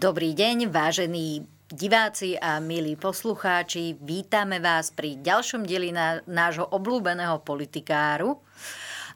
Dobrý 0.00 0.32
deň, 0.32 0.72
vážení 0.72 1.44
diváci 1.68 2.32
a 2.40 2.56
milí 2.56 2.96
poslucháči. 2.96 4.00
Vítame 4.00 4.56
vás 4.56 4.88
pri 4.88 5.20
ďalšom 5.20 5.68
dieli 5.68 5.92
nášho 6.24 6.64
obľúbeného 6.72 7.44
politikáru. 7.44 8.40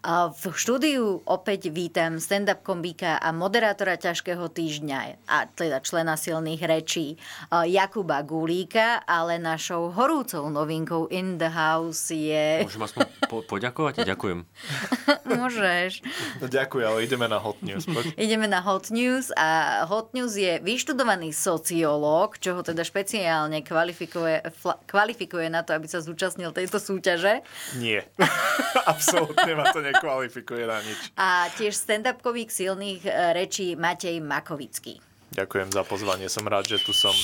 V 0.05 0.53
štúdiu 0.53 1.25
opäť 1.25 1.73
vítam 1.73 2.21
stand-up 2.21 2.61
komika 2.61 3.17
a 3.17 3.33
moderátora 3.33 3.97
ťažkého 3.97 4.53
týždňa 4.53 5.17
a 5.25 5.49
teda 5.49 5.81
člena 5.81 6.21
silných 6.21 6.61
rečí 6.61 7.17
Jakuba 7.49 8.21
Gulíka, 8.21 9.01
ale 9.09 9.41
našou 9.41 9.89
horúcou 9.97 10.45
novinkou 10.53 11.09
in 11.09 11.41
the 11.41 11.49
house 11.49 12.13
je... 12.13 12.69
Môžem 12.69 12.85
aspoň 12.85 13.03
po- 13.33 13.49
poďakovať? 13.49 14.05
Ďakujem. 14.05 14.45
Môžeš. 15.41 16.05
No, 16.37 16.53
ďakujem, 16.53 16.85
ale 16.85 17.01
ideme 17.09 17.25
na 17.25 17.41
hot 17.41 17.65
news. 17.65 17.89
Poď. 17.89 18.13
Ideme 18.21 18.45
na 18.45 18.61
hot 18.61 18.93
news 18.93 19.33
a 19.41 19.81
hot 19.89 20.13
news 20.13 20.37
je 20.37 20.61
vyštudovaný 20.61 21.33
sociológ, 21.33 22.37
čo 22.45 22.53
ho 22.53 22.61
teda 22.61 22.85
špeciálne 22.85 23.65
kvalifikuje, 23.65 24.53
fla, 24.53 24.77
kvalifikuje 24.85 25.49
na 25.49 25.65
to, 25.65 25.73
aby 25.73 25.89
sa 25.89 26.05
zúčastnil 26.05 26.53
tejto 26.53 26.77
súťaže. 26.77 27.41
Nie. 27.81 28.05
Absolútne 28.93 29.57
ma 29.57 29.73
to 29.73 29.94
nekvalifikuje 29.95 30.65
na 30.67 30.79
nič. 30.83 31.01
A 31.15 31.47
tiež 31.55 31.79
stand-up 31.79 32.19
komik 32.21 32.51
silných 32.51 33.07
e, 33.07 33.11
rečí 33.33 33.79
Matej 33.79 34.19
Makovický. 34.19 34.99
Ďakujem 35.35 35.69
za 35.75 35.83
pozvanie, 35.87 36.27
som 36.31 36.47
rád, 36.47 36.67
že 36.67 36.79
tu 36.83 36.95
som. 36.95 37.15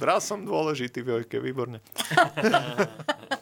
Raz 0.00 0.24
som 0.24 0.40
dôležitý, 0.48 1.04
Vojke, 1.04 1.40
výborne. 1.40 1.84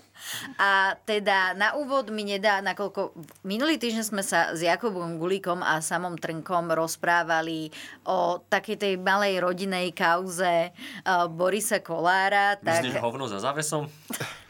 A 0.59 0.99
teda 1.07 1.55
na 1.55 1.79
úvod 1.79 2.11
mi 2.11 2.27
nedá, 2.27 2.59
nakoľko 2.59 3.15
minulý 3.47 3.79
týždeň 3.79 4.05
sme 4.05 4.23
sa 4.27 4.51
s 4.51 4.61
Jakubom 4.67 5.17
Gulíkom 5.17 5.63
a 5.63 5.79
samom 5.79 6.19
Trnkom 6.19 6.75
rozprávali 6.75 7.71
o 8.03 8.43
takej 8.43 8.77
tej 8.77 8.95
malej 8.99 9.39
rodinej 9.39 9.95
kauze 9.95 10.75
uh, 10.75 11.31
Borisa 11.31 11.79
Kolára. 11.79 12.59
Tak... 12.59 12.83
Myslíš 12.83 12.99
hovno 12.99 13.31
za 13.31 13.39
závesom? 13.39 13.87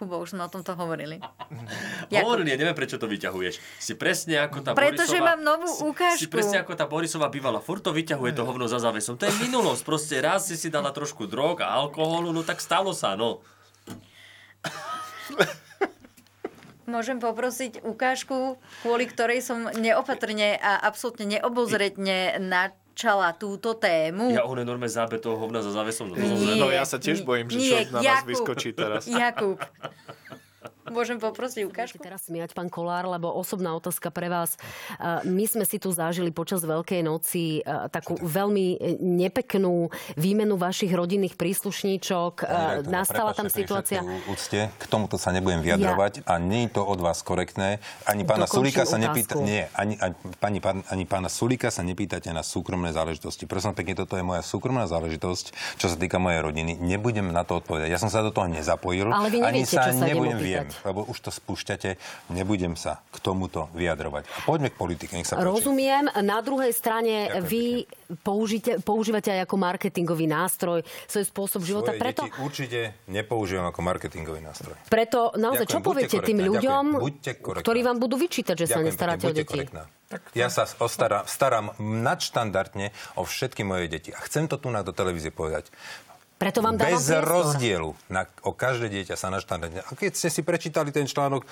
Kubo, 0.00 0.16
už 0.16 0.32
sme 0.32 0.48
o 0.48 0.50
tomto 0.50 0.72
hovorili. 0.80 1.20
Hovorili, 2.08 2.48
ja 2.48 2.56
neviem, 2.56 2.72
prečo 2.72 2.96
to 2.96 3.04
vyťahuješ. 3.04 3.60
Si 3.76 3.92
presne 4.00 4.40
ako 4.40 4.64
tá 4.64 4.72
Pretože 4.72 5.20
Borisová... 5.20 5.36
mám 5.36 5.40
novú 5.44 5.92
ukážku. 5.92 6.16
Si, 6.16 6.24
si 6.24 6.32
presne 6.32 6.64
ako 6.64 6.72
tá 6.72 6.88
Borisová 6.88 7.28
bývala. 7.28 7.60
Furt 7.60 7.84
to 7.84 7.92
vyťahuje 7.92 8.32
to 8.32 8.48
hovno 8.48 8.64
za 8.64 8.80
závesom. 8.80 9.20
To 9.20 9.28
je 9.28 9.34
minulosť. 9.44 9.84
Proste 9.84 10.16
raz 10.24 10.48
si 10.48 10.56
si 10.56 10.72
dala 10.72 10.88
trošku 10.96 11.28
drog 11.28 11.60
a 11.60 11.76
alkoholu, 11.76 12.32
no 12.32 12.40
tak 12.40 12.64
stalo 12.64 12.96
sa, 12.96 13.12
no. 13.12 13.44
Môžem 16.88 17.20
poprosiť 17.20 17.84
ukážku, 17.84 18.56
kvôli 18.82 19.04
ktorej 19.04 19.44
som 19.44 19.68
neopatrne 19.68 20.56
a 20.56 20.80
absolútne 20.80 21.38
neobozretne 21.38 22.40
načala 22.90 23.32
túto 23.32 23.78
tému. 23.78 24.34
Ja 24.34 24.42
on 24.44 24.58
je 24.58 24.66
normálne 24.66 24.90
záber 24.90 25.22
toho 25.22 25.38
hovna 25.38 25.62
za 25.62 25.70
závesom. 25.70 26.10
Nie, 26.10 26.58
No 26.58 26.68
ja 26.68 26.82
sa 26.82 26.98
tiež 26.98 27.22
bojím, 27.22 27.46
že 27.48 27.56
nie, 27.56 27.70
čo 27.86 27.94
na 27.94 28.02
nás 28.02 28.04
Jakub. 28.20 28.28
vyskočí 28.28 28.70
teraz. 28.74 29.06
Jakub. 29.06 29.56
Môžem 30.88 31.20
poprosiť 31.20 31.68
ukážku? 31.68 32.00
teraz 32.00 32.32
smiať, 32.32 32.56
pán 32.56 32.72
Kolár, 32.72 33.04
lebo 33.04 33.28
osobná 33.28 33.76
otázka 33.76 34.08
pre 34.08 34.32
vás. 34.32 34.56
My 35.28 35.44
sme 35.44 35.68
si 35.68 35.76
tu 35.76 35.92
zažili 35.92 36.32
počas 36.32 36.64
Veľkej 36.64 37.04
noci 37.04 37.60
takú 37.92 38.16
veľmi 38.16 38.66
e, 38.80 38.96
nepeknú 39.00 39.92
výmenu 40.16 40.56
vašich 40.56 40.88
rodinných 40.88 41.36
príslušníčok. 41.36 42.32
E, 42.40 42.44
Nastala 42.88 43.36
tam 43.36 43.52
situácia... 43.52 44.00
úcte, 44.30 44.72
k 44.72 44.84
tomuto 44.88 45.20
sa 45.20 45.28
nebudem 45.34 45.60
vyjadrovať 45.60 46.24
a 46.24 46.40
nie 46.40 46.64
je 46.66 46.80
to 46.80 46.82
od 46.86 47.04
vás 47.04 47.20
korektné. 47.20 47.84
Ani 48.08 48.24
pána 48.24 48.48
Dokončím 48.48 48.72
Sulíka 48.72 48.82
sa 48.88 48.96
nepýta, 48.96 49.36
nie, 49.44 49.68
ani, 49.76 50.00
ani, 50.00 50.14
pani, 50.40 50.58
pán- 50.64 50.86
ani 50.88 51.04
pána 51.04 51.28
Sulíka 51.28 51.68
sa 51.68 51.84
nepýtate 51.84 52.32
na 52.32 52.40
súkromné 52.40 52.96
záležitosti. 52.96 53.44
Prosím 53.44 53.76
pekne, 53.76 54.00
toto 54.00 54.16
je 54.16 54.24
moja 54.24 54.40
súkromná 54.40 54.88
záležitosť, 54.88 55.76
čo 55.76 55.86
sa 55.92 55.96
týka 56.00 56.16
mojej 56.16 56.40
rodiny. 56.40 56.80
Nebudem 56.80 57.28
na 57.28 57.44
to 57.44 57.60
odpovedať. 57.60 57.92
Ja 57.92 58.00
som 58.00 58.08
sa 58.08 58.24
do 58.24 58.32
toho 58.32 58.48
nezapojil. 58.48 59.12
Ale 59.12 59.28
vy 59.28 59.38
ani 59.44 59.62
neviete, 59.62 59.76
sa 59.76 59.90
čo 59.90 60.00
sa 60.00 60.06
nebudem. 60.08 60.69
Lebo 60.82 61.04
už 61.06 61.18
to 61.20 61.30
spúšťate. 61.30 61.96
Nebudem 62.32 62.74
sa 62.74 63.02
k 63.10 63.16
tomuto 63.18 63.68
vyjadrovať. 63.74 64.24
A 64.26 64.38
poďme 64.44 64.68
k 64.70 64.76
politike, 64.76 65.12
nech 65.14 65.26
sa 65.26 65.36
páči. 65.36 65.46
Rozumiem. 65.46 66.10
Na 66.22 66.40
druhej 66.40 66.72
strane 66.72 67.30
Ďakujem 67.30 67.44
vy 67.46 67.64
použite, 68.22 68.70
používate 68.82 69.30
aj 69.30 69.46
ako 69.46 69.56
marketingový 69.58 70.26
nástroj 70.26 70.82
svoj 71.06 71.24
spôsob 71.26 71.62
života. 71.62 71.94
Svoje 71.94 72.02
Preto, 72.02 72.22
deti 72.26 72.42
určite 72.42 72.80
nepoužívam 73.06 73.70
ako 73.70 73.80
marketingový 73.82 74.40
nástroj. 74.42 74.74
preto 74.90 75.30
naozaj, 75.38 75.66
Ďakujem, 75.66 75.82
čo 75.82 75.86
poviete 75.86 76.16
tým 76.22 76.38
ľuďom, 76.42 76.84
ďakujem, 76.98 77.62
ktorí 77.62 77.80
vám 77.86 77.98
budú 78.02 78.16
vyčítať, 78.18 78.56
že 78.58 78.66
sa 78.66 78.78
Ďakujem 78.78 78.88
nestaráte 78.90 79.24
pekne, 79.26 79.34
o 79.34 79.38
deti? 79.38 79.50
korektná. 79.50 79.82
Ja 80.34 80.50
sa 80.50 80.66
ostarám, 80.66 81.22
starám 81.30 81.70
nadštandardne 81.78 82.90
o 83.14 83.22
všetky 83.22 83.62
moje 83.62 83.86
deti. 83.86 84.10
A 84.10 84.18
chcem 84.26 84.50
to 84.50 84.58
tu 84.58 84.66
na 84.66 84.82
do 84.82 84.90
televízie 84.90 85.30
povedať. 85.30 85.70
Preto 86.40 86.64
vám 86.64 86.80
dávam 86.80 86.96
Bez 86.96 87.12
priestor. 87.12 87.28
rozdielu 87.28 87.90
na, 88.08 88.24
o 88.48 88.56
každé 88.56 88.88
dieťa 88.88 89.12
sa 89.12 89.28
nadštandardne. 89.28 89.84
A 89.84 89.90
keď 89.92 90.16
ste 90.16 90.32
si 90.32 90.40
prečítali 90.40 90.88
ten 90.88 91.04
článok 91.04 91.44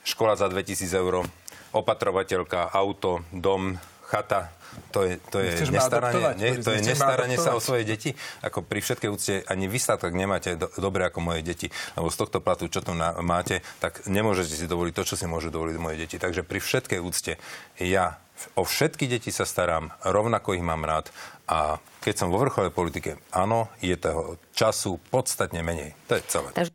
škola 0.00 0.32
za 0.32 0.48
2000 0.48 0.80
eur, 0.96 1.28
opatrovateľka, 1.76 2.72
auto, 2.72 3.20
dom, 3.28 3.76
chata, 4.08 4.48
to 4.96 5.04
je, 5.04 5.20
to 5.28 5.44
je 5.44 5.68
nestaranie, 5.68 6.56
Boris, 6.56 6.64
to 6.64 6.70
je 6.72 6.80
nestaranie 6.82 7.36
sa 7.36 7.52
o 7.52 7.60
svoje 7.60 7.84
deti. 7.84 8.16
Ako 8.40 8.64
pri 8.64 8.80
všetkej 8.80 9.10
úcte 9.12 9.34
ani 9.44 9.68
vy 9.68 9.76
sa 9.76 10.00
tak 10.00 10.16
nemáte 10.16 10.56
do, 10.56 10.72
dobre 10.80 11.04
ako 11.04 11.20
moje 11.20 11.44
deti. 11.44 11.68
Lebo 11.92 12.08
z 12.08 12.16
tohto 12.16 12.40
platu, 12.40 12.64
čo 12.72 12.80
tu 12.80 12.96
na, 12.96 13.12
máte, 13.20 13.60
tak 13.78 14.08
nemôžete 14.08 14.56
si 14.56 14.64
dovoliť 14.64 14.94
to, 14.96 15.04
čo 15.04 15.20
si 15.20 15.28
môžu 15.28 15.52
dovoliť 15.52 15.76
moje 15.76 16.00
deti. 16.00 16.16
Takže 16.16 16.48
pri 16.48 16.64
všetkej 16.64 16.98
úcte 17.04 17.36
ja 17.76 18.18
o 18.58 18.66
všetky 18.66 19.06
deti 19.06 19.30
sa 19.30 19.46
starám, 19.46 19.94
rovnako 20.02 20.58
ich 20.58 20.64
mám 20.64 20.82
rád 20.82 21.14
a 21.44 21.76
keď 22.00 22.14
som 22.14 22.28
vo 22.32 22.40
vrcholej 22.40 22.72
politike, 22.72 23.20
áno, 23.32 23.68
je 23.84 23.96
toho 23.96 24.40
času 24.56 24.96
podstatne 25.12 25.60
menej. 25.60 25.92
To 26.08 26.16
je 26.16 26.22
celé. 26.28 26.50
Takže 26.56 26.72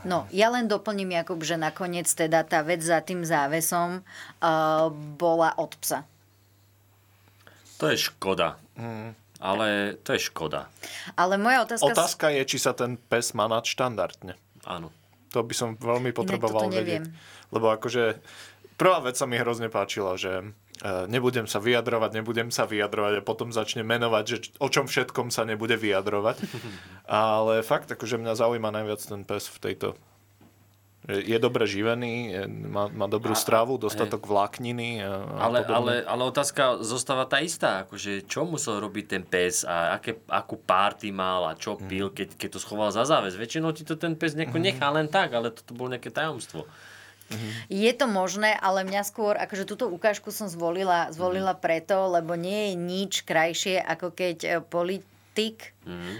No, 0.00 0.24
ja 0.32 0.48
len 0.48 0.64
doplním, 0.64 1.12
Jakub, 1.12 1.44
že 1.44 1.60
nakoniec 1.60 2.08
teda 2.08 2.40
tá 2.40 2.64
vec 2.64 2.80
za 2.80 3.04
tým 3.04 3.20
závesom 3.20 4.00
uh, 4.00 4.88
bola 5.20 5.52
od 5.60 5.76
psa. 5.76 6.08
To 7.80 7.84
je 7.88 8.08
škoda. 8.08 8.56
Ale 9.40 9.96
to 10.04 10.16
je 10.16 10.20
škoda. 10.32 10.68
Ale 11.16 11.40
moja 11.40 11.64
otázka... 11.64 11.92
Otázka 11.92 12.26
je, 12.32 12.42
či 12.44 12.56
sa 12.60 12.76
ten 12.76 12.96
pes 12.96 13.32
má 13.32 13.48
nadštandardne. 13.48 14.36
Áno. 14.68 14.92
To 15.32 15.40
by 15.40 15.54
som 15.56 15.68
veľmi 15.76 16.12
potreboval 16.12 16.68
toto 16.68 16.76
neviem. 16.76 17.04
vedieť. 17.04 17.52
Lebo 17.52 17.72
akože 17.72 18.20
prvá 18.76 19.00
vec 19.00 19.16
sa 19.16 19.24
mi 19.24 19.40
hrozne 19.40 19.72
páčila, 19.72 20.20
že 20.20 20.52
nebudem 20.82 21.44
sa 21.44 21.60
vyjadrovať, 21.60 22.10
nebudem 22.16 22.48
sa 22.48 22.64
vyjadrovať 22.64 23.20
a 23.20 23.26
potom 23.26 23.52
začne 23.52 23.84
menovať, 23.84 24.24
že 24.24 24.36
o 24.56 24.68
čom 24.72 24.88
všetkom 24.88 25.28
sa 25.28 25.44
nebude 25.44 25.76
vyjadrovať. 25.76 26.40
Ale 27.08 27.60
fakt, 27.60 27.92
akože 27.92 28.16
mňa 28.16 28.32
zaujíma 28.36 28.72
najviac 28.72 29.00
ten 29.04 29.22
pes 29.24 29.48
v 29.48 29.58
tejto... 29.60 29.88
Je 31.00 31.32
dobre 31.40 31.64
živený, 31.64 32.44
má, 32.68 32.84
má 32.92 33.08
dobrú 33.08 33.32
stravu, 33.32 33.80
dostatok 33.80 34.28
vlákniny. 34.28 35.00
A, 35.00 35.08
a 35.08 35.48
Ale, 35.48 35.64
ale, 35.64 35.94
ale 36.04 36.22
otázka 36.28 36.84
zostáva 36.84 37.24
tá 37.24 37.40
istá, 37.40 37.88
akože 37.88 38.28
čo 38.28 38.44
musel 38.44 38.84
robiť 38.84 39.04
ten 39.08 39.24
pes 39.24 39.64
a 39.64 39.96
aké, 39.96 40.20
akú 40.28 40.60
párty 40.60 41.08
mal 41.08 41.48
a 41.48 41.56
čo 41.56 41.80
pil, 41.80 42.12
keď, 42.12 42.36
keď 42.36 42.48
to 42.52 42.60
schoval 42.60 42.92
za 42.92 43.08
záväz. 43.08 43.32
Väčšinou 43.32 43.72
ti 43.72 43.88
to 43.88 43.96
ten 43.96 44.12
pes 44.12 44.36
nejako 44.36 44.60
nechá 44.60 44.92
len 44.92 45.08
tak, 45.08 45.32
ale 45.32 45.48
toto 45.48 45.72
bolo 45.72 45.96
nejaké 45.96 46.12
tajomstvo. 46.12 46.68
Je 47.70 47.92
to 47.94 48.10
možné, 48.10 48.58
ale 48.58 48.82
mňa 48.82 49.02
skôr, 49.06 49.38
akože 49.38 49.68
túto 49.68 49.86
ukážku 49.86 50.34
som 50.34 50.50
zvolila, 50.50 51.10
zvolila 51.14 51.54
preto, 51.54 52.10
lebo 52.10 52.34
nie 52.34 52.70
je 52.70 52.74
nič 52.74 53.12
krajšie, 53.22 53.78
ako 53.78 54.10
keď 54.10 54.66
e, 55.40 55.42
politik 55.42 55.72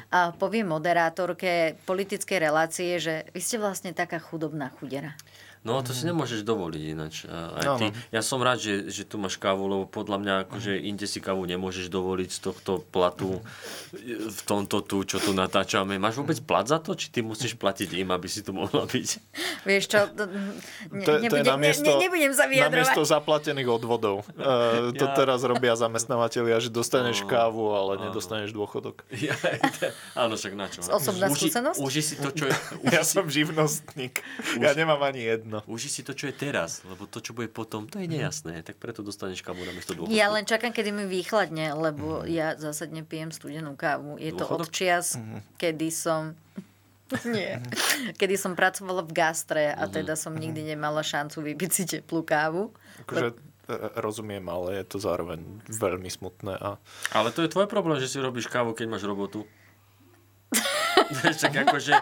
a 0.09 0.33
povie 0.33 0.65
moderátorke 0.65 1.53
politickej 1.81 2.39
relácie, 2.41 2.97
že 2.97 3.29
vy 3.29 3.39
ste 3.39 3.57
vlastne 3.57 3.93
taká 3.93 4.19
chudobná 4.19 4.73
chudera. 4.73 5.13
No 5.61 5.77
to 5.79 5.93
si 5.93 6.09
nemôžeš 6.09 6.41
dovoliť 6.41 6.83
ináč. 6.89 7.29
A 7.29 7.53
Aj 7.53 7.65
No, 7.67 7.77
ty. 7.77 7.87
no. 7.87 7.97
Ja 8.09 8.25
som 8.25 8.41
rád, 8.41 8.57
že, 8.59 8.89
že 8.89 9.05
tu 9.05 9.21
máš 9.21 9.37
kávu, 9.37 9.69
lebo 9.69 9.85
podľa 9.85 10.17
mňa 10.17 10.35
akože 10.49 10.73
inde 10.81 11.05
si 11.05 11.21
kávu 11.21 11.45
nemôžeš 11.45 11.93
dovoliť 11.93 12.31
z 12.31 12.41
tohto 12.41 12.81
platu 12.83 13.45
v 13.93 14.41
tomto 14.43 14.81
tu, 14.81 15.05
čo 15.05 15.19
tu 15.19 15.33
natáčame. 15.33 15.97
Máš 15.97 16.17
vôbec 16.17 16.41
plat 16.41 16.65
za 16.65 16.79
to? 16.79 16.95
Či 16.95 17.11
ty 17.11 17.21
musíš 17.21 17.53
platiť 17.55 17.93
im, 17.95 18.09
aby 18.09 18.25
si 18.25 18.41
tu 18.41 18.53
mohla 18.53 18.89
byť? 18.89 19.09
Vieš 19.61 19.85
čo, 19.85 20.01
to, 20.17 20.25
ne, 20.89 21.05
To, 21.05 21.13
je- 21.13 21.29
to 21.29 21.37
je 21.37 21.45
nebudem, 21.45 21.53
namiesto, 21.53 21.91
ne, 21.91 22.01
nebudem 22.01 22.33
sa 22.33 22.45
vyjadrovať. 22.47 22.81
namiesto 22.81 23.03
zaplatených 23.05 23.69
odvodov. 23.69 24.25
Uh, 24.33 24.97
to 24.97 25.05
Ja. 25.05 25.13
teraz 25.13 25.45
robia 25.45 25.77
zamestnávateľia, 25.77 26.57
že 26.59 26.73
dostaneš 26.73 27.21
kávu, 27.27 27.69
ale 27.71 28.01
nedostaneš 28.03 28.57
dôchodok. 28.57 29.05
Ja, 29.27 29.35
áno, 30.15 30.39
však 30.39 30.55
na 30.55 30.71
čo? 30.71 30.87
Osobná 30.87 31.27
Uži- 31.27 31.51
skúsenosť? 31.51 31.79
Uži 31.83 32.03
si 32.03 32.15
to, 32.15 32.31
čo 32.31 32.47
je, 32.47 32.55
uži, 32.87 32.95
Ja 32.95 33.03
si, 33.03 33.19
som 33.19 33.27
živnostník. 33.27 34.23
Ja 34.63 34.71
nemám 34.71 35.03
ani 35.03 35.27
jedno. 35.27 35.67
uži 35.67 35.91
si 35.91 36.07
to, 36.07 36.15
čo 36.15 36.31
je 36.31 36.35
teraz, 36.35 36.87
lebo 36.87 37.11
to, 37.11 37.19
čo 37.19 37.35
bude 37.35 37.51
potom, 37.51 37.91
to 37.91 37.99
je 37.99 38.07
nejasné. 38.07 38.63
Tak 38.63 38.79
preto 38.79 39.03
dostaneš 39.03 39.43
kávu 39.43 39.67
namiesto 39.67 39.93
dôchodku. 39.93 40.15
Ja 40.15 40.31
len 40.31 40.47
čakám, 40.47 40.71
kedy 40.71 40.95
mi 40.95 41.05
vychladne, 41.05 41.75
lebo 41.75 42.23
ja 42.23 42.55
zásadne 42.55 43.03
pijem 43.03 43.29
studenú 43.29 43.75
kávu. 43.75 44.15
Je 44.17 44.31
to 44.31 44.47
od 44.47 44.63
Dôchodok? 44.63 44.71
čias, 44.71 45.19
kedy 45.59 45.91
som... 45.91 46.39
Nie. 47.27 47.59
Kedy 48.15 48.39
som 48.39 48.55
pracovala 48.55 49.03
v 49.03 49.11
gastre 49.11 49.75
a 49.75 49.91
teda 49.91 50.15
som 50.15 50.31
nikdy 50.31 50.63
nemala 50.63 51.03
šancu 51.03 51.43
vypiť 51.43 51.71
si 51.75 51.83
teplú 51.83 52.23
kávu. 52.23 52.71
Akože 53.03 53.35
rozumiem, 53.99 54.43
ale 54.49 54.83
je 54.83 54.85
to 54.85 54.99
zároveň 54.99 55.63
veľmi 55.69 56.11
smutné. 56.11 56.55
A... 56.59 56.77
Ale 57.15 57.31
to 57.31 57.45
je 57.45 57.53
tvoj 57.53 57.71
problém, 57.71 58.03
že 58.03 58.11
si 58.11 58.19
robíš 58.19 58.51
kávu, 58.51 58.75
keď 58.75 58.87
máš 58.91 59.07
robotu. 59.07 59.47
tak 61.43 61.55
akože, 61.55 61.95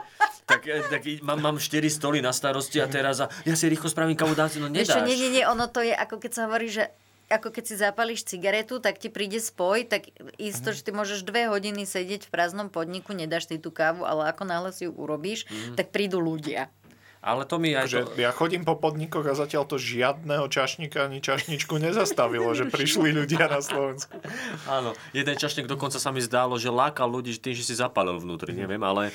tak, 0.48 0.62
tak 0.64 1.02
mám, 1.20 1.38
mám 1.40 1.56
4 1.60 1.84
stoly 1.92 2.24
na 2.24 2.32
starosti 2.32 2.80
a 2.80 2.88
teraz 2.88 3.20
a 3.20 3.28
ja 3.44 3.52
si 3.52 3.68
rýchlo 3.68 3.92
spravím 3.92 4.16
kávu, 4.16 4.32
dám 4.32 4.48
si, 4.48 4.58
no 4.60 4.72
nedáš. 4.72 4.96
Ešte, 4.96 5.04
nie, 5.04 5.16
nie, 5.16 5.30
nie, 5.40 5.44
ono 5.44 5.68
to 5.68 5.84
je 5.84 5.92
ako 5.92 6.16
keď 6.16 6.30
sa 6.32 6.42
hovorí, 6.48 6.72
že 6.72 6.88
ako 7.28 7.52
keď 7.52 7.64
si 7.68 7.74
zapališ 7.76 8.24
cigaretu, 8.24 8.80
tak 8.80 8.96
ti 8.96 9.12
príde 9.12 9.36
spoj, 9.36 9.84
tak 9.84 10.08
isto, 10.40 10.72
že 10.72 10.80
ty 10.80 10.96
môžeš 10.96 11.28
dve 11.28 11.52
hodiny 11.52 11.84
sedieť 11.84 12.24
v 12.24 12.32
prázdnom 12.32 12.72
podniku, 12.72 13.12
nedáš 13.12 13.52
si 13.52 13.60
tú 13.60 13.68
kávu, 13.68 14.08
ale 14.08 14.32
ako 14.32 14.48
náhle 14.48 14.72
si 14.72 14.88
ju 14.88 14.92
urobíš, 14.96 15.44
mm. 15.44 15.76
tak 15.76 15.92
prídu 15.92 16.24
ľudia. 16.24 16.72
Ale 17.18 17.42
to 17.50 17.58
mi 17.58 17.74
aj... 17.74 17.86
Že 17.90 18.00
To... 18.06 18.10
Ja 18.14 18.30
chodím 18.30 18.62
po 18.62 18.78
podnikoch 18.78 19.26
a 19.26 19.34
zatiaľ 19.34 19.66
to 19.66 19.74
žiadneho 19.74 20.46
čašníka 20.46 21.10
ani 21.10 21.18
čašničku 21.18 21.74
nezastavilo, 21.82 22.46
že 22.54 22.70
prišli 22.70 23.10
ľudia 23.10 23.50
na 23.50 23.58
Slovensku. 23.58 24.22
Áno, 24.78 24.94
jeden 25.10 25.34
čašník 25.34 25.66
dokonca 25.66 25.98
sa 25.98 26.14
mi 26.14 26.22
zdálo, 26.22 26.54
že 26.62 26.70
lákal 26.70 27.10
ľudí 27.10 27.34
tým, 27.38 27.58
že 27.58 27.66
si 27.66 27.74
zapálil 27.74 28.22
vnútri, 28.22 28.54
neviem, 28.54 28.80
ale... 28.86 29.10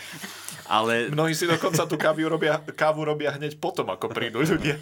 ale... 0.68 1.08
Mnohí 1.08 1.32
si 1.32 1.48
dokonca 1.48 1.88
tú 1.88 1.96
kávu 1.96 2.28
robia, 2.28 2.60
kávu 2.60 3.08
robia 3.08 3.32
hneď 3.40 3.56
potom, 3.56 3.88
ako 3.88 4.12
prídu 4.12 4.44
ľudia. 4.44 4.76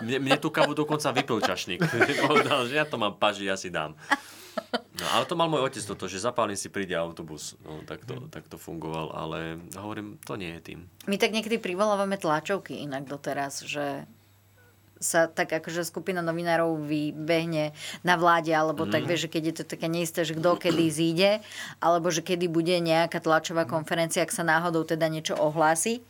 Mne, 0.00 0.24
mne 0.24 0.36
tú 0.40 0.48
kávu 0.48 0.72
dokonca 0.72 1.12
vypil 1.12 1.44
čašník. 1.44 1.80
Povedal, 2.28 2.68
že 2.68 2.80
ja 2.80 2.88
to 2.88 2.96
mám 2.96 3.20
paži, 3.20 3.48
ja 3.48 3.56
si 3.60 3.68
dám. 3.68 3.96
No, 4.96 5.06
ale 5.12 5.28
to 5.28 5.36
mal 5.36 5.52
môj 5.52 5.68
otec 5.68 5.84
toto, 5.84 6.08
že 6.08 6.16
zapálim 6.16 6.56
si, 6.56 6.72
príde 6.72 6.96
autobus. 6.96 7.54
No, 7.60 7.84
tak, 7.84 8.08
to, 8.08 8.26
tak 8.32 8.48
to 8.48 8.56
fungoval, 8.56 9.12
ale 9.12 9.60
hovorím, 9.76 10.16
to 10.24 10.40
nie 10.40 10.56
je 10.56 10.72
tým. 10.72 10.80
My 11.04 11.20
tak 11.20 11.36
niekedy 11.36 11.60
privolávame 11.60 12.16
tlačovky 12.16 12.80
inak 12.80 13.04
doteraz, 13.04 13.60
že 13.68 14.08
sa 14.96 15.28
tak 15.28 15.52
akože 15.52 15.84
skupina 15.84 16.24
novinárov 16.24 16.80
vybehne 16.80 17.76
na 18.00 18.16
vláde, 18.16 18.52
alebo 18.56 18.88
mm. 18.88 18.90
tak 18.96 19.02
vieš, 19.04 19.28
že 19.28 19.32
keď 19.36 19.42
je 19.44 19.54
to 19.60 19.64
také 19.68 19.86
neisté, 19.92 20.24
že 20.24 20.32
kto 20.32 20.56
kedy 20.56 20.86
zíde, 20.88 21.30
alebo 21.84 22.08
že 22.08 22.24
kedy 22.24 22.48
bude 22.48 22.72
nejaká 22.80 23.20
tlačová 23.20 23.68
konferencia, 23.68 24.24
ak 24.24 24.32
sa 24.32 24.40
náhodou 24.40 24.88
teda 24.88 25.12
niečo 25.12 25.36
ohlási 25.36 26.00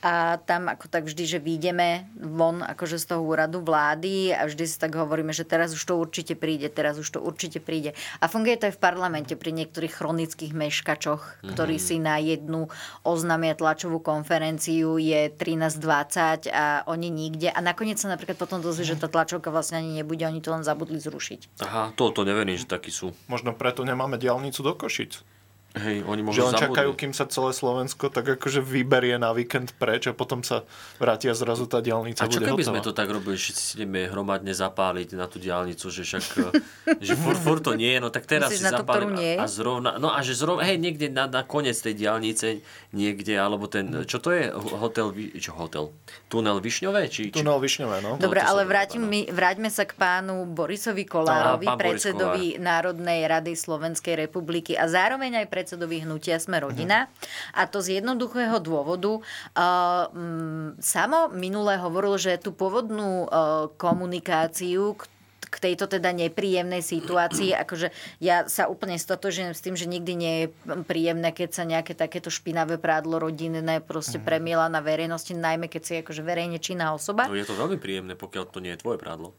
a 0.00 0.40
tam 0.40 0.72
ako 0.72 0.88
tak 0.88 1.04
vždy, 1.04 1.24
že 1.28 1.38
výjdeme 1.38 2.08
von 2.16 2.64
akože 2.64 2.96
z 2.96 3.04
toho 3.12 3.20
úradu 3.20 3.60
vlády 3.60 4.32
a 4.32 4.48
vždy 4.48 4.64
si 4.64 4.76
tak 4.80 4.96
hovoríme, 4.96 5.36
že 5.36 5.44
teraz 5.44 5.76
už 5.76 5.82
to 5.84 6.00
určite 6.00 6.40
príde, 6.40 6.72
teraz 6.72 6.96
už 6.96 7.08
to 7.08 7.20
určite 7.20 7.60
príde. 7.60 7.92
A 8.20 8.24
funguje 8.24 8.56
to 8.56 8.72
aj 8.72 8.80
v 8.80 8.82
parlamente 8.82 9.36
pri 9.36 9.52
niektorých 9.52 9.92
chronických 9.92 10.56
meškačoch, 10.56 11.20
mm-hmm. 11.20 11.48
ktorí 11.52 11.76
si 11.76 12.00
na 12.00 12.16
jednu 12.16 12.72
oznamia 13.04 13.52
tlačovú 13.52 14.00
konferenciu 14.00 14.96
je 14.96 15.28
13.20 15.28 16.48
a 16.48 16.88
oni 16.88 17.12
nikde. 17.12 17.52
A 17.52 17.60
nakoniec 17.60 18.00
sa 18.00 18.08
napríklad 18.08 18.40
potom 18.40 18.64
dozvie, 18.64 18.88
že 18.88 18.96
tá 18.96 19.12
tlačovka 19.12 19.52
vlastne 19.52 19.84
ani 19.84 20.00
nebude, 20.00 20.24
oni 20.24 20.40
to 20.40 20.48
len 20.48 20.64
zabudli 20.64 20.96
zrušiť. 20.96 21.60
Aha, 21.60 21.92
to, 21.92 22.08
to 22.08 22.24
neverím, 22.24 22.56
že 22.56 22.64
takí 22.64 22.88
sú. 22.88 23.12
Možno 23.28 23.52
preto 23.52 23.84
nemáme 23.84 24.16
diálnicu 24.16 24.64
do 24.64 24.72
Košic. 24.72 25.39
Hej, 25.70 26.02
oni 26.02 26.26
že 26.26 26.26
možno 26.26 26.42
len 26.50 26.54
zabudli. 26.58 26.66
čakajú, 26.66 26.90
kým 26.98 27.12
sa 27.14 27.30
celé 27.30 27.54
Slovensko 27.54 28.10
tak 28.10 28.26
akože 28.26 28.58
vyberie 28.58 29.14
na 29.22 29.30
víkend 29.30 29.70
preč 29.78 30.10
a 30.10 30.14
potom 30.16 30.42
sa 30.42 30.66
vrátia 30.98 31.30
zrazu 31.30 31.70
tá 31.70 31.78
diálnica 31.78 32.26
A 32.26 32.26
čo 32.26 32.42
keby 32.42 32.66
hotová. 32.66 32.74
sme 32.74 32.80
to 32.82 32.90
tak 32.90 33.06
robili, 33.06 33.38
že 33.38 33.54
si 33.54 33.78
ideme 33.78 34.10
hromadne 34.10 34.50
zapáliť 34.50 35.14
na 35.14 35.30
tú 35.30 35.38
diálnicu, 35.38 35.86
že 35.94 36.02
však, 36.02 36.24
že 37.06 37.14
fur, 37.14 37.38
fur 37.38 37.62
to 37.62 37.78
nie 37.78 37.94
je, 37.94 38.02
no 38.02 38.10
tak 38.10 38.26
teraz 38.26 38.50
Myslíš 38.50 38.66
si 38.66 38.74
zapálim 38.74 39.14
a, 39.14 39.42
a 39.42 39.46
zrovna, 39.46 39.94
no 40.02 40.10
a 40.10 40.18
že 40.26 40.34
zrovna, 40.34 40.66
hej, 40.66 40.74
niekde 40.82 41.06
na, 41.06 41.30
na 41.30 41.46
koniec 41.46 41.78
tej 41.78 41.94
diálnice, 41.94 42.66
niekde, 42.90 43.38
alebo 43.38 43.70
ten, 43.70 44.02
čo 44.10 44.18
to 44.18 44.34
je, 44.34 44.50
hotel, 44.74 45.14
čo 45.38 45.54
hotel, 45.54 45.94
tunel 46.26 46.58
Višňové, 46.58 47.06
či, 47.06 47.30
či 47.30 47.38
Tunel 47.38 47.62
Višňové, 47.62 48.02
no. 48.02 48.18
Dobre, 48.18 48.42
to 48.42 48.50
ale 48.50 48.66
vrátim, 48.66 49.06
my, 49.06 49.30
vráťme 49.30 49.70
sa 49.70 49.86
k 49.86 49.94
pánu 49.94 50.50
Borisovi 50.50 51.06
Kolárovi, 51.06 51.70
Á, 51.70 51.70
pán 51.70 51.78
Boris 51.78 52.02
predsedovi 52.02 52.58
Národnej 52.58 53.22
rady 53.30 53.54
Slovenskej 53.54 54.18
republiky 54.26 54.74
a 54.74 54.90
zároveň 54.90 55.46
aj 55.46 55.59
predsedovi 55.60 56.08
hnutia 56.08 56.40
Sme 56.40 56.56
rodina. 56.56 57.12
A 57.52 57.68
to 57.68 57.84
z 57.84 58.00
jednoduchého 58.00 58.56
dôvodu. 58.64 59.20
Uh, 59.52 60.08
mm, 60.08 60.80
Samo 60.80 61.28
minule 61.28 61.76
hovoril, 61.76 62.16
že 62.16 62.40
tú 62.40 62.56
pôvodnú 62.56 63.28
uh, 63.28 63.68
komunikáciu, 63.76 64.96
k- 64.96 65.60
tejto 65.60 65.84
teda 65.90 66.16
nepríjemnej 66.16 66.80
situácii, 66.80 67.52
akože 67.68 67.92
ja 68.24 68.48
sa 68.48 68.72
úplne 68.72 68.96
stotožujem 68.96 69.52
s 69.52 69.60
tým, 69.60 69.76
že 69.76 69.84
nikdy 69.84 70.12
nie 70.16 70.34
je 70.40 70.46
príjemné, 70.88 71.36
keď 71.36 71.50
sa 71.52 71.68
nejaké 71.68 71.92
takéto 71.92 72.32
špinavé 72.32 72.80
prádlo 72.80 73.20
rodinné 73.20 73.84
proste 73.84 74.16
premiela 74.16 74.72
na 74.72 74.80
verejnosti, 74.80 75.36
najmä 75.36 75.68
keď 75.68 75.82
si 75.84 75.92
akože 76.00 76.24
verejne 76.24 76.56
činná 76.56 76.96
osoba. 76.96 77.28
No 77.28 77.36
je 77.36 77.44
to 77.44 77.58
veľmi 77.58 77.76
príjemné, 77.76 78.16
pokiaľ 78.16 78.44
to 78.48 78.64
nie 78.64 78.72
je 78.72 78.80
tvoje 78.80 78.96
prádlo. 78.96 79.36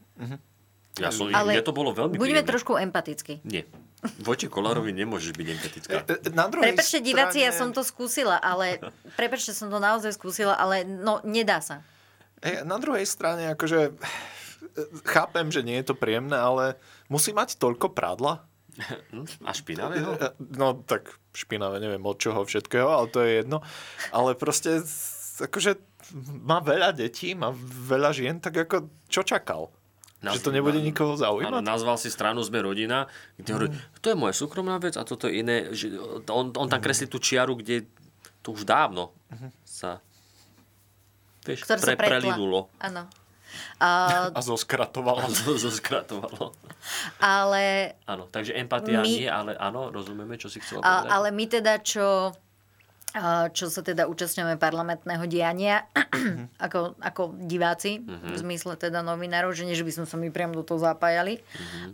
Ja 1.00 1.08
som, 1.08 1.32
Ale 1.32 1.56
mne 1.56 1.64
to 1.64 1.72
bolo 1.72 1.96
veľmi 1.96 2.20
Budeme 2.20 2.44
príjemné. 2.44 2.52
trošku 2.52 2.76
empaticky. 2.76 3.40
Nie. 3.48 3.64
Voči 4.20 4.52
Kolárovi 4.52 4.92
nemôžeš 4.92 5.32
byť 5.32 5.48
empatická. 5.48 5.96
E, 6.04 6.20
e, 6.20 6.30
Na 6.34 6.52
druhej 6.52 6.74
Prepačte, 6.74 7.00
strane... 7.00 7.08
diváci, 7.08 7.38
ja 7.40 7.54
som 7.56 7.72
to 7.72 7.86
skúsila, 7.86 8.36
ale... 8.36 8.82
Prepačte, 9.16 9.56
som 9.56 9.72
to 9.72 9.80
naozaj 9.80 10.12
skúsila, 10.18 10.58
ale 10.58 10.84
no, 10.84 11.24
nedá 11.24 11.62
sa. 11.64 11.80
E, 12.44 12.66
Na 12.68 12.76
druhej 12.76 13.08
strane, 13.08 13.54
akože 13.56 13.80
e, 13.88 13.92
chápem, 15.08 15.48
že 15.48 15.64
nie 15.64 15.80
je 15.80 15.94
to 15.94 15.96
príjemné, 15.96 16.36
ale 16.36 16.76
musí 17.08 17.32
mať 17.32 17.56
toľko 17.56 17.94
prádla? 17.96 18.44
Hm? 19.12 19.28
A 19.44 19.52
špinavého? 19.52 20.16
No 20.56 20.80
tak 20.88 21.12
špinavé, 21.36 21.84
neviem 21.84 22.02
od 22.08 22.16
čoho 22.16 22.48
všetkého, 22.48 22.88
ale 22.88 23.08
to 23.12 23.20
je 23.20 23.44
jedno. 23.44 23.60
Ale 24.16 24.32
proste, 24.34 24.80
akože 25.44 25.76
má 26.40 26.64
veľa 26.64 26.96
detí, 26.96 27.36
má 27.36 27.52
veľa 27.88 28.12
žien, 28.16 28.40
tak 28.40 28.56
ako 28.56 28.88
čo 29.12 29.28
čakal? 29.28 29.72
Naz- 30.22 30.38
Že 30.38 30.44
to 30.44 30.52
nebude 30.52 30.78
nikoho 30.78 31.12
Áno, 31.12 31.22
zaujímať? 31.34 31.62
nazval 31.62 31.96
si 31.96 32.08
stranu 32.08 32.40
Sme 32.40 32.62
rodina, 32.62 33.10
kde 33.36 33.50
hovorí, 33.50 33.70
to 33.98 34.08
je 34.08 34.16
moja 34.16 34.32
súkromná 34.32 34.78
vec 34.78 34.94
a 34.94 35.02
toto 35.02 35.26
je 35.26 35.40
iné. 35.40 35.70
Že 35.70 35.98
on, 36.28 36.50
on 36.52 36.68
tam 36.68 36.78
kreslí 36.78 37.06
tú 37.06 37.18
čiaru, 37.18 37.56
kde 37.56 37.90
to 38.40 38.52
už 38.52 38.62
dávno 38.64 39.10
sa 39.64 39.98
vieš, 41.42 41.64
Ktoré 41.64 41.80
sa 41.80 41.86
pre, 41.88 41.96
pretla. 41.98 42.10
prelidulo. 42.30 42.70
Áno. 42.78 43.10
A, 43.78 44.30
A 44.30 44.40
zoskratovala. 44.40 45.28
Zoskratovalo. 45.28 46.56
ale, 47.20 47.98
Áno, 48.06 48.24
takže 48.26 48.54
empatia 48.54 49.02
My- 49.02 49.10
nie, 49.12 49.26
ale 49.26 49.54
áno, 49.54 49.90
rozumieme, 49.90 50.36
čo 50.36 50.48
si 50.48 50.58
chcela 50.58 50.80
povedať. 50.80 51.10
ale 51.10 51.28
my 51.30 51.46
teda, 51.50 51.74
čo, 51.78 52.32
čo 53.52 53.68
sa 53.68 53.82
teda 53.84 54.08
účastňujeme 54.08 54.56
parlamentného 54.56 55.28
diania, 55.28 55.84
ako, 56.66 56.96
ako 57.04 57.36
diváci, 57.44 58.00
v 58.08 58.36
zmysle 58.40 58.80
teda 58.80 59.04
novinárov, 59.04 59.52
že 59.52 59.68
nie, 59.68 59.76
že 59.76 59.84
by 59.84 59.92
sme 59.92 60.06
sa 60.08 60.16
my 60.16 60.32
priam 60.32 60.56
do 60.56 60.64
toho 60.64 60.80
zapájali, 60.80 61.44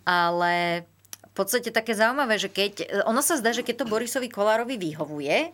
ale 0.05 0.85
v 1.25 1.33
podstate 1.33 1.73
také 1.73 1.97
zaujímavé, 1.97 2.37
že 2.37 2.49
keď, 2.49 3.05
ono 3.09 3.21
sa 3.25 3.37
zdá, 3.37 3.53
že 3.53 3.65
keď 3.65 3.85
to 3.85 3.89
Borisovi 3.89 4.29
Kolárovi 4.29 4.77
vyhovuje, 4.77 5.53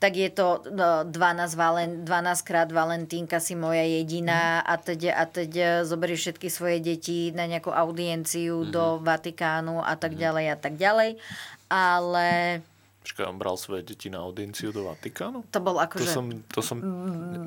tak 0.00 0.16
je 0.16 0.32
to 0.32 0.64
no, 0.72 1.04
12, 1.04 1.12
valen, 1.52 1.90
12 2.04 2.48
krát 2.48 2.68
Valentínka 2.72 3.36
si 3.36 3.52
moja 3.52 3.84
jediná 3.84 4.64
a 4.64 4.80
teď, 4.80 5.12
a 5.12 5.24
teď 5.28 5.84
zoberieš 5.84 6.20
všetky 6.24 6.48
svoje 6.48 6.80
deti 6.80 7.32
na 7.36 7.44
nejakú 7.44 7.68
audienciu 7.68 8.64
do 8.68 8.96
Vatikánu 9.04 9.84
a 9.84 9.92
tak 10.00 10.16
ďalej 10.16 10.44
a 10.52 10.56
tak 10.56 10.80
ďalej. 10.80 11.20
Ale 11.68 12.60
Počkaj, 13.08 13.24
on 13.24 13.40
bral 13.40 13.56
svoje 13.56 13.88
deti 13.88 14.12
na 14.12 14.20
audienciu 14.20 14.68
do 14.68 14.84
Vatikánu? 14.84 15.48
to 15.48 15.64
bol 15.64 15.80
To 15.80 15.82
akože 15.88 16.12
som, 16.12 16.28
to 16.44 16.60
som 16.60 16.76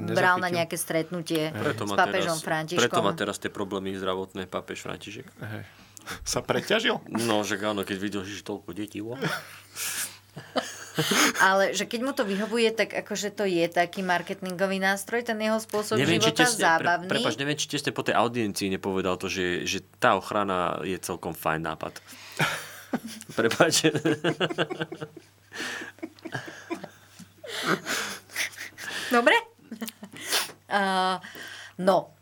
bral 0.10 0.42
na 0.42 0.50
nejaké 0.50 0.74
stretnutie 0.74 1.54
preto 1.54 1.86
s 1.86 1.94
má 1.94 2.02
pápežom 2.02 2.34
teraz, 2.34 2.42
Františkom. 2.42 2.82
Preto 2.82 3.06
má 3.06 3.14
teraz 3.14 3.38
tie 3.38 3.54
problémy 3.54 3.94
zdravotné 3.94 4.50
pápež 4.50 4.82
František. 4.82 5.30
Hej. 5.30 5.62
Sa 6.26 6.42
preťažil? 6.42 6.98
No, 7.14 7.46
že 7.46 7.62
áno, 7.62 7.86
keď 7.86 7.98
videl, 8.02 8.26
že 8.26 8.42
toľko 8.42 8.74
detí. 8.74 9.06
Wow. 9.06 9.22
Ale 11.46 11.78
že 11.78 11.86
keď 11.86 12.02
mu 12.02 12.18
to 12.18 12.26
vyhovuje, 12.26 12.74
tak 12.74 12.98
akože 12.98 13.30
to 13.32 13.46
je 13.46 13.70
taký 13.70 14.02
marketingový 14.02 14.82
nástroj, 14.82 15.22
ten 15.24 15.40
jeho 15.40 15.62
spôsob 15.62 16.02
života 16.02 16.42
tesne, 16.42 16.58
zábavný. 16.58 17.06
Pre, 17.06 17.22
prepač, 17.22 17.38
neviem, 17.38 17.54
či 17.54 17.70
tesne 17.70 17.94
po 17.94 18.02
tej 18.02 18.18
audiencii 18.18 18.74
nepovedal 18.74 19.22
to, 19.22 19.30
že, 19.30 19.70
že 19.70 19.86
tá 20.02 20.18
ochrana 20.18 20.82
je 20.82 20.98
celkom 20.98 21.38
fajn 21.38 21.62
nápad. 21.70 22.02
prepač. 23.38 23.86
Dobre? 29.12 29.36
Uh, 30.72 31.20
no, 31.80 32.14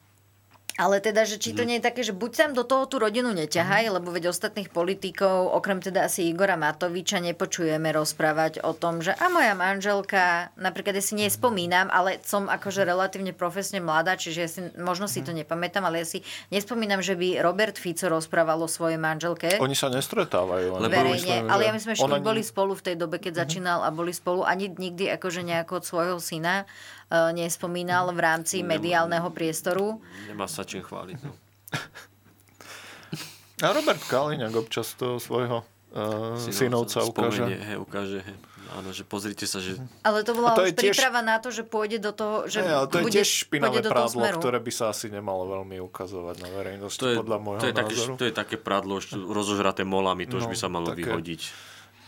ale 0.80 0.98
teda, 0.98 1.22
že 1.22 1.36
či 1.36 1.52
to 1.52 1.62
Mhm. 1.62 1.68
nie 1.68 1.78
je 1.78 1.84
také, 1.84 2.02
že 2.02 2.14
buď 2.14 2.32
tam 2.34 2.52
do 2.54 2.64
toho 2.64 2.88
tú 2.88 2.98
rodinu 2.98 3.30
neťahaj, 3.30 3.92
lebo 3.92 4.10
veď 4.10 4.32
ostatných 4.32 4.72
politikov, 4.72 5.52
okrem 5.52 5.78
teda 5.78 6.08
asi 6.08 6.26
Igora 6.26 6.56
Matoviča, 6.56 7.20
nepočujeme 7.20 7.92
rozprávať 7.92 8.64
o 8.64 8.72
tom, 8.72 9.00
že 9.00 9.12
a 9.12 9.28
moja 9.28 9.52
manželka, 9.54 10.24
napríklad 10.56 10.96
ja 10.96 11.04
si 11.04 11.14
nespomínam, 11.14 11.90
ale 11.90 12.24
som 12.24 12.48
akože 12.48 12.82
relatívne 12.82 13.32
profesne 13.32 13.78
mladá, 13.78 14.16
čiže 14.16 14.40
ja 14.40 14.48
si, 14.48 14.60
možno 14.74 15.06
si 15.06 15.20
to 15.20 15.30
Mhm. 15.30 15.44
nepamätám, 15.44 15.84
ale 15.84 16.00
ja 16.00 16.08
si 16.08 16.24
nespomínam, 16.48 17.00
že 17.00 17.14
by 17.14 17.42
Robert 17.42 17.76
Fico 17.76 18.08
rozprával 18.08 18.56
o 18.58 18.68
svojej 18.68 18.96
manželke. 18.98 19.60
Oni 19.60 19.76
sa 19.76 19.90
nestretávajú. 19.90 20.80
len 20.80 20.88
verejne, 20.88 21.18
myslím, 21.18 21.50
ale 21.50 21.62
ja 21.66 21.74
myslím, 21.74 21.92
že 21.92 22.02
oni 22.02 22.22
boli 22.22 22.42
spolu 22.42 22.72
v 22.72 22.84
tej 22.84 22.96
dobe, 22.96 23.18
keď 23.18 23.44
začínal 23.44 23.82
a 23.82 23.90
boli 23.90 24.12
spolu 24.12 24.44
ani 24.44 24.70
nikdy 24.70 25.12
akože 25.12 25.42
nejako 25.42 25.76
od 25.76 25.84
svojho 25.84 26.18
syna 26.18 26.64
nespomínal 27.32 28.10
v 28.10 28.20
rámci 28.20 28.62
mediálneho 28.62 29.30
priestoru. 29.30 29.98
Nemá 30.26 30.46
sa 30.46 30.62
čím 30.62 30.82
chváliť. 30.82 31.18
No. 31.20 31.32
A 33.60 33.68
Robert 33.70 34.00
Kaliňák 34.02 34.56
občas 34.56 34.94
to 34.94 35.18
svojho 35.18 35.66
uh, 35.92 36.40
synovca 36.40 37.04
ukáže. 37.04 37.44
Spomenie, 37.44 37.60
hej, 37.60 37.78
ukáže, 37.78 38.20
hej. 38.22 38.38
Áno, 38.72 38.94
že 38.94 39.02
pozrite 39.02 39.44
sa, 39.44 39.58
že... 39.58 39.82
Ale 40.00 40.22
to 40.22 40.32
bola 40.32 40.54
to 40.54 40.62
už 40.62 40.70
je 40.70 40.74
tiež- 40.78 40.94
príprava 40.94 41.20
na 41.20 41.42
to, 41.42 41.50
že 41.50 41.66
pôjde 41.66 41.98
do 41.98 42.14
toho, 42.14 42.46
že 42.46 42.62
Nie, 42.62 42.70
ale 42.72 42.86
to 42.86 43.02
je 43.02 43.04
bude, 43.04 43.16
tiež 43.18 43.30
špinavé 43.44 43.82
prádlo, 43.82 44.22
ktoré 44.38 44.62
by 44.62 44.70
sa 44.70 44.94
asi 44.94 45.10
nemalo 45.10 45.50
veľmi 45.50 45.82
ukazovať 45.82 46.36
na 46.38 46.50
verejnosti, 46.54 47.02
To 47.02 47.10
je, 47.10 47.18
podľa 47.18 47.38
môjho 47.42 47.60
to, 47.60 47.68
je 47.68 47.76
také, 47.76 47.96
názoru. 47.98 48.14
to 48.14 48.26
je 48.30 48.36
také 48.38 48.56
prádlo 48.56 48.94
už 48.96 49.06
rozožraté 49.26 49.82
molami, 49.82 50.24
to 50.24 50.38
už 50.38 50.46
No, 50.46 50.52
by 50.54 50.56
sa 50.56 50.70
malo 50.70 50.94
také- 50.94 51.02
vyhodiť. 51.02 51.42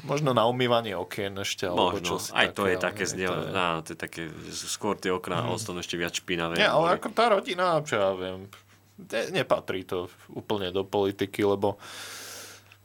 Možno 0.01 0.31
na 0.31 0.43
umývanie 0.43 0.93
okien 0.93 1.37
ešte, 1.37 1.65
alebo 1.65 1.93
Možno, 1.93 2.17
čosi 2.17 2.33
aj 2.33 2.47
to 2.51 2.65
je 2.65 2.75
také 2.75 3.03
znie, 3.05 3.25
to 3.25 3.37
je- 3.37 3.53
á, 3.53 3.65
to 3.79 3.89
je 3.93 3.99
také, 3.99 4.21
skôr 4.49 4.95
tie 4.95 5.09
okná 5.09 5.45
ostanú 5.47 5.77
ešte 5.77 5.93
viac 5.93 6.11
špinavé. 6.11 6.57
Nie, 6.57 6.67
ale 6.67 6.97
ako 6.97 7.11
tá 7.11 7.29
rodina, 7.29 7.77
čo 7.81 7.95
ja 7.95 8.09
viem, 8.11 8.49
ne- 8.97 9.29
nepatrí 9.31 9.83
to 9.83 10.09
úplne 10.27 10.69
do 10.69 10.81
politiky, 10.81 11.43
lebo 11.43 11.77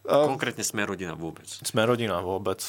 Konkrétne 0.07 0.63
sme 0.63 0.87
rodina 0.87 1.19
vôbec. 1.19 1.51
sme 1.51 1.83
rodina 1.83 2.23
vôbec. 2.23 2.63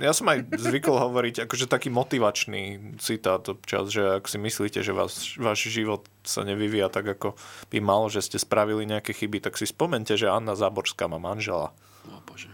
Ja 0.00 0.16
som 0.16 0.32
aj 0.32 0.48
zvykol 0.48 0.96
hovoriť 0.96 1.44
akože 1.44 1.68
taký 1.68 1.92
motivačný 1.92 2.62
citát 2.96 3.44
občas, 3.44 3.92
že 3.92 4.16
ak 4.16 4.24
si 4.24 4.40
myslíte, 4.40 4.80
že 4.80 4.96
vás, 4.96 5.12
váš 5.36 5.68
život 5.68 6.08
sa 6.24 6.40
nevyvíja 6.40 6.88
tak, 6.88 7.04
ako 7.10 7.36
by 7.68 7.84
mal, 7.84 8.08
že 8.08 8.24
ste 8.24 8.40
spravili 8.40 8.88
nejaké 8.88 9.12
chyby, 9.12 9.44
tak 9.44 9.60
si 9.60 9.68
spomente, 9.68 10.16
že 10.16 10.24
Anna 10.24 10.56
Záborská 10.56 11.04
má 11.04 11.20
manžela. 11.20 11.76
O 12.08 12.16
bože. 12.24 12.48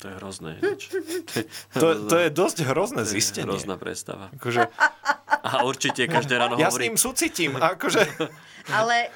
To 0.00 0.08
je 0.08 0.14
hrozné. 0.16 0.52
To, 1.80 2.08
to 2.08 2.16
je 2.16 2.28
dosť 2.32 2.66
hrozné 2.66 3.04
To 3.04 3.08
je 3.08 3.14
zistenie. 3.14 3.46
Hrozná 3.46 3.76
predstava. 3.76 4.32
Akože, 4.34 4.66
A 5.44 5.62
určite 5.62 6.08
každé 6.08 6.36
ráno 6.36 6.56
ja 6.56 6.68
s 6.68 6.74
hovorí... 6.74 6.88
ním 6.90 6.96
súcitím. 6.98 7.56
a 7.56 7.76
Akože, 7.76 8.04
Ale 8.80 9.12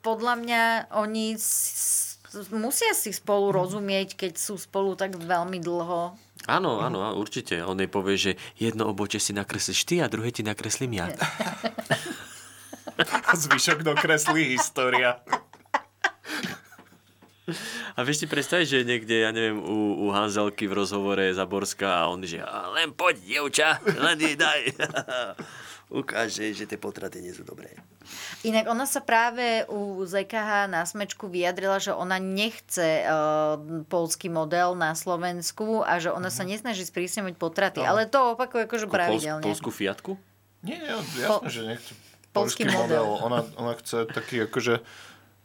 podľa 0.00 0.34
mňa 0.40 0.62
oni 0.94 1.34
s- 1.34 2.20
musia 2.52 2.94
si 2.94 3.10
spolu 3.10 3.50
rozumieť, 3.50 4.14
keď 4.16 4.32
sú 4.38 4.54
spolu 4.56 4.94
tak 4.94 5.18
veľmi 5.18 5.58
dlho. 5.58 6.14
Áno, 6.48 6.80
áno, 6.80 7.04
áno, 7.04 7.16
určite. 7.20 7.60
On 7.60 7.76
jej 7.76 7.90
povie, 7.90 8.16
že 8.16 8.32
jedno 8.56 8.88
obočie 8.88 9.20
si 9.20 9.36
nakreslíš 9.36 9.84
ty 9.84 10.00
a 10.00 10.08
druhé 10.08 10.32
ti 10.32 10.40
nakreslím 10.40 10.96
ja. 10.96 11.12
zvyšok 13.34 13.82
dokreslí 13.82 14.56
história. 14.56 15.20
A 17.94 18.00
vieš 18.02 18.22
si 18.22 18.26
predstaviť, 18.26 18.66
že 18.66 18.78
niekde, 18.82 19.22
ja 19.22 19.30
neviem, 19.30 19.58
u, 19.58 20.04
u 20.04 20.14
Hanzelky 20.14 20.66
v 20.66 20.74
rozhovore 20.74 21.22
Zaborská 21.32 22.04
a 22.04 22.08
on 22.08 22.22
že 22.24 22.40
"A 22.40 22.70
len 22.72 22.90
poď, 22.90 23.20
dievča, 23.22 23.68
len 23.84 24.16
jej 24.18 24.36
daj. 24.36 24.60
Ukáže, 25.90 26.54
že 26.54 26.70
tie 26.70 26.78
potraty 26.78 27.18
nie 27.18 27.34
sú 27.34 27.42
dobré. 27.42 27.74
Inak 28.46 28.70
ona 28.70 28.86
sa 28.86 29.02
práve 29.02 29.66
u 29.66 29.98
ZKH 30.06 30.70
na 30.70 30.86
smečku 30.86 31.26
vyjadrila, 31.26 31.82
že 31.82 31.90
ona 31.90 32.22
nechce 32.22 33.02
uh, 33.02 33.58
polský 33.90 34.30
model 34.30 34.78
na 34.78 34.94
Slovensku 34.94 35.82
a 35.82 35.98
že 35.98 36.14
ona 36.14 36.30
sa 36.30 36.46
nesnaží 36.46 36.86
sprísňovať 36.86 37.34
potraty. 37.34 37.82
Ale 37.82 38.06
to 38.06 38.38
opakuje 38.38 38.70
akože 38.70 38.86
pravidelne. 38.86 39.42
Polskú 39.42 39.74
fiatku? 39.74 40.14
Nie, 40.62 40.78
nie, 40.78 40.94
Po- 41.26 41.42
jasné, 41.42 41.50
že 41.50 41.62
nechce 41.66 41.92
polský 42.30 42.62
polský 42.62 42.64
model. 42.70 43.02
model. 43.02 43.26
Ona, 43.26 43.40
ona 43.58 43.72
chce 43.74 44.06
taký 44.06 44.46
akože, 44.46 44.78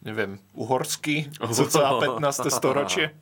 neviem, 0.06 0.38
uhorský, 0.54 1.28
cca 1.36 1.98
15. 2.22 2.48
storočie. 2.48 3.12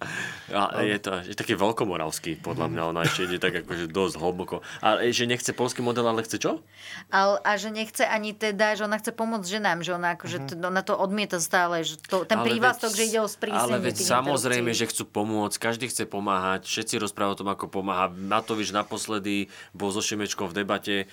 A 0.54 0.84
je 0.84 1.00
to 1.00 1.24
je 1.24 1.32
taký 1.32 1.56
veľkomoravský, 1.56 2.38
podľa 2.38 2.68
mňa. 2.68 2.82
Ona 2.92 3.00
ešte 3.08 3.26
ide 3.26 3.40
tak 3.40 3.64
akože 3.64 3.88
dosť 3.88 4.14
hlboko. 4.20 4.60
A 4.84 5.00
že 5.08 5.24
nechce 5.24 5.50
polský 5.56 5.80
model, 5.80 6.04
ale 6.04 6.20
chce 6.22 6.36
čo? 6.36 6.60
A, 7.08 7.40
a 7.40 7.56
že 7.56 7.72
nechce 7.72 8.04
ani 8.04 8.36
teda, 8.36 8.76
že 8.76 8.84
ona 8.84 9.00
chce 9.00 9.16
pomôcť 9.16 9.48
ženám, 9.48 9.80
že 9.80 9.96
ona, 9.96 10.14
akože 10.14 10.44
Mhm. 10.44 10.46
to, 10.46 10.54
ona 10.68 10.82
to 10.84 10.94
odmieta 10.94 11.38
stále, 11.40 11.80
že 11.80 11.96
to, 12.04 12.28
ten 12.28 12.38
prívlastok, 12.44 12.92
že 12.92 13.08
ide 13.08 13.24
o 13.24 13.28
sprísnenie 13.28 13.64
Ale 13.64 13.76
veď 13.80 13.96
samozrejme, 14.04 14.70
že 14.76 14.84
chcú 14.84 15.08
pomôcť, 15.08 15.56
každý 15.56 15.88
chce 15.88 16.04
pomáhať, 16.04 16.68
všetci 16.68 17.00
rozprávajú 17.00 17.34
o 17.34 17.40
tom, 17.40 17.50
ako 17.50 17.64
pomáha. 17.72 18.12
Matovič 18.12 18.70
naposledy 18.70 19.48
bol 19.72 19.88
so 19.88 20.04
Šimečkom 20.04 20.52
v 20.52 20.54
debate 20.54 20.96
e, 21.00 21.06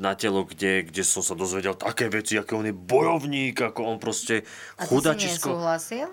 na 0.00 0.16
telo, 0.16 0.48
kde, 0.48 0.88
kde 0.88 1.02
som 1.04 1.20
sa 1.20 1.36
dozvedel 1.36 1.76
také 1.76 2.08
veci, 2.08 2.40
ako 2.40 2.64
on 2.64 2.66
je 2.72 2.74
bojovník, 2.74 3.60
ako 3.60 3.80
on 3.84 3.98
proste 4.00 4.48
A 4.80 4.88
chudačisko. 4.94 5.50
nesúhlasil? 5.50 6.08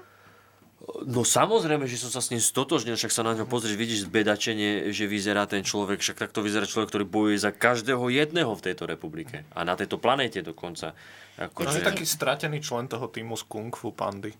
No 1.05 1.21
samozrejme, 1.21 1.85
že 1.85 2.01
som 2.01 2.09
sa 2.09 2.25
s 2.25 2.33
ním 2.33 2.41
stotožnil, 2.41 2.97
však 2.97 3.13
sa 3.13 3.21
na 3.21 3.37
ňo 3.37 3.45
pozrieš, 3.45 3.77
vidíš 3.77 4.09
zbedačenie, 4.09 4.89
že 4.89 5.05
vyzerá 5.05 5.45
ten 5.45 5.61
človek, 5.61 6.01
však 6.01 6.17
takto 6.17 6.41
vyzerá 6.41 6.65
človek, 6.65 6.89
ktorý 6.89 7.05
bojuje 7.05 7.37
za 7.37 7.53
každého 7.53 8.01
jedného 8.09 8.49
v 8.57 8.65
tejto 8.65 8.89
republike. 8.89 9.45
A 9.53 9.61
na 9.61 9.77
tejto 9.77 10.01
planéte 10.01 10.41
dokonca. 10.41 10.97
Ako, 11.37 11.69
On 11.69 11.77
je 11.77 11.85
taký 11.85 12.01
stratený 12.01 12.65
člen 12.65 12.89
toho 12.89 13.07
týmu 13.13 13.37
z 13.37 13.45
Kung 13.45 13.69
Fu 13.69 13.93
Pandy. 13.93 14.33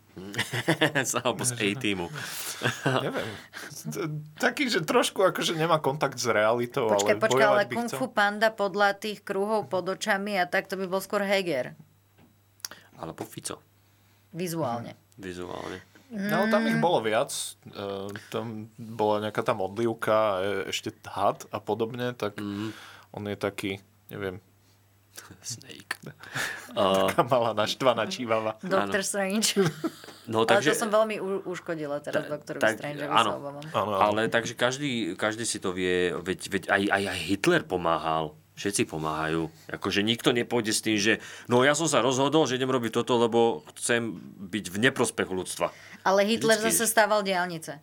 alebo 1.22 1.46
z 1.46 1.54
A-teamu. 1.62 2.10
Neviem. 3.06 3.30
Taký, 4.42 4.66
že 4.66 4.82
trošku 4.82 5.22
akože 5.22 5.54
nemá 5.54 5.78
kontakt 5.78 6.18
s 6.18 6.26
realitou, 6.26 6.90
Počkaj, 6.90 7.16
ale 7.16 7.22
počkaj, 7.22 7.48
ale 7.48 7.64
Kung. 7.70 7.90
Fu 7.90 8.10
Panda 8.10 8.50
podľa 8.50 8.98
tých 8.98 9.22
kruhov 9.22 9.70
pod 9.70 9.94
očami 9.94 10.42
a 10.42 10.50
tak 10.50 10.66
to 10.66 10.74
by 10.74 10.90
bol 10.90 11.00
skôr 11.00 11.22
Heger. 11.22 11.78
Alebo 12.98 13.26
Fico, 13.26 13.62
Vizuálne. 14.32 14.96
vizuálne. 15.16 15.80
No, 16.10 16.44
tam 16.46 16.66
ich 16.66 16.76
bolo 16.76 17.00
viac. 17.00 17.32
E, 17.66 17.86
tam 18.28 18.68
bola 18.76 19.24
nejaká 19.24 19.42
tá 19.42 19.54
modlivka, 19.54 20.18
e, 20.36 20.44
ešte 20.68 20.92
had 21.06 21.48
a 21.48 21.58
podobne, 21.58 22.12
tak 22.12 22.36
Mhm. 22.36 22.68
on 23.12 23.24
je 23.26 23.38
taký, 23.38 23.72
neviem, 24.08 24.44
Snake. 25.42 26.00
Uh, 26.72 27.08
taká 27.08 27.24
malá 27.24 27.52
naštvaná 27.54 28.08
čívava. 28.08 28.56
Doctor 28.64 29.00
Strange. 29.02 29.60
no, 30.26 30.42
Ale 30.42 30.50
takže, 30.50 30.72
to 30.72 30.80
som 30.80 30.90
veľmi 30.90 31.16
u- 31.18 31.44
uškodila 31.46 32.00
teraz 32.00 32.26
doktorovi 32.26 32.60
tak, 32.62 32.76
Strangeovi 32.78 33.08
áno. 33.10 33.32
Áno, 33.70 33.92
áno. 33.94 33.96
ale 34.02 34.28
takže 34.28 34.52
každý, 34.54 35.14
každý 35.14 35.44
si 35.44 35.58
to 35.58 35.72
vie, 35.72 36.12
veď, 36.14 36.40
veď 36.50 36.64
aj, 36.68 36.82
aj, 36.90 37.04
aj 37.08 37.20
Hitler 37.22 37.62
pomáhal. 37.62 38.36
Všetci 38.62 38.86
pomáhajú. 38.86 39.50
Akože 39.74 40.06
nikto 40.06 40.30
nepôjde 40.30 40.70
s 40.70 40.86
tým, 40.86 41.01
že 41.01 41.18
no 41.50 41.65
ja 41.65 41.74
som 41.74 41.89
sa 41.89 42.06
rozhodol, 42.06 42.46
že 42.46 42.62
idem 42.62 42.70
robiť 42.70 42.94
toto, 42.94 43.18
lebo 43.18 43.65
chcem 43.74 44.22
byť 44.38 44.65
v 44.70 44.77
neprospech 44.86 45.34
ľudstva. 45.34 45.74
Ale 46.06 46.22
Hitler 46.30 46.62
Vždycky 46.62 46.86
zase 46.86 46.94
stával 46.94 47.25
diálnice. 47.25 47.82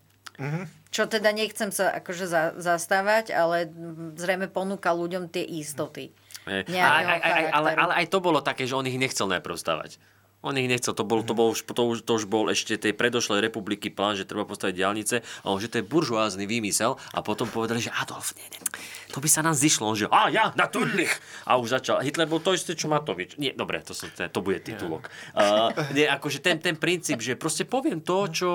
Čo 0.95 1.11
teda 1.11 1.35
nechcem 1.35 1.75
sa 1.75 1.91
akože 1.99 2.31
za, 2.31 2.55
zastávať, 2.55 3.35
ale 3.35 3.67
zrejme 4.15 4.47
ponúka 4.47 4.95
ľuďom 4.95 5.27
tie 5.27 5.43
istoty. 5.43 6.15
Hej. 6.47 6.71
Nejakého 6.71 7.11
Aj, 7.11 7.21
aj, 7.21 7.45
ale, 7.51 7.71
ale 7.75 7.93
aj 7.99 8.07
to 8.07 8.23
bolo 8.23 8.39
také, 8.39 8.65
že 8.65 8.79
on 8.79 8.87
ich 8.87 8.95
nechcel 8.95 9.27
najprv 9.27 9.59
stavať. 9.59 9.99
On 10.39 10.55
ich 10.55 10.71
nechcel, 10.71 10.95
to 10.95 11.03
bol, 11.03 11.27
to, 11.27 11.35
bol 11.35 11.51
už, 11.51 11.67
to, 11.67 11.83
už, 11.83 12.07
to 12.07 12.13
už 12.15 12.25
bol 12.31 12.47
ešte 12.47 12.79
tej 12.79 12.95
predošlej 12.95 13.43
republiky 13.43 13.91
plán, 13.91 14.15
že 14.15 14.23
treba 14.23 14.47
postaviť 14.47 14.75
diálnice 14.79 15.17
a 15.43 15.47
on, 15.51 15.59
že 15.59 15.67
to 15.67 15.83
je 15.83 15.85
buržoázny 15.85 16.47
výmysel 16.47 16.95
a 17.11 17.19
potom 17.27 17.51
povedali, 17.51 17.83
že 17.83 17.91
Adolf, 17.91 18.39
nie, 18.39 18.47
nie, 18.55 18.63
to 19.11 19.19
by 19.19 19.27
sa 19.27 19.43
nám 19.43 19.59
zišlo. 19.59 19.91
On, 19.91 19.99
že 19.99 20.07
a 20.07 20.31
ja, 20.31 20.55
natürlich. 20.55 21.11
A 21.43 21.59
už 21.59 21.83
začal. 21.83 22.07
Hitler 22.07 22.31
bol 22.31 22.39
to 22.39 22.55
isté, 22.55 22.79
čo 22.79 22.87
Matovič. 22.87 23.35
Nie, 23.35 23.51
dobre, 23.51 23.83
to, 23.83 23.99
som, 23.99 24.07
to 24.15 24.39
bude 24.39 24.63
titulok. 24.63 25.11
Uh, 25.35 25.75
nie, 25.91 26.07
akože 26.07 26.39
ten, 26.39 26.63
ten 26.63 26.79
princíp, 26.79 27.19
že 27.19 27.35
proste 27.35 27.67
poviem 27.67 27.99
to, 27.99 28.31
čo, 28.31 28.51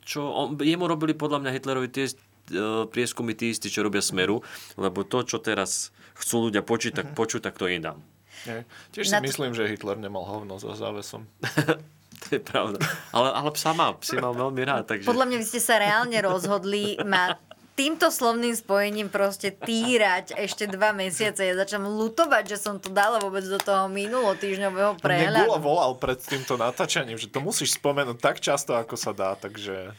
čo 0.00 0.24
on, 0.24 0.56
jemu 0.56 0.88
robili 0.88 1.12
podľa 1.12 1.44
mňa 1.44 1.50
Hitlerovi 1.52 1.92
tie 1.92 2.08
eh, 2.08 2.88
prieskumy 2.88 3.36
tí 3.36 3.52
istí, 3.52 3.68
čo 3.68 3.84
robia 3.84 4.00
Smeru, 4.00 4.40
lebo 4.80 5.04
to, 5.04 5.20
čo 5.20 5.36
teraz 5.36 5.92
chcú 6.16 6.48
ľudia 6.48 6.64
počuť, 6.64 6.92
tak 6.96 7.06
počuť, 7.12 7.44
tak 7.44 7.60
to 7.60 7.68
im 7.68 7.84
dám. 7.84 8.15
Nie. 8.46 8.62
Tiež 8.94 9.10
si 9.10 9.14
Na 9.14 9.20
to- 9.20 9.26
myslím, 9.26 9.52
že 9.52 9.66
Hitler 9.66 9.98
nemal 9.98 10.22
hovno 10.24 10.58
za 10.58 10.72
závesom. 10.74 11.26
To 12.16 12.34
je 12.34 12.40
pravda. 12.40 12.80
Ale, 13.12 13.28
ale 13.28 13.50
psa 13.54 13.70
má, 13.76 13.92
psi 14.02 14.16
mal 14.18 14.32
veľmi 14.34 14.58
rád, 14.66 14.88
takže... 14.88 15.06
Podľa 15.06 15.30
mňa 15.30 15.36
vy 15.36 15.46
ste 15.46 15.60
sa 15.60 15.76
reálne 15.78 16.16
rozhodli 16.18 16.96
ma 17.04 17.36
týmto 17.76 18.08
slovným 18.08 18.56
spojením 18.56 19.12
proste 19.12 19.52
týrať 19.52 20.32
ešte 20.32 20.64
dva 20.64 20.96
mesiace. 20.96 21.44
Ja 21.44 21.54
začnem 21.60 21.84
lutovať, 21.84 22.56
že 22.56 22.56
som 22.56 22.80
to 22.80 22.88
dala 22.88 23.20
vôbec 23.20 23.44
do 23.44 23.60
toho 23.60 23.86
minulo 23.92 24.32
týždňového 24.32 24.96
Mne 24.96 25.04
Gulo 25.04 25.04
prehľadu. 25.04 25.60
volal 25.60 25.92
pred 26.00 26.16
týmto 26.16 26.56
natáčaním, 26.56 27.20
že 27.20 27.28
to 27.28 27.44
musíš 27.44 27.76
spomenúť 27.76 28.16
tak 28.16 28.40
často, 28.40 28.72
ako 28.72 28.96
sa 28.96 29.12
dá, 29.12 29.36
takže... 29.36 29.92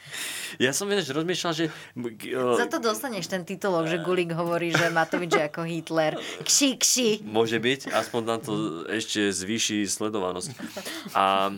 Ja 0.58 0.74
som 0.74 0.90
vieš, 0.90 1.14
rozmýšľal, 1.14 1.54
že... 1.54 1.66
Za 2.34 2.66
to 2.66 2.82
dostaneš 2.82 3.30
ten 3.30 3.46
titulok, 3.46 3.86
že 3.86 4.02
Gulik 4.02 4.34
hovorí, 4.34 4.74
že 4.74 4.90
Matovič 4.90 5.38
je 5.38 5.44
ako 5.46 5.62
Hitler. 5.70 6.18
Kši, 6.42 6.70
kši. 6.82 7.10
Môže 7.30 7.62
byť, 7.62 7.94
aspoň 7.94 8.22
nám 8.26 8.42
to 8.42 8.54
ešte 8.90 9.30
zvýši 9.30 9.86
sledovanosť. 9.86 10.50
A 11.14 11.54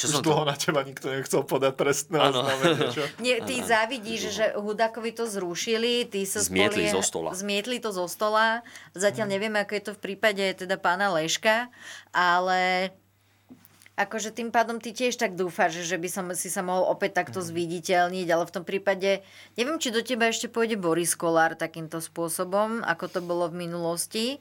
čo 0.00 0.08
Už 0.08 0.12
som 0.16 0.24
dlho 0.24 0.44
to... 0.44 0.48
na 0.48 0.56
teba 0.56 0.80
nikto 0.80 1.12
nechcel 1.12 1.44
podať 1.44 1.76
trestné 1.76 2.16
oznámenie? 2.16 2.88
Nie, 3.24 3.44
ty 3.44 3.60
závidíš, 3.60 4.32
že 4.32 4.44
Hudákovi 4.56 5.12
to 5.12 5.28
zrušili, 5.28 6.08
ty 6.08 6.24
sa 6.24 6.40
Zmietli 6.40 6.88
spolie- 6.88 6.96
zo 6.96 7.02
stola. 7.04 7.30
Zmietli 7.36 7.76
to 7.84 7.92
zo 7.92 8.08
stola. 8.08 8.64
Zatiaľ 8.96 9.36
nevieme, 9.36 9.60
ako 9.60 9.72
je 9.76 9.84
to 9.84 9.92
v 9.92 10.00
prípade 10.00 10.40
teda 10.56 10.80
pána 10.80 11.12
Leška, 11.12 11.68
ale 12.16 12.90
akože 14.00 14.32
tým 14.32 14.48
pádom 14.48 14.80
ty 14.80 14.96
tiež 14.96 15.20
tak 15.20 15.36
dúfaš, 15.36 15.84
že 15.84 16.00
by 16.00 16.08
som 16.08 16.24
si 16.32 16.48
sa 16.48 16.64
mohol 16.64 16.88
opäť 16.88 17.20
takto 17.20 17.44
zviditeľniť, 17.44 18.26
ale 18.32 18.44
v 18.48 18.54
tom 18.56 18.64
prípade, 18.64 19.20
neviem, 19.60 19.76
či 19.76 19.92
do 19.92 20.00
teba 20.00 20.32
ešte 20.32 20.48
pôjde 20.48 20.80
Boris 20.80 21.12
Kolár 21.12 21.52
takýmto 21.60 22.00
spôsobom, 22.00 22.80
ako 22.80 23.04
to 23.12 23.20
bolo 23.20 23.52
v 23.52 23.68
minulosti. 23.68 24.40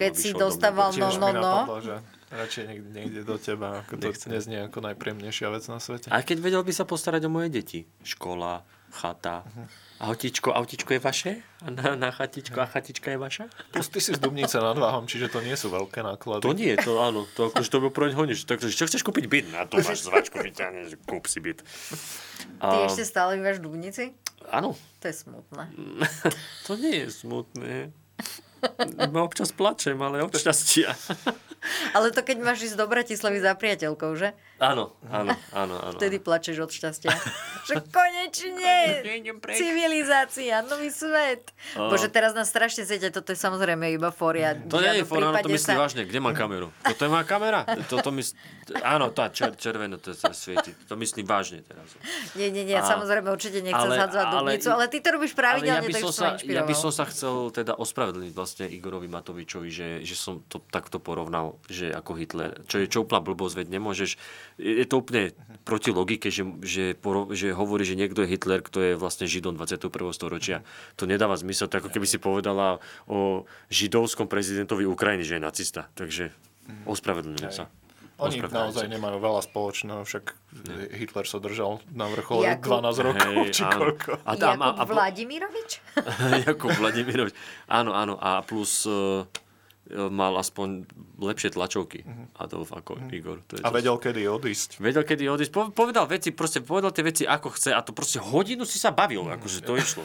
Keď 0.00 0.12
si 0.16 0.32
do 0.32 0.48
dostával 0.48 0.96
no, 0.96 1.12
no, 1.12 1.28
no. 1.32 1.54
napadlo, 1.64 1.78
že 1.84 1.94
radšej 2.34 2.64
niekde, 2.66 2.88
niekde 2.90 3.20
do 3.22 3.36
teba, 3.38 3.84
ako 3.84 3.92
to 4.00 4.08
Nechcem. 4.10 4.28
neznie 4.32 4.58
ako 4.66 4.78
najpríjemnejšia 4.90 5.48
vec 5.54 5.64
na 5.70 5.78
svete. 5.78 6.08
A 6.10 6.18
keď 6.24 6.38
vedel 6.42 6.62
by 6.66 6.72
sa 6.74 6.84
postarať 6.84 7.22
o 7.28 7.30
moje 7.30 7.48
deti. 7.54 7.86
Škola, 8.02 8.66
chata. 8.94 9.42
Autičko, 9.98 10.54
autičko 10.54 10.94
je 10.94 11.00
vaše? 11.00 11.32
A 11.62 11.70
na, 11.70 11.98
na 11.98 12.10
chatičko 12.14 12.62
a 12.62 12.66
chatička 12.66 13.10
je 13.10 13.18
vaša? 13.18 13.44
Plus 13.74 13.88
ty 13.90 13.98
si 13.98 14.14
z 14.14 14.20
Dubnice 14.22 14.58
nad 14.58 14.78
Váhom, 14.78 15.10
čiže 15.10 15.26
to 15.26 15.42
nie 15.42 15.54
sú 15.58 15.70
veľké 15.70 16.06
náklady. 16.06 16.42
To 16.46 16.52
nie, 16.54 16.74
to 16.78 17.02
áno. 17.02 17.26
To 17.34 17.50
akože 17.50 17.68
to 17.70 17.78
bolo 17.82 17.90
pro 17.90 18.06
ňoho 18.06 18.26
nič. 18.26 18.46
Takže 18.46 18.70
čo 18.70 18.86
chceš 18.86 19.02
kúpiť 19.02 19.24
byt? 19.26 19.46
Na 19.50 19.66
to 19.66 19.82
máš 19.82 20.06
zvačku 20.06 20.38
vyťahneš, 20.38 20.98
kúp 21.06 21.26
si 21.26 21.42
byt. 21.42 21.62
Ty 22.62 22.76
A, 22.84 22.86
ešte 22.86 23.02
stále 23.02 23.38
bývaš 23.40 23.58
v 23.58 23.64
Dubnici? 23.66 24.04
áno, 24.52 24.76
To 25.00 25.04
je 25.08 25.14
smutné. 25.16 25.64
to 26.68 26.72
nie 26.76 27.06
je 27.06 27.08
smutné. 27.10 27.72
Iba 28.80 29.20
občas 29.20 29.52
plačem, 29.52 29.96
ale 30.00 30.24
od 30.24 30.32
šťastia. 30.32 30.92
Ale 31.96 32.12
to 32.12 32.20
keď 32.20 32.44
máš 32.44 32.60
ísť 32.60 32.76
do 32.76 32.84
Bratislavy 32.84 33.40
za 33.40 33.56
priateľkou, 33.56 34.12
že? 34.20 34.36
Áno, 34.54 34.94
áno, 35.10 35.34
áno, 35.50 35.74
áno. 35.82 35.98
Vtedy 35.98 36.22
plačeš 36.22 36.62
od 36.62 36.70
šťastia. 36.70 37.10
že 37.68 37.74
konečne! 37.90 39.02
Civilizácia, 39.50 40.62
nový 40.62 40.94
svet. 40.94 41.50
Áno. 41.74 41.90
Bože, 41.90 42.06
teraz 42.06 42.38
nás 42.38 42.46
strašne 42.46 42.86
sieťa, 42.86 43.10
toto 43.10 43.34
je 43.34 43.38
samozrejme 43.38 43.90
iba 43.90 44.14
fória. 44.14 44.54
To 44.70 44.78
nie 44.78 45.02
je 45.02 45.02
Žiadnom 45.02 45.10
fór, 45.10 45.22
áno, 45.26 45.36
to 45.42 45.50
myslí 45.50 45.74
sa- 45.74 45.80
vážne. 45.82 46.02
Kde 46.06 46.18
mám 46.22 46.38
kameru? 46.38 46.70
Toto 46.86 47.02
je 47.02 47.10
moja 47.10 47.26
kamera? 47.26 47.66
Toto 47.90 48.14
mysl... 48.14 48.38
Áno, 48.86 49.10
tá 49.10 49.26
čer, 49.34 49.58
červená, 49.58 49.98
to 49.98 50.14
sa 50.14 50.30
svieti. 50.30 50.70
To 50.86 50.94
myslím 50.94 51.26
vážne 51.26 51.66
teraz. 51.66 51.90
Nie, 52.38 52.54
nie, 52.54 52.62
nie, 52.62 52.78
A- 52.78 52.86
samozrejme 52.86 53.34
určite 53.34 53.58
nechcem 53.58 53.90
ale- 53.90 53.98
zhadzovať 53.98 54.26
ale- 54.30 54.38
Dubnicu, 54.54 54.68
ale 54.70 54.84
ty 54.86 54.98
to 55.02 55.08
robíš 55.10 55.32
pravidelne, 55.34 55.82
ja 55.82 55.90
by, 55.90 55.94
som 55.98 56.12
sa, 56.14 56.26
ja 56.38 56.62
by 56.62 56.74
som 56.78 56.94
sa 56.94 57.04
chcel 57.10 57.50
teda 57.50 57.74
ospravedlniť 57.74 58.32
vlastne 58.32 58.70
Igorovi 58.70 59.10
Matovičovi, 59.10 59.68
že, 59.68 59.88
že 60.06 60.14
som 60.14 60.46
to 60.46 60.62
takto 60.70 61.02
porovnal, 61.02 61.58
že 61.66 61.90
ako 61.90 62.14
Hitler. 62.14 62.54
Čo 62.70 62.78
je 62.78 62.86
čo 62.86 63.02
úplná 63.02 63.18
blbosť, 63.18 63.66
veď 63.66 63.82
nemôžeš... 63.82 64.12
Je 64.54 64.86
to 64.86 65.02
úplne 65.02 65.34
proti 65.64 65.90
logike, 65.90 66.28
že, 66.28 66.44
že, 66.60 66.84
poro, 66.94 67.32
že 67.32 67.56
hovorí, 67.56 67.88
že 67.88 67.96
niekto 67.96 68.22
je 68.22 68.36
Hitler, 68.36 68.60
kto 68.60 68.78
je 68.80 68.92
vlastne 68.94 69.24
Židom 69.24 69.56
21. 69.56 69.90
storočia. 70.12 70.62
To 71.00 71.08
nedáva 71.08 71.34
zmysel. 71.40 71.66
To 71.72 71.80
ako 71.80 71.90
keby 71.90 72.06
si 72.06 72.20
povedala 72.20 72.78
o 73.08 73.48
židovskom 73.72 74.28
prezidentovi 74.28 74.84
Ukrajiny, 74.84 75.24
že 75.24 75.40
je 75.40 75.42
nacista. 75.42 75.88
Takže 75.96 76.30
ospravedlňujem 76.84 77.52
sa. 77.52 77.66
Oni 78.14 78.38
naozaj 78.38 78.86
nemajú 78.86 79.18
veľa 79.18 79.42
spoločného, 79.42 80.06
však 80.06 80.38
Hitler 80.94 81.26
sa 81.26 81.42
držal 81.42 81.82
na 81.90 82.06
vrchole 82.06 82.46
Jakub. 82.46 82.78
12 82.78 83.06
rokov, 83.10 83.32
Hej, 83.42 83.50
či 83.50 83.62
áno. 83.66 83.74
koľko. 83.74 84.10
A 84.22 84.32
tam, 84.38 84.58
a, 84.62 84.66
Jakub 84.70 84.78
a, 84.78 84.84
Vladimirovič? 84.94 85.70
Jakub 86.46 86.70
Vladimirovič. 86.78 87.34
Áno, 87.66 87.90
áno. 87.90 88.14
A 88.22 88.46
plus 88.46 88.86
uh, 88.86 89.26
mal 89.90 90.32
aspoň 90.34 90.88
lepšie 91.18 91.50
tlačovky 91.50 92.02
Adolf 92.34 92.70
ako 92.70 92.96
Igor. 93.08 93.44
To 93.44 93.56
je 93.56 93.60
A 93.60 93.68
vedel, 93.68 93.94
kedy 93.94 94.24
odísť. 94.24 94.78
Vedel, 94.78 95.02
kedy 95.02 95.26
odísť. 95.26 95.50
Po- 95.50 95.68
Povedal 95.70 96.06
veci, 96.06 96.30
proste 96.30 96.58
povedal 96.58 96.88
tie 96.88 97.02
veci, 97.02 97.22
ako 97.22 97.48
chce 97.50 97.70
a 97.70 97.80
to 97.80 97.90
proste 97.90 98.16
hodinu 98.18 98.62
si 98.62 98.76
sa 98.76 98.90
bavil, 98.90 99.24
akože 99.26 99.60
to 99.60 99.74
išlo. 99.74 100.04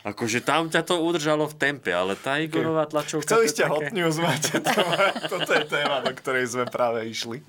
Akože 0.00 0.40
tam 0.40 0.66
ťa 0.66 0.80
to 0.82 0.96
udržalo 0.96 1.44
v 1.44 1.54
tempe, 1.54 1.90
ale 1.90 2.14
tá 2.14 2.38
Igorová 2.38 2.86
tlačovka... 2.86 3.26
Chceli 3.26 3.46
ste 3.46 3.62
také- 3.62 3.72
hot 3.74 3.90
news, 3.90 4.16
máte 4.16 4.54
to. 4.54 4.70
Toto 5.34 5.50
je 5.50 5.64
téma, 5.66 6.00
do 6.00 6.12
ktorej 6.12 6.44
sme 6.48 6.64
práve 6.64 7.04
išli. 7.04 7.42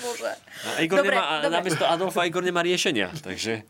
Bože. 0.00 0.32
A 0.64 0.80
Igor 0.80 1.02
Dobre, 1.02 1.12
nemá, 1.12 1.24
a 1.26 1.34
dobre. 1.42 1.52
namiesto 1.52 1.84
Adolfa 1.84 2.22
Igor 2.22 2.40
nemá 2.40 2.60
riešenia, 2.60 3.10
takže... 3.18 3.66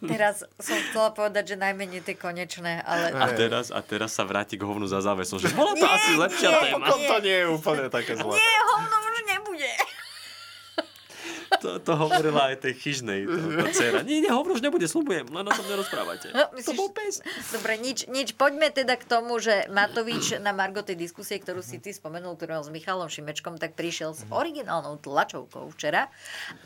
Teraz 0.12 0.44
som 0.60 0.76
chcela 0.90 1.10
povedať, 1.10 1.54
že 1.54 1.56
najmenej 1.56 2.04
tie 2.04 2.14
konečné, 2.14 2.84
ale... 2.84 3.16
A 3.16 3.32
teraz, 3.32 3.72
a 3.72 3.80
teraz 3.80 4.12
sa 4.12 4.28
vráti 4.28 4.60
k 4.60 4.62
hovnu 4.66 4.84
za 4.84 5.00
závesom, 5.00 5.40
že 5.40 5.48
bola 5.56 5.72
to 5.72 5.80
Nie, 5.80 5.96
asi 5.96 6.12
lepšia 6.20 6.48
nie. 6.52 6.60
téma. 6.68 6.84
Potom 6.84 7.00
to 7.00 7.16
nie 7.24 7.36
je 7.40 7.46
úplne 7.48 7.86
také 7.88 8.12
zlé. 8.12 8.34
Nie, 8.36 8.56
hovno. 8.66 9.05
To, 11.60 11.70
to 11.78 11.92
hovorila 11.94 12.52
aj 12.52 12.64
tej 12.64 12.74
chyžnej, 12.76 13.24
to, 13.24 13.36
tá 13.56 13.66
dcera. 13.70 13.98
Nie, 14.02 14.20
nie, 14.20 14.30
hovor 14.30 14.54
už 14.54 14.62
nebude, 14.62 14.84
slubujem, 14.84 15.26
len 15.28 15.44
o 15.44 15.52
tom 15.52 15.66
nerozprávajte. 15.66 16.30
No, 16.32 16.50
To 16.50 16.56
myslíš- 16.56 16.78
bol 16.78 16.90
pes. 16.92 17.20
Dobre, 17.50 17.76
nič, 17.76 18.06
nič. 18.06 18.34
Poďme 18.34 18.68
teda 18.68 18.94
k 18.94 19.04
tomu, 19.04 19.36
že 19.40 19.64
Matovič 19.66 20.36
na 20.38 20.52
Margo 20.52 20.84
tej 20.84 20.96
diskusie, 20.96 21.36
ktorú 21.38 21.60
si 21.60 21.80
ty 21.80 21.90
spomenul, 21.90 22.36
ktorú 22.36 22.60
s 22.60 22.68
Michalom 22.68 23.08
Šimečkom, 23.08 23.56
tak 23.56 23.72
prišiel 23.74 24.12
s 24.12 24.22
originálnou 24.28 25.00
tlačovkou 25.00 25.72
včera, 25.72 26.08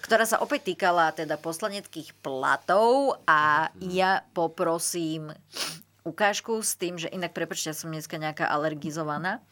ktorá 0.03 0.27
sa 0.27 0.43
opäť 0.43 0.75
týkala 0.75 1.11
teda 1.13 1.37
poslaneckých 1.37 2.15
platov 2.21 3.19
a 3.25 3.71
ja 3.81 4.23
poprosím 4.33 5.31
ukážku 6.03 6.65
s 6.65 6.75
tým, 6.75 6.97
že 6.97 7.13
inak, 7.13 7.37
prepačte, 7.37 7.71
ja 7.71 7.77
som 7.77 7.93
dneska 7.93 8.17
nejaká 8.17 8.49
alergizovaná. 8.49 9.45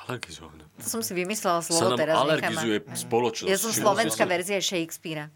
Alergizovaná. 0.00 0.64
To 0.78 0.88
som 0.88 1.02
si 1.02 1.12
vymyslela 1.12 1.58
Sa 1.58 1.74
slovo 1.74 1.94
nám 1.94 1.98
teraz. 1.98 2.14
alergizuje 2.18 2.76
spoločnosť. 2.86 3.50
Ja 3.50 3.58
som 3.58 3.72
slovenská 3.72 4.22
vlastne- 4.22 4.30
verzia 4.30 4.58
Shakespearea. 4.62 5.26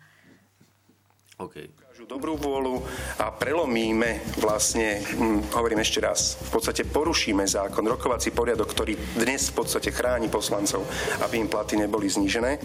OK. 1.37 1.82
Dobrú 2.03 2.35
vôľu 2.35 2.83
a 3.23 3.31
prelomíme 3.31 4.35
vlastne, 4.43 4.99
hm, 4.99 5.55
hovorím 5.55 5.87
ešte 5.87 6.03
raz, 6.03 6.35
v 6.51 6.59
podstate 6.59 6.83
porušíme 6.83 7.47
zákon, 7.47 7.87
rokovací 7.87 8.35
poriadok, 8.35 8.75
ktorý 8.75 8.99
dnes 9.23 9.55
v 9.55 9.62
podstate 9.62 9.95
chráni 9.95 10.27
poslancov, 10.27 10.83
aby 11.23 11.38
im 11.38 11.47
platy 11.47 11.79
neboli 11.79 12.11
znížené, 12.11 12.59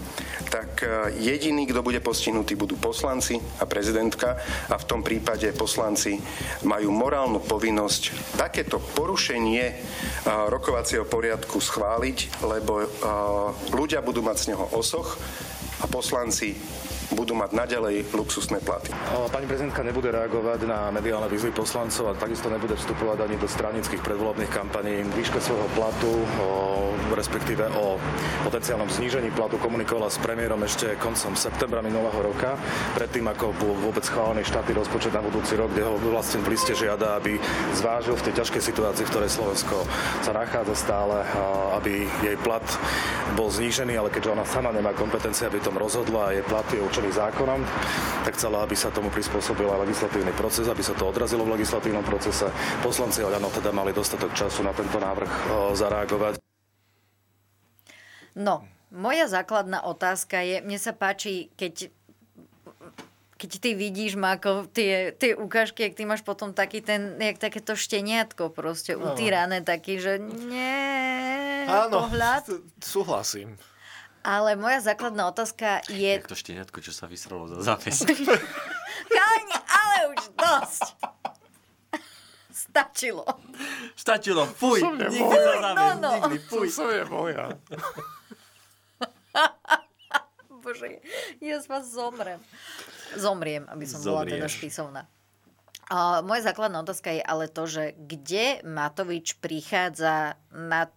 tak 0.49 0.81
eh, 0.81 1.13
jediný, 1.21 1.69
kto 1.69 1.85
bude 1.85 2.01
postihnutý, 2.01 2.57
budú 2.57 2.81
poslanci 2.81 3.37
a 3.61 3.69
prezidentka 3.69 4.41
a 4.73 4.75
v 4.79 4.87
tom 4.89 5.05
prípade 5.05 5.53
poslanci 5.53 6.17
majú 6.65 6.89
morálnu 6.89 7.37
povinnosť 7.45 8.33
takéto 8.41 8.81
porušenie 8.81 9.65
eh, 9.69 9.77
rokovacieho 10.49 11.05
poriadku 11.05 11.61
schváliť, 11.61 12.41
lebo 12.41 12.73
eh, 12.81 12.87
ľudia 13.69 14.01
budú 14.01 14.25
mať 14.25 14.37
z 14.41 14.45
neho 14.57 14.65
osoch 14.73 15.21
a 15.77 15.85
poslanci 15.85 16.57
budú 17.13 17.37
mať 17.37 17.55
naďalej 17.55 18.09
luxusné 18.11 18.59
platy. 18.59 18.91
Pani 19.31 19.45
prezidentka 19.47 19.85
nebude 19.85 20.11
reagovať 20.11 20.67
na 20.67 20.91
mediálne 20.91 21.31
výzvy 21.31 21.55
poslancov 21.55 22.11
a 22.11 22.19
takisto 22.19 22.51
nebude 22.51 22.75
vstupovať 22.75 23.23
ani 23.23 23.35
do 23.39 23.47
stranických 23.47 24.01
predvolebných 24.03 24.51
kampaní. 24.51 25.05
Výške 25.15 25.39
svojho 25.39 25.67
platu, 25.77 26.11
o, 26.11 26.91
respektíve 27.15 27.63
o 27.79 27.95
potenciálnom 28.43 28.91
znížení 28.91 29.31
platu 29.31 29.55
komunikovala 29.61 30.11
s 30.11 30.19
premiérom 30.19 30.59
ešte 30.67 30.99
koncom 30.99 31.37
septembra 31.39 31.79
minulého 31.79 32.19
roka, 32.19 32.59
predtým 32.97 33.27
ako 33.31 33.55
bol 33.55 33.73
vôbec 33.87 34.03
schválený 34.03 34.43
štátny 34.43 34.73
rozpočet 34.75 35.15
na 35.15 35.23
budúci 35.23 35.55
rok, 35.55 35.71
kde 35.71 35.87
ho 35.87 35.95
vlastne 36.11 36.43
v 36.43 36.51
liste 36.55 36.75
žiada, 36.75 37.15
aby 37.19 37.39
zvážil 37.77 38.19
v 38.19 38.25
tej 38.31 38.33
ťažkej 38.43 38.61
situácii, 38.63 39.05
v 39.07 39.11
ktorej 39.13 39.31
Slovensko 39.31 39.87
sa 40.23 40.31
nachádza 40.35 40.75
stále, 40.75 41.23
a 41.23 41.77
aby 41.79 42.09
jej 42.23 42.37
plat 42.41 42.63
bol 43.35 43.47
znížený, 43.51 43.95
ale 43.95 44.09
keďže 44.11 44.33
ona 44.33 44.45
sama 44.47 44.71
nemá 44.73 44.91
kompetencie, 44.97 45.47
aby 45.47 45.61
tom 45.61 45.77
rozhodla 45.77 46.31
a 46.31 46.33
jej 46.35 46.45
plat 46.45 46.67
je 46.73 46.81
určený 46.97 47.13
zákonom, 47.13 47.61
tak 48.25 48.33
chcela, 48.41 48.65
aby 48.65 48.73
sa 48.73 48.89
tomu 48.89 49.13
prispôsobil 49.13 49.69
aj 49.69 49.85
legislatívny 49.85 50.33
proces, 50.33 50.65
aby 50.65 50.81
sa 50.81 50.97
to 50.97 51.05
odrazilo 51.05 51.45
v 51.45 51.53
legislatívnom 51.53 52.01
procese. 52.01 52.49
Poslanci 52.81 53.21
Oľano 53.21 53.53
teda 53.53 53.69
mali 53.69 53.93
dostatok 53.93 54.33
času 54.33 54.65
na 54.65 54.73
tento 54.73 54.97
návrh 54.97 55.29
o, 55.29 55.77
zareagovať. 55.77 56.41
No, 58.33 58.65
moja 58.89 59.29
základná 59.29 59.85
otázka 59.85 60.41
je, 60.41 60.57
mne 60.65 60.81
sa 60.81 60.89
páči, 60.89 61.53
keď 61.53 61.93
keď 63.37 63.51
ty 63.61 63.77
vidíš, 63.77 64.17
Máko, 64.17 64.65
tie, 64.73 65.13
tie 65.13 65.37
ukážky, 65.37 65.85
jak 65.85 65.93
ty 65.93 66.09
máš 66.09 66.25
potom 66.25 66.57
taký 66.57 66.81
ten, 66.81 67.21
jak 67.21 67.37
takéto 67.37 67.77
šteniatko 67.77 68.49
proste 68.49 68.97
utírané, 68.97 69.61
taký, 69.61 70.01
že 70.01 70.17
nie, 70.17 71.69
Áno, 71.69 72.09
pohľad. 72.09 72.49
súhlasím. 72.81 73.53
Ale 74.27 74.59
moja 74.59 74.83
základná 74.83 75.31
otázka 75.31 75.87
je, 75.87 76.19
Jak 76.19 76.27
to 76.27 76.35
šteniatko, 76.35 76.83
čo 76.83 76.91
sa 76.91 77.07
vysralo 77.07 77.47
za 77.47 77.63
zápes. 77.63 78.03
Káň, 79.07 79.43
ale 79.79 79.97
už 80.11 80.21
dosť. 80.35 80.83
Stačilo. 82.51 83.23
Stačilo, 83.95 84.43
fuj, 84.43 84.83
nikdy 84.83 85.15
Fuj, 85.15 85.31
za 85.31 85.53
zápes, 85.63 85.79
no, 85.79 85.87
no. 86.03 86.11
nikdy, 86.27 86.37
fuj. 86.43 86.67
Je 86.67 87.03
moja. 87.07 87.45
Bože, 90.59 90.99
ja 91.39 91.63
z 91.63 91.67
vás 91.71 91.87
zomrem. 91.87 92.43
Zomriem, 93.15 93.63
aby 93.71 93.87
som 93.87 94.03
bola 94.03 94.27
teda 94.27 94.51
Zomrieš. 94.51 94.59
spisovná. 94.59 95.07
A 95.87 96.19
moja 96.19 96.51
základná 96.51 96.83
otázka 96.83 97.15
je 97.15 97.23
ale 97.23 97.47
to, 97.47 97.63
že 97.63 97.95
kde 97.95 98.59
Matovič 98.67 99.39
prichádza 99.39 100.35
na 100.51 100.91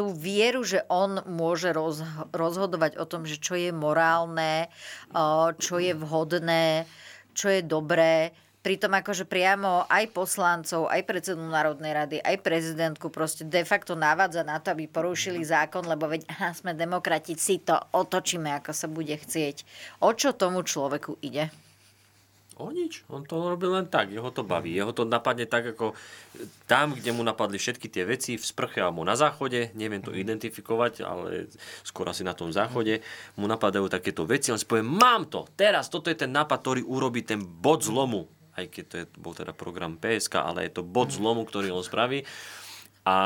tú 0.00 0.16
vieru, 0.16 0.64
že 0.64 0.80
on 0.88 1.20
môže 1.28 1.76
roz, 1.76 2.00
rozhodovať 2.32 2.96
o 2.96 3.04
tom, 3.04 3.28
že 3.28 3.36
čo 3.36 3.52
je 3.52 3.68
morálne, 3.68 4.72
čo 5.60 5.76
je 5.76 5.92
vhodné, 5.92 6.88
čo 7.36 7.52
je 7.52 7.60
dobré 7.60 8.32
Pritom 8.60 8.92
akože 8.92 9.24
priamo 9.24 9.88
aj 9.88 10.12
poslancov, 10.12 10.92
aj 10.92 11.08
predsedu 11.08 11.40
Národnej 11.40 11.96
rady, 11.96 12.16
aj 12.20 12.44
prezidentku 12.44 13.08
proste 13.08 13.48
de 13.48 13.64
facto 13.64 13.96
navádza 13.96 14.44
na 14.44 14.60
to, 14.60 14.76
aby 14.76 14.84
porušili 14.84 15.40
zákon, 15.40 15.80
lebo 15.88 16.04
veď 16.04 16.28
aha, 16.28 16.52
sme 16.52 16.76
demokrati, 16.76 17.32
si 17.40 17.64
to 17.64 17.72
otočíme, 17.96 18.52
ako 18.60 18.76
sa 18.76 18.84
bude 18.84 19.16
chcieť. 19.16 19.64
O 20.04 20.12
čo 20.12 20.36
tomu 20.36 20.60
človeku 20.60 21.16
ide? 21.24 21.48
O 22.60 22.68
nič, 22.68 23.08
on 23.08 23.24
to 23.24 23.40
robí 23.40 23.64
len 23.64 23.88
tak, 23.88 24.12
jeho 24.12 24.28
to 24.28 24.44
baví, 24.44 24.76
jeho 24.76 24.92
to 24.92 25.08
napadne 25.08 25.48
tak, 25.48 25.72
ako 25.72 25.96
tam, 26.68 26.92
kde 26.92 27.16
mu 27.16 27.24
napadli 27.24 27.56
všetky 27.56 27.88
tie 27.88 28.04
veci, 28.04 28.36
v 28.36 28.44
sprche 28.44 28.84
alebo 28.84 29.00
na 29.00 29.16
záchode, 29.16 29.72
neviem 29.72 30.04
to 30.04 30.12
identifikovať, 30.12 31.00
ale 31.00 31.48
skôr 31.80 32.04
asi 32.12 32.20
na 32.20 32.36
tom 32.36 32.52
záchode, 32.52 33.00
mu 33.40 33.48
napadajú 33.48 33.88
takéto 33.88 34.28
veci, 34.28 34.52
on 34.52 34.60
si 34.60 34.68
povie, 34.68 34.84
mám 34.84 35.32
to, 35.32 35.48
teraz, 35.56 35.88
toto 35.88 36.12
je 36.12 36.20
ten 36.20 36.28
nápad, 36.28 36.60
ktorý 36.60 36.82
urobí 36.84 37.24
ten 37.24 37.40
bod 37.40 37.80
zlomu, 37.80 38.28
aj 38.60 38.68
keď 38.68 38.84
to 38.84 38.94
je, 39.00 39.04
bol 39.16 39.32
teda 39.32 39.56
program 39.56 39.96
PSK, 39.96 40.44
ale 40.44 40.68
je 40.68 40.76
to 40.76 40.84
bod 40.84 41.08
zlomu, 41.16 41.48
ktorý 41.48 41.72
on 41.72 41.80
spraví. 41.80 42.28
A 43.08 43.16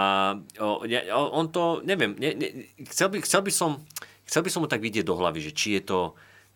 on 1.11 1.51
to, 1.51 1.83
neviem, 1.83 2.15
ne, 2.15 2.31
ne, 2.39 2.49
chcel, 2.87 3.11
by, 3.11 3.19
chcel, 3.27 3.43
by 3.43 3.51
som, 3.51 3.83
chcel 4.31 4.47
by 4.47 4.51
som 4.55 4.63
mu 4.63 4.71
tak 4.71 4.79
vidieť 4.79 5.03
do 5.03 5.19
hlavy, 5.19 5.43
že 5.43 5.51
či 5.51 5.75
je 5.75 5.83
to 5.83 5.99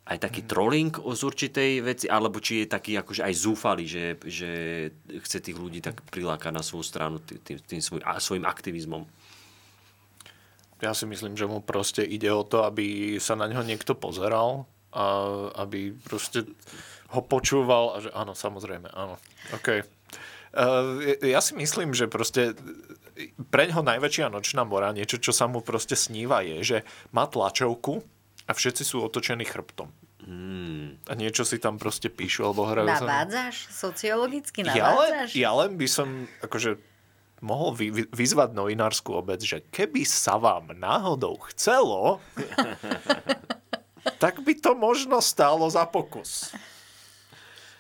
aj 0.09 0.19
taký 0.25 0.41
trolling 0.49 0.89
z 0.97 1.21
určitej 1.21 1.71
veci, 1.85 2.07
alebo 2.09 2.41
či 2.41 2.65
je 2.65 2.73
taký 2.73 2.97
akože 2.97 3.29
aj 3.29 3.35
zúfalý, 3.37 3.85
že, 3.85 4.17
že 4.25 4.51
chce 5.21 5.39
tých 5.45 5.59
ľudí 5.61 5.85
tak 5.85 6.01
prilákať 6.09 6.49
na 6.49 6.65
svoju 6.65 6.85
stranu 6.85 7.21
tým, 7.21 7.61
tým, 7.61 7.81
svoj, 7.85 8.01
a 8.09 8.17
svojim 8.17 8.49
aktivizmom. 8.49 9.05
Ja 10.81 10.97
si 10.97 11.05
myslím, 11.05 11.37
že 11.37 11.45
mu 11.45 11.61
proste 11.61 12.07
ide 12.07 12.33
o 12.33 12.47
to, 12.47 12.65
aby 12.65 13.19
sa 13.21 13.37
na 13.37 13.51
neho 13.51 13.61
niekto 13.61 13.93
pozeral 13.93 14.65
a 14.97 15.05
aby 15.61 15.93
proste 15.93 16.49
ho 17.13 17.21
počúval 17.21 17.85
a 17.93 17.97
že 18.01 18.11
áno, 18.17 18.33
samozrejme, 18.33 18.89
áno. 18.97 19.21
OK. 19.53 19.85
Uh, 20.49 21.21
ja 21.21 21.45
si 21.45 21.53
myslím, 21.61 21.93
že 21.93 22.09
proste 22.09 22.57
pre 23.53 23.69
ňoho 23.69 23.85
najväčšia 23.85 24.33
nočná 24.33 24.65
mora, 24.65 24.97
niečo, 24.97 25.21
čo 25.21 25.37
sa 25.37 25.45
mu 25.45 25.61
proste 25.61 25.93
sníva, 25.99 26.41
je, 26.41 26.65
že 26.65 26.79
má 27.13 27.29
tlačovku 27.29 28.01
a 28.49 28.53
všetci 28.57 28.83
sú 28.83 29.05
otočení 29.05 29.45
chrbtom. 29.45 29.93
Hmm. 30.25 30.97
A 31.09 31.13
niečo 31.17 31.45
si 31.45 31.61
tam 31.61 31.77
proste 31.77 32.09
píšu 32.09 32.49
alebo 32.49 32.65
hrajú. 32.69 32.89
Navádzaš? 32.89 33.69
Sociologicky 33.69 34.65
Ja 34.65 34.97
len, 34.97 35.13
navádzaš? 35.13 35.29
ja 35.37 35.51
len 35.53 35.77
by 35.77 35.87
som 35.89 36.09
akože 36.41 36.81
mohol 37.45 37.71
vy, 37.77 37.87
vy, 37.93 38.03
vyzvať 38.11 38.51
novinárskú 38.53 39.15
obec, 39.15 39.41
že 39.45 39.63
keby 39.71 40.03
sa 40.03 40.41
vám 40.41 40.75
náhodou 40.75 41.39
chcelo, 41.53 42.19
tak 44.23 44.43
by 44.43 44.53
to 44.59 44.75
možno 44.75 45.23
stálo 45.23 45.69
za 45.71 45.87
pokus. 45.87 46.51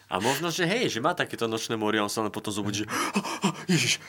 A 0.08 0.24
možno, 0.24 0.48
že 0.48 0.64
hej, 0.64 0.88
že 0.88 1.04
má 1.04 1.12
takéto 1.12 1.44
nočné 1.44 1.76
mory 1.76 2.00
a 2.00 2.06
on 2.06 2.12
sa 2.12 2.24
len 2.24 2.32
potom 2.32 2.48
zobudí, 2.48 2.84
že 2.84 2.88
Ježiš, 3.72 4.00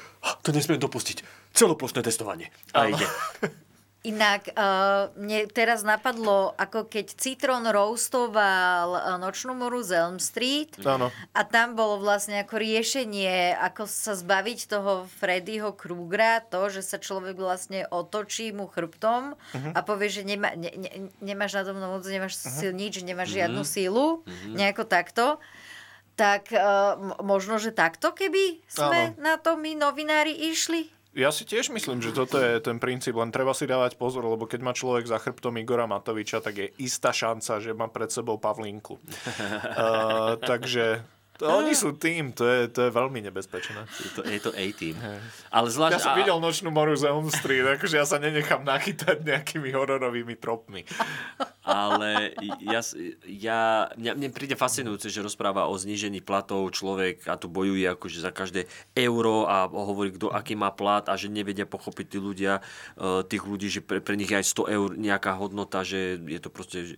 to 0.46 0.56
nesmiem 0.56 0.80
dopustiť. 0.80 1.28
Celoplošné 1.52 2.00
testovanie. 2.06 2.48
A 2.72 2.88
ide. 2.88 3.04
Inak 4.00 4.56
uh, 4.56 5.12
mne 5.20 5.52
teraz 5.52 5.84
napadlo, 5.84 6.56
ako 6.56 6.88
keď 6.88 7.20
Citron 7.20 7.68
roastoval 7.68 8.96
uh, 8.96 9.20
Nočnú 9.20 9.52
moru 9.52 9.84
z 9.84 10.00
Elm 10.00 10.24
Street 10.24 10.72
Áno. 10.88 11.12
a 11.36 11.42
tam 11.44 11.76
bolo 11.76 12.00
vlastne 12.00 12.40
ako 12.40 12.64
riešenie, 12.64 13.60
ako 13.60 13.92
sa 13.92 14.16
zbaviť 14.16 14.72
toho 14.72 15.04
Freddyho 15.20 15.76
Krugera, 15.76 16.40
to, 16.40 16.72
že 16.72 16.80
sa 16.80 16.96
človek 16.96 17.36
vlastne 17.36 17.92
otočí 17.92 18.56
mu 18.56 18.72
chrbtom 18.72 19.36
uh-huh. 19.36 19.72
a 19.76 19.80
povie, 19.84 20.08
že 20.08 20.24
nemá, 20.24 20.56
ne, 20.56 20.72
ne, 20.80 21.12
nemáš 21.20 21.60
na 21.60 21.68
tom 21.68 21.84
moc, 21.84 22.08
nemáš 22.08 22.40
uh-huh. 22.40 22.56
sil, 22.56 22.72
nič, 22.72 23.04
nemáš 23.04 23.36
uh-huh. 23.36 23.52
žiadnu 23.52 23.62
sílu, 23.68 24.24
uh-huh. 24.24 24.56
nejako 24.56 24.88
takto. 24.88 25.44
Tak 26.16 26.56
uh, 26.56 27.20
možno, 27.20 27.60
že 27.60 27.76
takto, 27.76 28.16
keby 28.16 28.64
sme 28.68 29.12
Áno. 29.12 29.20
na 29.20 29.36
to 29.36 29.60
my 29.60 29.76
novinári 29.76 30.36
išli? 30.52 30.88
Ja 31.20 31.36
si 31.36 31.44
tiež 31.44 31.76
myslím, 31.76 32.00
že 32.00 32.16
toto 32.16 32.40
je 32.40 32.64
ten 32.64 32.80
princíp, 32.80 33.20
len 33.20 33.28
treba 33.28 33.52
si 33.52 33.68
dávať 33.68 34.00
pozor, 34.00 34.24
lebo 34.24 34.48
keď 34.48 34.60
má 34.64 34.72
človek 34.72 35.04
za 35.04 35.20
chrbtom 35.20 35.60
Igora 35.60 35.84
Matoviča, 35.84 36.40
tak 36.40 36.56
je 36.56 36.68
istá 36.80 37.12
šanca, 37.12 37.60
že 37.60 37.76
má 37.76 37.92
pred 37.92 38.08
sebou 38.08 38.40
Pavlínku. 38.40 38.96
uh, 38.96 40.40
takže 40.50 41.04
to, 41.40 41.48
oni 41.48 41.72
sú 41.72 41.96
tým, 41.96 42.36
to 42.36 42.44
je, 42.44 42.68
to 42.68 42.80
je 42.88 42.92
veľmi 42.92 43.24
nebezpečné. 43.32 43.88
Je 43.88 44.10
to, 44.12 44.22
je 44.28 44.40
to 44.44 44.52
A-team. 44.52 45.00
Ale 45.48 45.72
zvlášť... 45.72 45.96
Ja 45.96 46.04
som 46.04 46.12
a- 46.12 46.20
videl 46.20 46.36
Nočnú 46.36 46.68
moru 46.68 46.92
z 47.00 47.08
Elm 47.08 47.32
Street, 47.32 47.64
akože 47.80 47.96
ja 47.96 48.04
sa 48.04 48.20
nenechám 48.20 48.68
nachytať 48.68 49.24
nejakými 49.24 49.72
hororovými 49.72 50.36
tropmi. 50.36 50.84
ale 51.70 52.34
ja, 52.66 52.82
ja, 53.30 53.60
mňa, 53.94 54.12
mne 54.18 54.30
príde 54.34 54.58
fascinujúce, 54.58 55.14
že 55.14 55.22
rozpráva 55.22 55.70
o 55.70 55.78
znížení 55.78 56.26
platov 56.26 56.66
človek 56.74 57.30
a 57.30 57.38
tu 57.38 57.46
bojuje 57.46 57.86
akože 57.86 58.26
za 58.26 58.34
každé 58.34 58.66
euro 58.98 59.46
a 59.46 59.70
hovorí, 59.70 60.18
kto 60.18 60.34
aký 60.34 60.58
má 60.58 60.74
plat 60.74 61.06
a 61.06 61.14
že 61.14 61.30
nevedia 61.30 61.70
pochopiť 61.70 62.06
tí 62.10 62.18
ľudia, 62.18 62.66
eh, 62.98 63.22
tých 63.30 63.44
ľudí, 63.46 63.70
že 63.70 63.82
pre, 63.86 64.02
pre 64.02 64.18
nich 64.18 64.34
je 64.34 64.42
aj 64.42 64.46
100 64.66 64.76
eur 64.76 64.90
nejaká 64.98 65.38
hodnota, 65.38 65.86
že 65.86 66.18
je 66.18 66.40
to 66.42 66.50
proste 66.50 66.80
eh, 66.82 66.98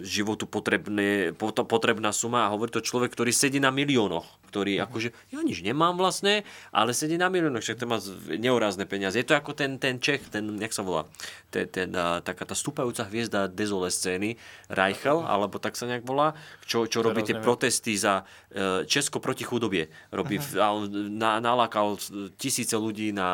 životu 0.00 0.48
potrebné, 0.48 1.36
pot- 1.36 1.68
potrebná 1.68 2.10
suma 2.16 2.48
a 2.48 2.52
hovorí 2.52 2.72
to 2.72 2.80
človek, 2.80 3.12
ktorý 3.12 3.30
sedí 3.36 3.60
na 3.60 3.68
miliónoch, 3.68 4.24
ktorý 4.48 4.80
akože, 4.88 5.12
ja 5.36 5.44
nič 5.44 5.60
nemám 5.60 6.00
vlastne, 6.00 6.48
ale 6.72 6.96
sedí 6.96 7.20
na 7.20 7.28
miliónoch, 7.28 7.60
však 7.60 7.84
to 7.84 7.84
má 7.84 8.00
neurázne 8.32 8.88
peniaze. 8.88 9.20
Je 9.20 9.28
to 9.28 9.36
ako 9.36 9.52
ten, 9.52 9.76
ten 9.76 10.00
Čech, 10.00 10.32
ten, 10.32 10.56
jak 10.56 10.72
sa 10.72 10.80
volá, 10.80 11.04
ten, 11.52 11.68
ten, 11.68 11.92
taká 12.22 12.48
tá 12.48 12.54
stúpajúca 12.56 13.04
hviezda 13.04 13.50
dezole 13.58 13.90
scény, 13.90 14.38
Reichel, 14.70 15.26
alebo 15.26 15.58
tak 15.58 15.74
sa 15.74 15.90
nejak 15.90 16.06
volá, 16.06 16.38
čo, 16.62 16.86
čo 16.86 17.02
robí 17.02 17.26
tie 17.26 17.34
protesty 17.42 17.98
za 17.98 18.22
e, 18.54 18.86
Česko 18.86 19.18
proti 19.18 19.42
chudobie. 19.42 19.90
Robí, 20.14 20.38
uh-huh. 20.38 20.86
on 20.86 20.86
na, 21.18 21.42
nalákal 21.42 21.98
tisíce 22.38 22.78
ľudí 22.78 23.10
na 23.10 23.28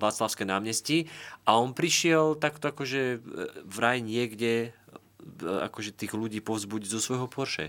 Václavské 0.00 0.48
námestí 0.48 1.12
a 1.44 1.60
on 1.60 1.76
prišiel 1.76 2.40
takto 2.40 2.72
akože 2.72 3.02
e, 3.02 3.18
vraj 3.68 4.00
niekde 4.00 4.72
e, 4.72 5.44
akože 5.44 5.92
tých 5.92 6.16
ľudí 6.16 6.40
povzbudiť 6.40 6.88
zo 6.88 7.04
svojho 7.04 7.28
Porsche. 7.28 7.68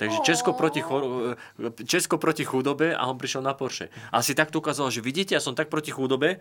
Takže 0.00 0.24
Česko 0.24 0.56
proti, 0.56 0.80
chor- 0.80 1.36
Česko 1.84 2.16
proti 2.16 2.48
chudobe 2.48 2.96
a 2.96 3.04
on 3.04 3.20
prišiel 3.20 3.44
na 3.44 3.52
Porsche. 3.52 3.92
A 4.08 4.24
si 4.24 4.32
takto 4.32 4.64
ukázal, 4.64 4.88
že 4.88 5.04
vidíte, 5.04 5.36
ja 5.36 5.42
som 5.44 5.52
tak 5.52 5.68
proti 5.68 5.92
chudobe, 5.92 6.40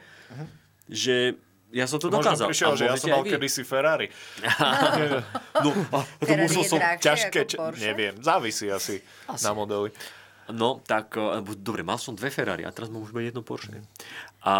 že 0.88 1.36
ja 1.70 1.86
som 1.86 2.02
to 2.02 2.10
Možno 2.10 2.26
dokázal. 2.26 2.48
prišiel, 2.50 2.72
že 2.74 2.84
ja 2.90 2.96
som 2.98 3.10
mal 3.14 3.22
kedysi 3.22 3.62
Ferrari. 3.62 4.08
No, 5.60 5.76
a 5.92 6.08
to 6.24 6.34
musel 6.40 6.64
som... 6.64 6.80
Ťažké, 6.80 7.40
ako 7.44 7.76
č- 7.76 7.84
neviem, 7.84 8.16
závisí 8.24 8.72
asi, 8.72 9.04
na 9.44 9.52
modely. 9.52 9.92
No, 10.50 10.82
tak, 10.82 11.14
eh, 11.14 11.44
dobre, 11.60 11.84
mal 11.86 12.02
som 12.02 12.16
dve 12.16 12.32
Ferrari 12.34 12.64
a 12.66 12.72
teraz 12.72 12.90
mám 12.90 13.04
už 13.04 13.14
jedno 13.22 13.44
Porsche. 13.46 13.84
A, 14.42 14.54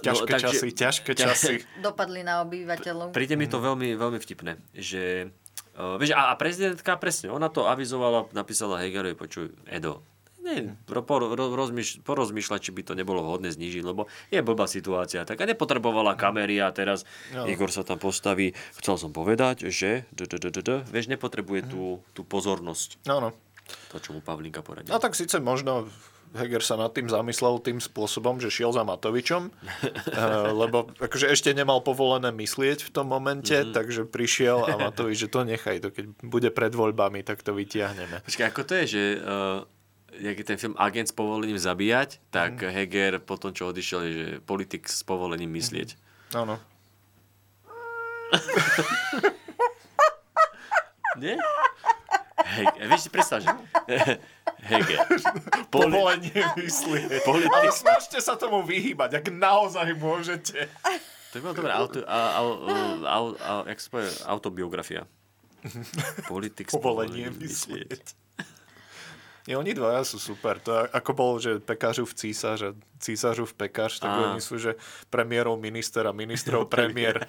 Ťažké 0.00 0.24
no, 0.24 0.30
takže- 0.30 0.46
časy, 0.46 0.68
ťažké 0.72 1.10
časy. 1.26 1.54
Dopadli 1.82 2.22
na 2.22 2.40
obyvateľov. 2.46 3.12
Príde 3.12 3.34
mi 3.36 3.44
to 3.44 3.58
veľmi, 3.60 3.92
veľmi 3.98 4.18
vtipné, 4.22 4.56
že... 4.72 5.28
Uh, 5.74 5.98
vieš, 5.98 6.14
a, 6.14 6.30
a 6.30 6.38
prezidentka 6.38 6.94
presne, 7.02 7.34
ona 7.34 7.50
to 7.50 7.66
avizovala, 7.66 8.30
napísala 8.30 8.78
Hegerovi, 8.78 9.18
počuj, 9.18 9.50
Edo, 9.66 10.06
ne, 10.44 10.76
por, 10.84 11.24
ro, 11.24 11.44
rozmýš, 11.56 12.04
porozmýšľať, 12.04 12.60
či 12.60 12.70
by 12.76 12.82
to 12.84 12.92
nebolo 12.92 13.24
vhodné 13.24 13.48
znížiť, 13.50 13.82
lebo 13.82 14.06
je 14.28 14.44
blbá 14.44 14.68
situácia. 14.68 15.24
Tak 15.24 15.40
a 15.40 15.48
nepotrebovala 15.48 16.14
kamery 16.14 16.60
a 16.60 16.68
teraz 16.70 17.08
No. 17.32 17.48
Igor 17.48 17.72
sa 17.72 17.82
tam 17.82 17.96
postaví. 17.96 18.52
Chcel 18.76 19.00
som 19.00 19.10
povedať, 19.10 19.72
že 19.72 20.04
vieš, 20.92 21.06
nepotrebuje 21.08 21.72
tú, 21.72 22.04
tú 22.12 22.22
pozornosť, 22.22 23.02
No, 23.08 23.18
no. 23.18 23.30
to, 23.90 23.96
čo 23.98 24.12
mu 24.12 24.20
Pavlinka 24.20 24.60
poradil. 24.60 24.92
No 24.92 25.00
tak 25.00 25.16
síce 25.16 25.40
možno 25.40 25.88
Heger 26.34 26.66
sa 26.66 26.74
nad 26.74 26.90
tým 26.90 27.06
zamyslel 27.06 27.62
tým 27.62 27.78
spôsobom, 27.78 28.42
že 28.42 28.50
šiel 28.50 28.74
za 28.74 28.82
Matovičom, 28.82 29.42
eh, 29.54 30.50
lebo 30.50 30.90
akože 30.98 31.30
ešte 31.30 31.54
nemal 31.54 31.78
povolené 31.86 32.34
myslieť 32.34 32.82
v 32.82 32.90
tom 32.90 33.06
momente, 33.06 33.54
mm-hmm. 33.54 33.70
takže 33.70 34.02
prišiel 34.10 34.66
a 34.66 34.74
Matovič, 34.90 35.26
že 35.26 35.28
to 35.30 35.46
nechaj, 35.46 35.78
to 35.78 35.94
keď 35.94 36.04
bude 36.26 36.50
pred 36.50 36.74
voľbami, 36.74 37.22
tak 37.22 37.46
to 37.46 37.54
vytiahneme. 37.54 38.26
Počkaj, 38.26 38.46
ako 38.50 38.62
to 38.66 38.72
je, 38.82 38.84
že 38.90 39.02
uh, 39.22 39.62
jak 40.16 40.36
je 40.36 40.44
ten 40.44 40.56
film 40.56 40.74
Agent 40.76 41.06
s 41.06 41.12
povolením 41.12 41.56
zabíjať, 41.56 42.20
tak 42.28 42.52
Mhm. 42.56 42.70
Heger 42.70 43.12
po 43.18 43.34
tom, 43.34 43.50
čo 43.50 43.68
odišiel, 43.68 44.00
je, 44.00 44.12
že 44.12 44.40
politik 44.40 44.84
s 44.84 45.00
povolením 45.00 45.50
myslieť. 45.50 45.96
Áno. 46.32 46.58
Nie? 51.16 51.38
Hej, 52.44 52.66
vieš 52.84 53.00
si 53.00 53.10
predstav, 53.10 53.38
že... 53.38 53.48
Heger. 54.64 54.98
Poli- 55.68 55.92
Povolenie 55.92 56.42
myslieť. 56.56 57.22
Politik. 57.28 57.52
Ale 57.52 57.70
snažte 57.70 58.18
sa 58.18 58.34
tomu 58.34 58.62
vyhýbať, 58.62 59.20
ak 59.20 59.26
naozaj 59.28 59.94
môžete. 59.94 60.66
To 61.30 61.34
je 61.34 61.40
bolo 61.40 61.54
dobré. 61.54 61.70
Auto, 61.70 61.98
a, 62.02 62.18
a, 62.32 62.40
a, 63.04 63.16
a, 63.20 63.52
jak 63.68 63.78
sa 63.78 63.88
povie, 63.90 64.10
autobiografia. 64.24 65.02
Politik 66.26 66.68
s 66.68 66.74
povolením 66.74 67.30
myslieť. 67.32 67.88
myslieť. 67.90 68.04
Nie, 69.44 69.60
oni 69.60 69.76
dvaja 69.76 70.08
sú 70.08 70.16
super. 70.16 70.56
To 70.64 70.72
je, 70.72 70.82
ako 70.88 71.10
bol, 71.12 71.32
že 71.36 71.60
pekářu 71.60 72.08
v 72.08 72.14
císař 72.16 72.58
a 72.62 72.70
císařu 72.96 73.44
v 73.44 73.54
pekář, 73.54 74.00
tak 74.00 74.10
Á. 74.10 74.16
oni 74.32 74.40
sú, 74.40 74.56
že 74.56 74.80
premiérov 75.12 75.60
minister 75.60 76.00
a 76.08 76.16
ministrov 76.16 76.64
premiér. 76.74 77.28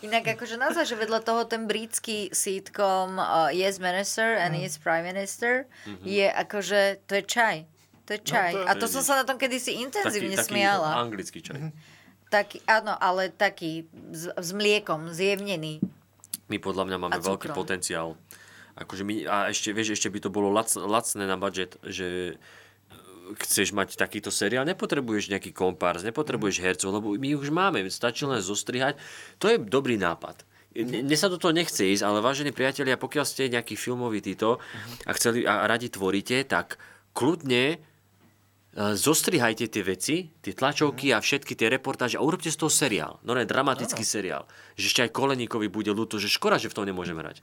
Inak 0.00 0.38
akože 0.38 0.54
naozaj, 0.54 0.84
že 0.86 0.94
vedľa 0.94 1.20
toho 1.20 1.42
ten 1.44 1.64
britský 1.66 2.30
sitcom 2.30 3.16
uh, 3.16 3.48
Yes 3.50 3.80
Minister 3.80 4.38
and 4.38 4.54
Mm. 4.54 4.62
Yes 4.62 4.76
Prime 4.76 5.02
Minister 5.02 5.64
je 6.04 6.26
akože, 6.26 7.06
to 7.08 7.16
je 7.16 7.24
čaj. 7.24 7.56
To 8.04 8.10
je 8.12 8.20
čaj. 8.20 8.50
No, 8.50 8.56
to 8.56 8.60
je- 8.60 8.68
a 8.68 8.72
to 8.76 8.86
som 8.86 9.02
sa 9.02 9.14
na 9.14 9.24
tom 9.24 9.36
kedysi 9.36 9.78
intenzívne 9.78 10.36
taký, 10.36 10.46
taký 10.46 10.50
smiala. 10.52 11.00
anglický 11.00 11.40
čaj. 11.40 11.72
Taký, 12.28 12.62
áno, 12.64 12.94
ale 12.94 13.28
taký 13.28 13.86
s, 14.10 14.30
s 14.30 14.50
mliekom, 14.52 15.10
zjemnený. 15.10 15.82
My 16.46 16.58
podľa 16.58 16.84
mňa 16.86 16.96
máme 16.98 17.16
veľký 17.16 17.50
potenciál. 17.50 18.14
Akože 18.80 19.04
my, 19.04 19.28
a 19.28 19.52
ešte, 19.52 19.76
vieš, 19.76 20.00
ešte 20.00 20.08
by 20.08 20.18
to 20.24 20.30
bolo 20.32 20.48
lac, 20.48 20.72
lacné 20.72 21.28
na 21.28 21.36
budget, 21.36 21.76
že 21.84 22.32
e, 22.32 22.34
chceš 23.44 23.76
mať 23.76 24.00
takýto 24.00 24.32
seriál, 24.32 24.64
nepotrebuješ 24.64 25.28
nejaký 25.28 25.52
kompárs, 25.52 26.00
nepotrebuješ 26.00 26.64
hercov, 26.64 26.96
lebo 26.96 27.12
my 27.12 27.36
už 27.36 27.52
máme, 27.52 27.84
stačí 27.92 28.24
len 28.24 28.40
zostrihať. 28.40 28.96
To 29.36 29.52
je 29.52 29.60
dobrý 29.60 30.00
nápad. 30.00 30.48
Mne 30.70 31.02
mne 31.02 31.16
sa 31.18 31.26
do 31.26 31.36
toho 31.36 31.50
nechce 31.50 31.82
ísť, 31.82 32.06
ale 32.06 32.22
vážení 32.22 32.54
priatelia, 32.54 32.94
pokiaľ 32.94 33.24
ste 33.26 33.50
nejaký 33.50 33.74
filmový 33.74 34.22
títo 34.22 34.62
a, 35.04 35.10
chceli, 35.18 35.42
a 35.42 35.66
radi 35.66 35.90
tvoríte, 35.90 36.46
tak 36.46 36.78
kľudne 37.10 37.74
e, 37.74 37.78
zostrihajte 38.78 39.66
tie 39.66 39.82
veci, 39.82 40.16
tie 40.40 40.54
tlačovky 40.54 41.10
a 41.10 41.18
všetky 41.18 41.58
tie 41.58 41.68
reportáže 41.68 42.16
a 42.16 42.24
urobte 42.24 42.54
z 42.54 42.56
toho 42.56 42.70
seriál. 42.70 43.18
No 43.26 43.34
ne, 43.34 43.42
dramatický 43.42 44.06
seriál. 44.06 44.46
Že 44.78 44.84
ešte 44.86 45.00
aj 45.04 45.10
Koleníkovi 45.10 45.66
bude 45.66 45.90
ľúto, 45.90 46.22
že 46.22 46.30
škoda, 46.30 46.56
že 46.56 46.70
v 46.70 46.76
tom 46.78 46.86
nemôžeme 46.86 47.18
hrať. 47.18 47.42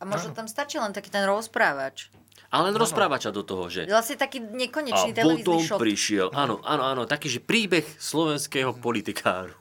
A 0.00 0.04
možno 0.04 0.32
tam 0.32 0.48
stačí 0.48 0.76
len 0.76 0.90
taký 0.90 1.08
ten 1.08 1.22
rozprávač. 1.22 2.08
Ale 2.50 2.72
len 2.72 2.76
rozprávača 2.76 3.30
do 3.30 3.44
toho, 3.44 3.70
že... 3.70 3.86
Vlastne 3.86 4.16
taký 4.16 4.40
A 4.40 4.48
nekonečný 4.48 5.12
potom 5.12 5.20
televízny 5.38 5.70
šok. 5.70 5.78
prišiel, 5.78 6.26
áno, 6.32 6.58
áno, 6.60 6.82
áno, 6.82 7.02
taký, 7.06 7.28
že 7.28 7.38
príbeh 7.38 7.86
slovenského 7.94 8.74
politikáru. 8.74 9.54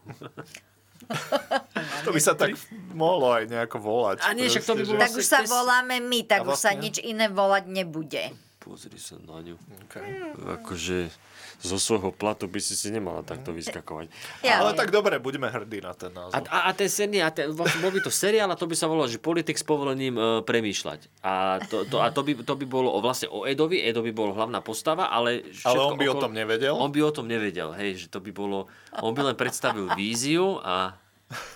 To 2.02 2.10
by 2.10 2.18
sa 2.18 2.34
tak 2.34 2.54
mohlo 2.92 3.34
aj 3.34 3.46
nejako 3.46 3.78
volať. 3.78 4.18
A 4.22 4.34
nie, 4.34 4.46
však 4.46 4.62
to 4.64 4.74
by 4.74 4.84
bolo- 4.86 5.02
Tak 5.02 5.12
už 5.12 5.26
sa 5.26 5.42
Vlastne- 5.42 5.50
voláme 5.52 5.96
my, 6.00 6.20
tak 6.24 6.40
A 6.42 6.50
už 6.50 6.58
sa 6.58 6.70
vlastne- 6.70 6.82
nič 6.82 6.96
iné 7.00 7.26
volať 7.28 7.64
nebude. 7.66 8.24
Pozri 8.60 8.98
sa 8.98 9.18
na 9.20 9.42
ňu. 9.42 9.56
Okay. 9.86 10.06
Akože 10.62 11.10
zo 11.60 11.76
svojho 11.76 12.16
platu 12.16 12.48
by 12.48 12.60
si 12.64 12.72
si 12.72 12.88
nemala 12.88 13.20
takto 13.20 13.52
vyskakovať. 13.52 14.08
Ja, 14.42 14.64
Ale 14.64 14.72
tak 14.80 14.96
dobre, 14.96 15.20
buďme 15.20 15.52
hrdí 15.52 15.84
na 15.84 15.92
ten 15.92 16.12
A, 16.16 16.16
názov. 16.16 16.48
a, 16.48 16.58
a 16.68 16.72
ten 16.72 16.88
seriál, 16.88 17.28
a 17.28 17.32
ten, 17.36 17.52
bol 17.52 17.92
by 17.92 18.00
to 18.00 18.08
seriál 18.08 18.48
a 18.48 18.56
to 18.56 18.64
by 18.64 18.80
sa 18.80 18.88
volalo, 18.88 19.12
že 19.12 19.20
politik 19.20 19.60
s 19.60 19.66
povolením 19.68 20.16
e, 20.16 20.24
premýšľať. 20.48 21.20
A, 21.20 21.60
to, 21.68 21.84
to, 21.84 22.00
a 22.00 22.08
to, 22.16 22.24
by, 22.24 22.32
to 22.48 22.54
by 22.56 22.66
bolo 22.66 22.96
o, 22.96 23.04
vlastne 23.04 23.28
o 23.28 23.44
Edovi, 23.44 23.84
Edo 23.84 24.00
by 24.00 24.12
bol 24.16 24.32
hlavná 24.32 24.64
postava, 24.64 25.12
ale 25.12 25.44
Ale 25.68 25.80
on 25.84 26.00
by 26.00 26.08
o 26.08 26.16
tom 26.16 26.32
nevedel? 26.32 26.80
On 26.80 26.88
by 26.88 27.00
o 27.04 27.12
tom 27.12 27.28
nevedel, 27.28 27.76
hej, 27.76 28.06
že 28.06 28.08
to 28.08 28.24
by 28.24 28.32
bolo, 28.32 28.72
on 29.04 29.12
by 29.12 29.28
len 29.28 29.36
predstavil 29.36 29.92
víziu 30.00 30.64
a 30.64 30.96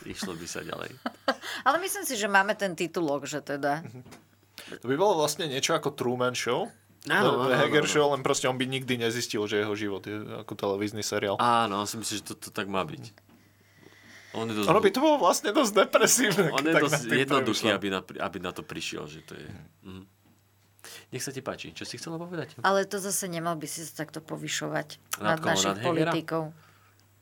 išlo 0.03 0.35
by 0.35 0.45
sa 0.45 0.61
ďalej. 0.61 0.91
Ale 1.63 1.79
myslím 1.79 2.03
si, 2.03 2.19
že 2.19 2.27
máme 2.27 2.53
ten 2.59 2.75
titulok, 2.75 3.23
že 3.25 3.39
teda... 3.39 3.81
To 4.83 4.85
by 4.87 4.95
bolo 4.95 5.17
vlastne 5.17 5.49
niečo 5.49 5.73
ako 5.73 5.93
Truman 5.97 6.33
Show. 6.37 6.69
Áno, 7.05 7.43
áno, 7.43 7.51
áno. 7.51 7.83
Show, 7.83 8.07
len 8.09 8.21
proste 8.21 8.47
on 8.47 8.55
by 8.55 8.63
nikdy 8.63 8.95
nezistil, 8.95 9.43
že 9.43 9.59
jeho 9.59 9.75
život 9.75 10.01
je 10.01 10.15
ako 10.39 10.53
televízny 10.53 11.01
seriál. 11.01 11.35
Áno, 11.35 11.79
ja 11.79 11.85
si 11.85 11.99
myslím, 11.99 12.15
že 12.17 12.25
to, 12.25 12.33
to 12.37 12.49
tak 12.49 12.65
má 12.65 12.79
byť. 12.81 13.11
On 14.33 14.47
je 14.47 14.55
dosť, 14.55 14.67
Ono 14.67 14.79
by 14.79 14.89
to 14.89 14.99
bolo 14.99 15.15
vlastne 15.19 15.51
dosť 15.51 15.71
depresívne. 15.77 16.47
on 16.49 16.63
je 16.63 16.73
tak 16.73 16.81
dosť 16.81 17.03
jednoduchý, 17.05 17.67
aby 17.69 17.87
na, 17.87 17.99
aby 18.01 18.37
na 18.39 18.49
to 18.49 18.63
prišiel, 18.63 19.05
že 19.05 19.19
to 19.21 19.35
je... 19.35 19.47
Mhm. 19.83 20.03
Nech 21.11 21.21
sa 21.21 21.29
ti 21.29 21.39
páči. 21.39 21.71
Čo 21.71 21.85
si 21.85 21.95
chcela 21.95 22.17
povedať? 22.17 22.55
Ale 22.59 22.83
to 22.83 22.97
zase 22.97 23.27
nemal 23.27 23.55
by 23.55 23.67
si 23.67 23.83
sa 23.83 24.03
takto 24.03 24.19
povyšovať 24.19 24.99
Nad 25.17 25.21
nad, 25.21 25.37
koho? 25.37 25.49
našich 25.49 25.69
Nad 25.69 25.79
politikov. 25.79 26.43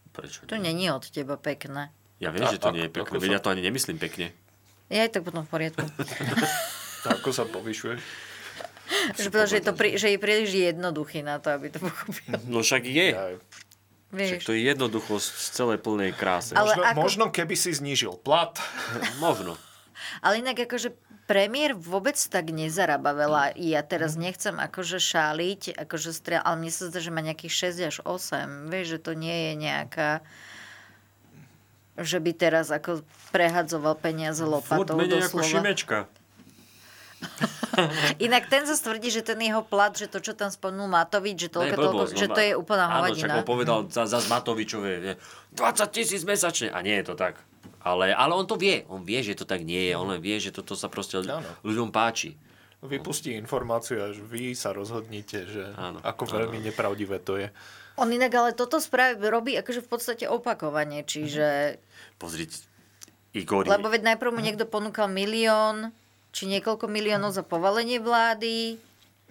Prečo? 0.10 0.39
To 0.46 0.56
není 0.56 0.88
od 0.88 1.04
teba 1.06 1.36
pekné. 1.36 1.94
Ja 2.17 2.30
viem, 2.30 2.41
A- 2.44 2.50
že 2.50 2.58
to 2.58 2.70
ako- 2.70 2.76
nie 2.76 2.86
je 2.86 2.91
pekné, 2.91 3.15
sa- 3.17 3.28
ja 3.28 3.39
to 3.39 3.50
ani 3.50 3.62
nemyslím 3.62 3.98
pekne. 3.98 4.30
Je 4.88 5.02
tak 5.04 5.22
potom 5.22 5.41
v 5.41 5.50
poriadku. 5.50 5.84
Ako 7.13 7.32
sa 7.32 7.44
povyšuješ? 7.44 8.31
že, 9.19 9.27
pretože 9.32 9.56
je 9.60 9.65
to 9.65 9.73
pri, 9.73 9.89
že 9.95 10.08
je 10.12 10.17
príliš 10.19 10.49
jednoduchý 10.51 11.23
na 11.23 11.39
to, 11.39 11.51
aby 11.54 11.71
to 11.71 11.80
pochopil. 11.80 12.36
No 12.47 12.62
však 12.63 12.84
je. 12.86 13.10
Však 14.12 14.39
Vieš. 14.43 14.43
to 14.43 14.51
je 14.51 14.62
jednoducho 14.67 15.23
z 15.23 15.27
celej 15.56 15.80
plnej 15.80 16.12
kráse. 16.12 16.51
Ale 16.51 16.75
Možno, 16.75 16.84
ako- 16.84 16.99
možno 16.99 17.25
keby 17.32 17.56
si 17.56 17.71
znížil 17.71 18.19
plat. 18.19 18.60
Možno. 19.23 19.56
Ale 20.19 20.43
inak 20.43 20.67
akože 20.67 20.91
premiér 21.32 21.71
vôbec 21.71 22.19
tak 22.19 22.51
nezarába 22.51 23.15
veľa. 23.15 23.56
Ja 23.56 23.80
teraz 23.88 24.19
nechcem 24.19 24.60
akože 24.60 24.99
šáliť, 24.99 25.80
akože 25.80 26.12
strel, 26.12 26.43
ale 26.43 26.67
mne 26.67 26.71
sa 26.75 26.91
zdá, 26.91 26.99
že 26.99 27.08
má 27.08 27.23
nejakých 27.23 27.71
6 27.71 27.88
až 27.88 27.97
8. 28.04 28.67
Vieš, 28.67 28.86
že 28.97 28.99
to 28.99 29.12
nie 29.15 29.38
je 29.47 29.54
nejaká 29.56 30.12
že 32.01 32.17
by 32.23 32.32
teraz 32.34 32.71
ako 32.71 33.04
prehadzoval 33.36 33.99
peniaze 33.99 34.41
lopatou 34.41 34.97
doslova. 34.97 35.45
Šimečka. 35.45 35.97
Inak 38.26 38.50
ten 38.52 38.68
zase 38.68 38.82
tvrdí, 38.84 39.14
že 39.14 39.24
ten 39.24 39.40
jeho 39.40 39.64
plat, 39.64 39.94
že 39.94 40.10
to, 40.10 40.20
čo 40.20 40.34
tam 40.36 40.52
spomenul 40.52 40.90
Matovič, 40.92 41.48
že, 41.48 41.50
To 41.54 41.64
je 41.64 41.72
toľko, 41.72 41.78
toľko, 41.78 41.94
blbosť, 41.96 42.14
no 42.14 42.20
že 42.20 42.28
to 42.28 42.42
je 42.42 42.52
úplná 42.58 42.86
Áno, 42.90 42.92
však 42.92 43.30
hovadina. 43.30 43.34
on 43.40 43.46
povedal 43.48 43.80
za, 43.88 44.04
za 44.10 44.20
Matovičové, 44.28 44.92
že 45.00 45.12
20 45.56 45.96
tisíc 45.96 46.22
mesačne. 46.28 46.74
A 46.74 46.80
nie 46.84 46.96
je 47.00 47.06
to 47.08 47.16
tak. 47.16 47.40
Ale, 47.82 48.14
ale 48.14 48.34
on 48.38 48.46
to 48.46 48.60
vie. 48.60 48.86
On 48.94 49.02
vie, 49.02 49.26
že 49.26 49.34
to 49.34 49.46
tak 49.48 49.66
nie 49.66 49.90
je. 49.90 49.94
On 49.98 50.06
len 50.06 50.22
vie, 50.22 50.38
že 50.38 50.54
toto 50.54 50.78
sa 50.78 50.86
proste 50.86 51.22
Áno. 51.26 51.42
ľuďom 51.66 51.90
páči. 51.90 52.38
Vypustí 52.82 53.38
informáciu, 53.38 54.02
až 54.02 54.18
vy 54.26 54.58
sa 54.58 54.74
rozhodnite, 54.74 55.46
že 55.46 55.70
Áno, 55.78 56.02
ako 56.02 56.26
veľmi 56.26 56.66
nepravdivé 56.66 57.22
to 57.22 57.38
je. 57.38 57.54
On 57.94 58.10
inak 58.10 58.34
ale 58.34 58.58
toto 58.58 58.82
spraví, 58.82 59.22
robí 59.22 59.54
akože 59.54 59.86
v 59.86 59.90
podstate 59.90 60.26
opakovane, 60.26 61.06
čiže... 61.06 61.78
Pozrieť 62.18 62.66
Igor. 63.38 63.70
Lebo 63.70 63.86
veď 63.86 64.16
najprv 64.16 64.34
mu 64.34 64.42
niekto 64.42 64.66
ponúkal 64.66 65.08
milión, 65.08 65.94
či 66.32 66.48
niekoľko 66.48 66.88
miliónov 66.88 67.36
za 67.36 67.44
povalenie 67.44 68.00
vlády. 68.00 68.80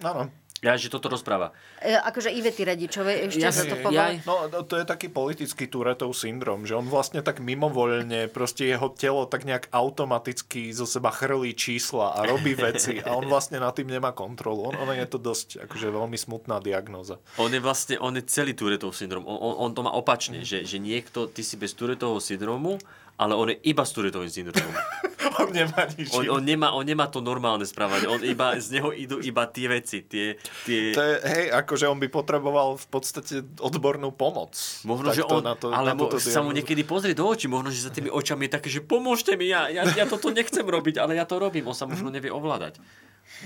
Áno. 0.01 0.29
Ja, 0.61 0.77
že 0.77 0.93
toto 0.93 1.09
rozpráva. 1.09 1.57
E, 1.81 1.89
akože 1.89 2.29
Ivety 2.29 2.61
Radičovej 2.61 3.33
ešte 3.33 3.41
Ja 3.41 3.49
za 3.49 3.65
to 3.65 3.73
ja- 3.73 3.81
povalenie. 3.81 4.21
No, 4.29 4.45
to 4.61 4.77
je 4.77 4.85
taký 4.85 5.09
politický 5.09 5.65
Tourettov 5.65 6.13
syndrom, 6.13 6.69
že 6.69 6.77
on 6.77 6.85
vlastne 6.85 7.25
tak 7.25 7.41
mimovoľne, 7.41 8.29
proste 8.29 8.69
jeho 8.69 8.93
telo 8.93 9.25
tak 9.25 9.41
nejak 9.41 9.73
automaticky 9.73 10.69
zo 10.69 10.85
seba 10.85 11.09
chrlí 11.09 11.57
čísla 11.57 12.13
a 12.13 12.29
robí 12.29 12.53
veci 12.53 13.01
a 13.01 13.17
on 13.17 13.25
vlastne 13.25 13.57
nad 13.57 13.73
tým 13.73 13.89
nemá 13.89 14.13
kontrolu. 14.13 14.69
On, 14.69 14.77
on 14.77 14.93
je 14.93 15.09
to 15.09 15.17
dosť 15.17 15.65
akože 15.65 15.89
veľmi 15.89 16.13
smutná 16.13 16.61
diagnóza. 16.61 17.17
On 17.41 17.49
je 17.49 17.57
vlastne, 17.57 17.97
on 17.97 18.13
je 18.13 18.21
celý 18.29 18.53
Tourettov 18.53 18.93
syndrom. 18.93 19.25
On, 19.25 19.41
on, 19.41 19.65
on 19.65 19.71
to 19.73 19.81
má 19.81 19.89
opačne, 19.89 20.45
že, 20.45 20.61
že 20.61 20.77
niekto, 20.77 21.25
ty 21.25 21.41
si 21.41 21.57
bez 21.57 21.73
Tourettovho 21.73 22.21
syndromu, 22.21 22.77
ale 23.17 23.33
on 23.35 23.47
je 23.51 23.57
iba 23.67 23.83
s 23.83 23.91
Tourettovým 23.95 24.31
syndromom. 24.31 24.75
On 25.39 25.47
nemá 25.47 25.87
nič. 25.95 26.11
On, 26.11 26.25
on, 26.37 26.43
nemá, 26.43 26.75
on 26.75 26.83
nemá 26.83 27.07
to 27.07 27.23
normálne 27.23 27.63
správanie. 27.63 28.03
On 28.09 28.19
iba, 28.19 28.57
z 28.59 28.77
neho 28.77 28.91
idú 28.91 29.21
iba 29.23 29.47
tie 29.47 29.71
veci, 29.71 30.03
tie... 30.03 30.35
tie... 30.67 30.91
To 30.91 31.01
je, 31.01 31.15
hej, 31.23 31.45
akože 31.55 31.87
on 31.87 31.97
by 32.03 32.11
potreboval 32.11 32.75
v 32.75 32.87
podstate 32.91 33.45
odbornú 33.63 34.11
pomoc. 34.11 34.53
Možno, 34.83 35.15
že 35.15 35.23
on, 35.23 35.39
na 35.39 35.55
to, 35.55 35.71
ale 35.71 35.93
na 35.93 35.95
mo- 35.95 36.11
sa 36.19 36.43
mu 36.43 36.51
niekedy 36.51 36.83
pozrie 36.83 37.15
do 37.15 37.23
očí, 37.23 37.47
možno, 37.47 37.71
že 37.71 37.87
za 37.87 37.93
tými 37.93 38.11
očami 38.11 38.49
je 38.49 38.51
také, 38.51 38.67
že 38.67 38.81
pomôžte 38.83 39.39
mi, 39.39 39.47
ja, 39.47 39.71
ja, 39.71 39.87
ja 39.87 40.05
toto 40.05 40.29
nechcem 40.29 40.67
robiť, 40.67 40.99
ale 40.99 41.15
ja 41.15 41.23
to 41.23 41.39
robím. 41.39 41.63
On 41.69 41.77
sa 41.77 41.87
možno 41.87 42.11
nevie 42.11 42.29
ovládať. 42.29 42.81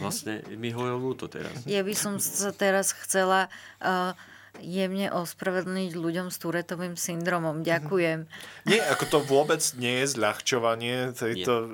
Vlastne 0.01 0.41
mi 0.58 0.73
ho 0.73 0.82
je 0.89 0.95
ľúto 0.97 1.30
teraz. 1.30 1.54
Ja 1.69 1.86
by 1.86 1.93
som 1.93 2.17
sa 2.17 2.49
teraz 2.51 2.91
chcela 2.97 3.47
uh, 3.80 4.17
jemne 4.62 5.12
ospravedlniť 5.12 5.91
ľuďom 5.96 6.28
s 6.32 6.38
Turetovým 6.39 6.96
syndromom. 6.96 7.63
Ďakujem. 7.63 8.28
Nie, 8.65 8.80
ako 8.91 9.04
to 9.08 9.18
vôbec 9.24 9.62
nie 9.76 10.04
je 10.04 10.15
zľahčovanie 10.15 11.15
tejto... 11.15 11.68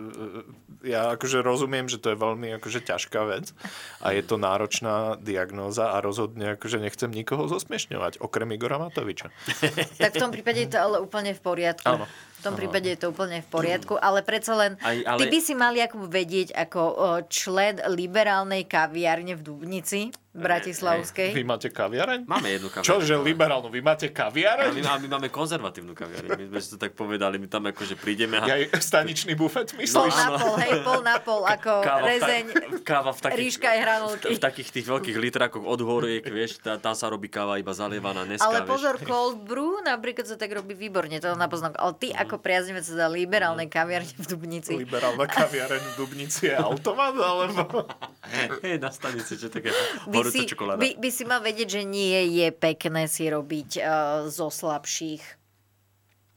Ja 0.82 1.13
akože 1.13 1.46
rozumiem, 1.46 1.86
že 1.86 2.02
to 2.02 2.10
je 2.10 2.17
veľmi 2.17 2.58
akože 2.58 2.82
ťažká 2.82 3.22
vec 3.30 3.54
a 4.02 4.17
je 4.17 4.26
to 4.26 4.41
náročná 4.41 5.13
diagnóza 5.22 5.94
a 5.94 6.02
rozhodne 6.02 6.58
akože 6.58 6.82
nechcem 6.82 7.13
nikoho 7.13 7.46
zosmiešňovať, 7.46 8.17
okrem 8.17 8.50
Igora 8.58 8.82
Matoviča. 8.82 9.30
Tak 10.02 10.17
v 10.17 10.22
tom 10.26 10.34
prípade 10.34 10.65
je 10.65 10.74
to 10.74 10.82
ale 10.82 10.98
úplne 10.98 11.38
v 11.38 11.41
poriadku. 11.41 11.86
Áno. 11.86 12.10
V 12.41 12.41
tom 12.41 12.58
prípade 12.58 12.89
je 12.89 12.98
to 12.98 13.13
úplne 13.13 13.46
v 13.46 13.50
poriadku, 13.54 13.94
ale 14.02 14.26
predsa 14.26 14.58
len 14.58 14.74
Aj, 14.82 14.98
ale- 15.06 15.22
ty 15.22 15.26
by 15.30 15.39
si 15.46 15.54
mal 15.54 15.78
Jakub 15.78 16.10
vedieť 16.10 16.58
ako 16.58 16.82
člen 17.30 17.78
liberálnej 17.86 18.65
kaviárne 18.65 19.38
v 19.38 19.46
Dubnici, 19.46 20.10
Vy 20.32 20.39
v 20.39 20.44
Bratislavskej. 20.48 21.30
máte 21.44 21.67
kaviareň? 21.67 22.24
Máme 22.24 22.48
jednu 22.48 22.72
kaviareň. 22.72 22.88
Čože 22.88 23.20
liberálnu? 23.20 23.67
Vy 23.67 23.84
máte 23.84 24.08
A 24.08 24.15
kaviareň? 24.15 24.72
my, 24.72 25.04
my 25.04 25.08
máme 25.12 25.28
konzervatívnu 25.28 25.91
kaviareň. 25.91 26.39
My 26.39 26.46
sme 26.48 26.60
si 26.63 26.70
to 26.72 26.80
tak 26.80 26.96
povedali. 26.96 27.36
My 27.36 27.52
tam 27.52 27.67
akože 27.67 28.00
prídeme 28.00 28.39
a... 28.39 28.48
Ja 28.48 28.56
staničný 28.72 29.36
bufet, 29.36 29.76
Pol 29.76 29.84
myslíš? 29.84 30.15
na 30.15 30.28
pol, 30.39 30.56
hej, 30.56 30.72
pol 30.88 31.02
na 31.04 31.17
pol, 31.20 31.44
ako 31.44 31.84
Káva 31.84 32.00
v, 32.00 32.08
rezeň, 32.15 32.44
ta- 32.48 32.63
káva 32.80 33.12
v 33.12 33.20
takých, 33.20 33.39
ríška 33.44 33.67
aj 33.67 33.80
hranolky. 33.84 34.26
v 34.32 34.39
takých 34.39 34.70
tých 34.72 34.86
veľkých 34.88 35.17
litrákoch 35.20 35.63
od 35.67 35.80
horiek, 35.84 36.24
vieš, 36.24 36.63
tá, 36.63 36.80
tá 36.80 36.96
sa 36.96 37.12
robí 37.12 37.28
káva 37.28 37.60
iba 37.60 37.76
zalievaná, 37.76 38.24
dneska, 38.24 38.48
Ale 38.48 38.63
vieš. 38.63 38.72
pozor, 38.72 38.96
cold 39.04 39.44
brew 39.44 39.84
napríklad 39.84 40.32
sa 40.32 40.39
tak 40.39 40.56
robí 40.56 40.72
výborne, 40.72 41.20
to 41.20 41.36
na 41.36 41.52
poznámku. 41.52 41.76
Ale 41.76 41.91
ty 42.00 42.15
ako 42.15 42.39
priaznivec 42.39 42.88
za 42.88 43.12
liberálnej 43.12 43.67
kaviarne 43.67 44.15
v 44.15 44.26
Dubnici. 44.32 44.80
Liberálna 44.80 45.28
kaviareň 45.28 45.84
v 45.91 45.94
Dubnici 46.00 46.48
je 46.48 46.56
automat, 46.56 47.12
alebo... 47.20 47.84
Hej, 48.63 48.80
na 48.80 48.88
stanici, 48.96 49.36
čo 49.36 49.52
také 49.52 49.76
horúca 50.22 50.42
si, 50.42 50.50
čokoláda. 50.50 50.80
by, 50.80 50.90
by 51.02 51.10
si 51.10 51.24
mal 51.26 51.42
vedieť, 51.42 51.68
že 51.68 51.82
nie 51.84 52.38
je 52.38 52.48
pekné 52.54 53.10
si 53.10 53.26
robiť 53.28 53.70
uh, 53.82 53.86
zo 54.30 54.54
slabších. 54.54 55.42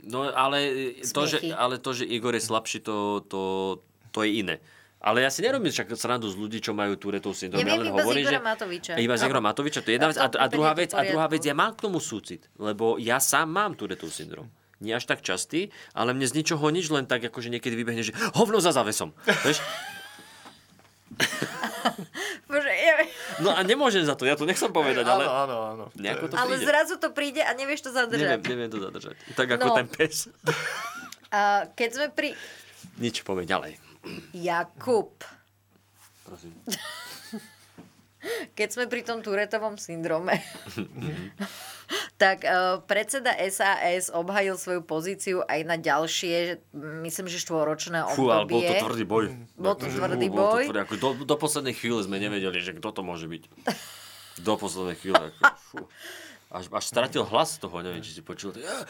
No 0.05 0.29
ale 0.29 0.59
to, 1.01 1.23
že, 1.25 1.53
ale 1.57 1.81
to, 1.81 1.91
že 1.97 2.05
Igor 2.05 2.37
je 2.37 2.43
slabší, 2.45 2.85
to, 2.85 3.25
to, 3.25 3.41
to 4.13 4.21
je 4.21 4.45
iné. 4.45 4.57
Ale 5.05 5.21
ja 5.21 5.29
si 5.29 5.45
nerobím 5.45 5.69
však 5.69 5.93
srandu 6.01 6.33
z 6.33 6.37
ľudí, 6.41 6.59
čo 6.65 6.73
majú 6.73 6.97
Turetov 6.97 7.37
syndrom. 7.37 7.61
Ja 7.61 7.77
Ja, 7.77 7.77
len 7.77 7.93
iba 7.93 8.01
z 8.01 8.05
hovorím, 8.09 8.25
Igora 8.25 8.41
že... 8.41 8.49
Matoviča. 8.49 8.93
Iba 8.97 9.15
z 9.17 9.21
No. 9.21 9.27
Igora 9.29 9.43
Matoviča, 9.45 9.81
to 9.85 9.89
je 9.93 9.95
jedna 10.01 10.09
vec. 10.09 10.17
A, 10.17 10.27
a, 10.33 10.47
druhá 10.49 10.73
vec, 10.73 10.91
a 10.97 11.01
druhá 11.05 11.27
vec, 11.29 11.45
ja 11.45 11.53
mám 11.53 11.77
k 11.77 11.85
tomu 11.85 12.01
súcit, 12.01 12.49
lebo 12.57 12.97
ja 12.97 13.21
sám 13.21 13.53
mám 13.53 13.77
Turetov 13.77 14.09
syndrom. 14.09 14.49
Nie 14.81 14.97
až 14.97 15.05
tak 15.05 15.21
častý, 15.21 15.69
ale 15.93 16.17
mne 16.17 16.25
z 16.25 16.41
ničoho 16.41 16.65
nič 16.73 16.89
len 16.89 17.05
tak, 17.05 17.21
akože 17.21 17.53
niekedy 17.53 17.77
vybehne, 17.77 18.01
že 18.01 18.17
hovno 18.33 18.65
za 18.65 18.73
závesom. 18.73 19.13
Vieš? 19.45 19.61
Bože, 22.49 22.71
ja... 22.71 22.95
No 23.39 23.51
a 23.51 23.61
nemôžem 23.61 24.03
za 24.03 24.15
to, 24.15 24.25
ja 24.25 24.35
to 24.35 24.45
nechcem 24.45 24.69
povedať, 24.69 25.03
ale... 25.03 25.25
Áno, 25.25 25.35
áno, 25.45 25.57
áno. 25.67 25.85
Nejako 25.95 26.29
to 26.29 26.35
Ale 26.35 26.55
príde. 26.55 26.67
zrazu 26.67 26.95
to 26.97 27.09
príde 27.11 27.41
a 27.41 27.51
nevieš 27.53 27.81
to 27.83 27.91
Neviem, 27.91 28.11
zadržať. 28.11 28.41
neviem 28.47 28.69
to 28.69 28.79
zadržať. 28.79 29.15
Tak 29.33 29.47
ako 29.53 29.67
No. 29.67 29.77
ten 29.77 29.87
pes. 29.87 30.29
A 31.29 31.41
keď 31.71 31.91
sme 31.93 32.07
pri... 32.09 32.29
Nič, 32.97 33.23
poviem 33.23 33.45
ďalej. 33.45 33.79
Jakub. 34.33 35.19
Prosím. 36.23 36.55
Keď 38.59 38.69
sme 38.71 38.85
pri 38.89 39.03
tom 39.05 39.21
Turetovom 39.21 39.77
syndrome, 39.77 40.41
tak 42.17 42.47
uh, 42.47 42.81
predseda 42.85 43.35
SAS 43.51 44.09
obhajil 44.09 44.57
svoju 44.57 44.81
pozíciu 44.87 45.43
aj 45.45 45.61
na 45.67 45.77
ďalšie, 45.77 46.63
myslím, 47.05 47.27
že 47.29 47.43
štvoročné 47.43 48.07
Fú, 48.15 48.31
ale 48.31 48.49
bol 48.49 48.63
obdobie. 48.63 48.79
to 48.79 48.85
tvrdý 48.87 49.05
boj. 49.05 49.25
Bol 49.59 49.75
to 49.77 49.87
tvrdý 49.91 50.29
bol 50.31 50.37
to 50.37 50.41
boj. 50.41 50.63
tvrdý, 50.71 50.81
ako 50.87 50.95
do, 50.97 51.09
do 51.27 51.37
poslednej 51.37 51.75
chvíle 51.77 52.01
sme 52.01 52.17
nevedeli, 52.23 52.59
že 52.63 52.73
kto 52.77 52.89
to 52.95 53.01
môže 53.05 53.27
byť. 53.29 53.43
Do 54.41 54.55
poslednej 54.59 54.97
chvíle. 54.99 55.31
Ako, 55.43 55.59
fú. 55.59 55.79
Až, 56.55 56.71
až 56.71 56.85
stratil 56.87 57.27
hlas 57.27 57.59
z 57.59 57.67
toho, 57.67 57.83
neviem, 57.83 57.99
či 57.99 58.15
si 58.15 58.23
počul. 58.23 58.55
Ja, 58.55 58.87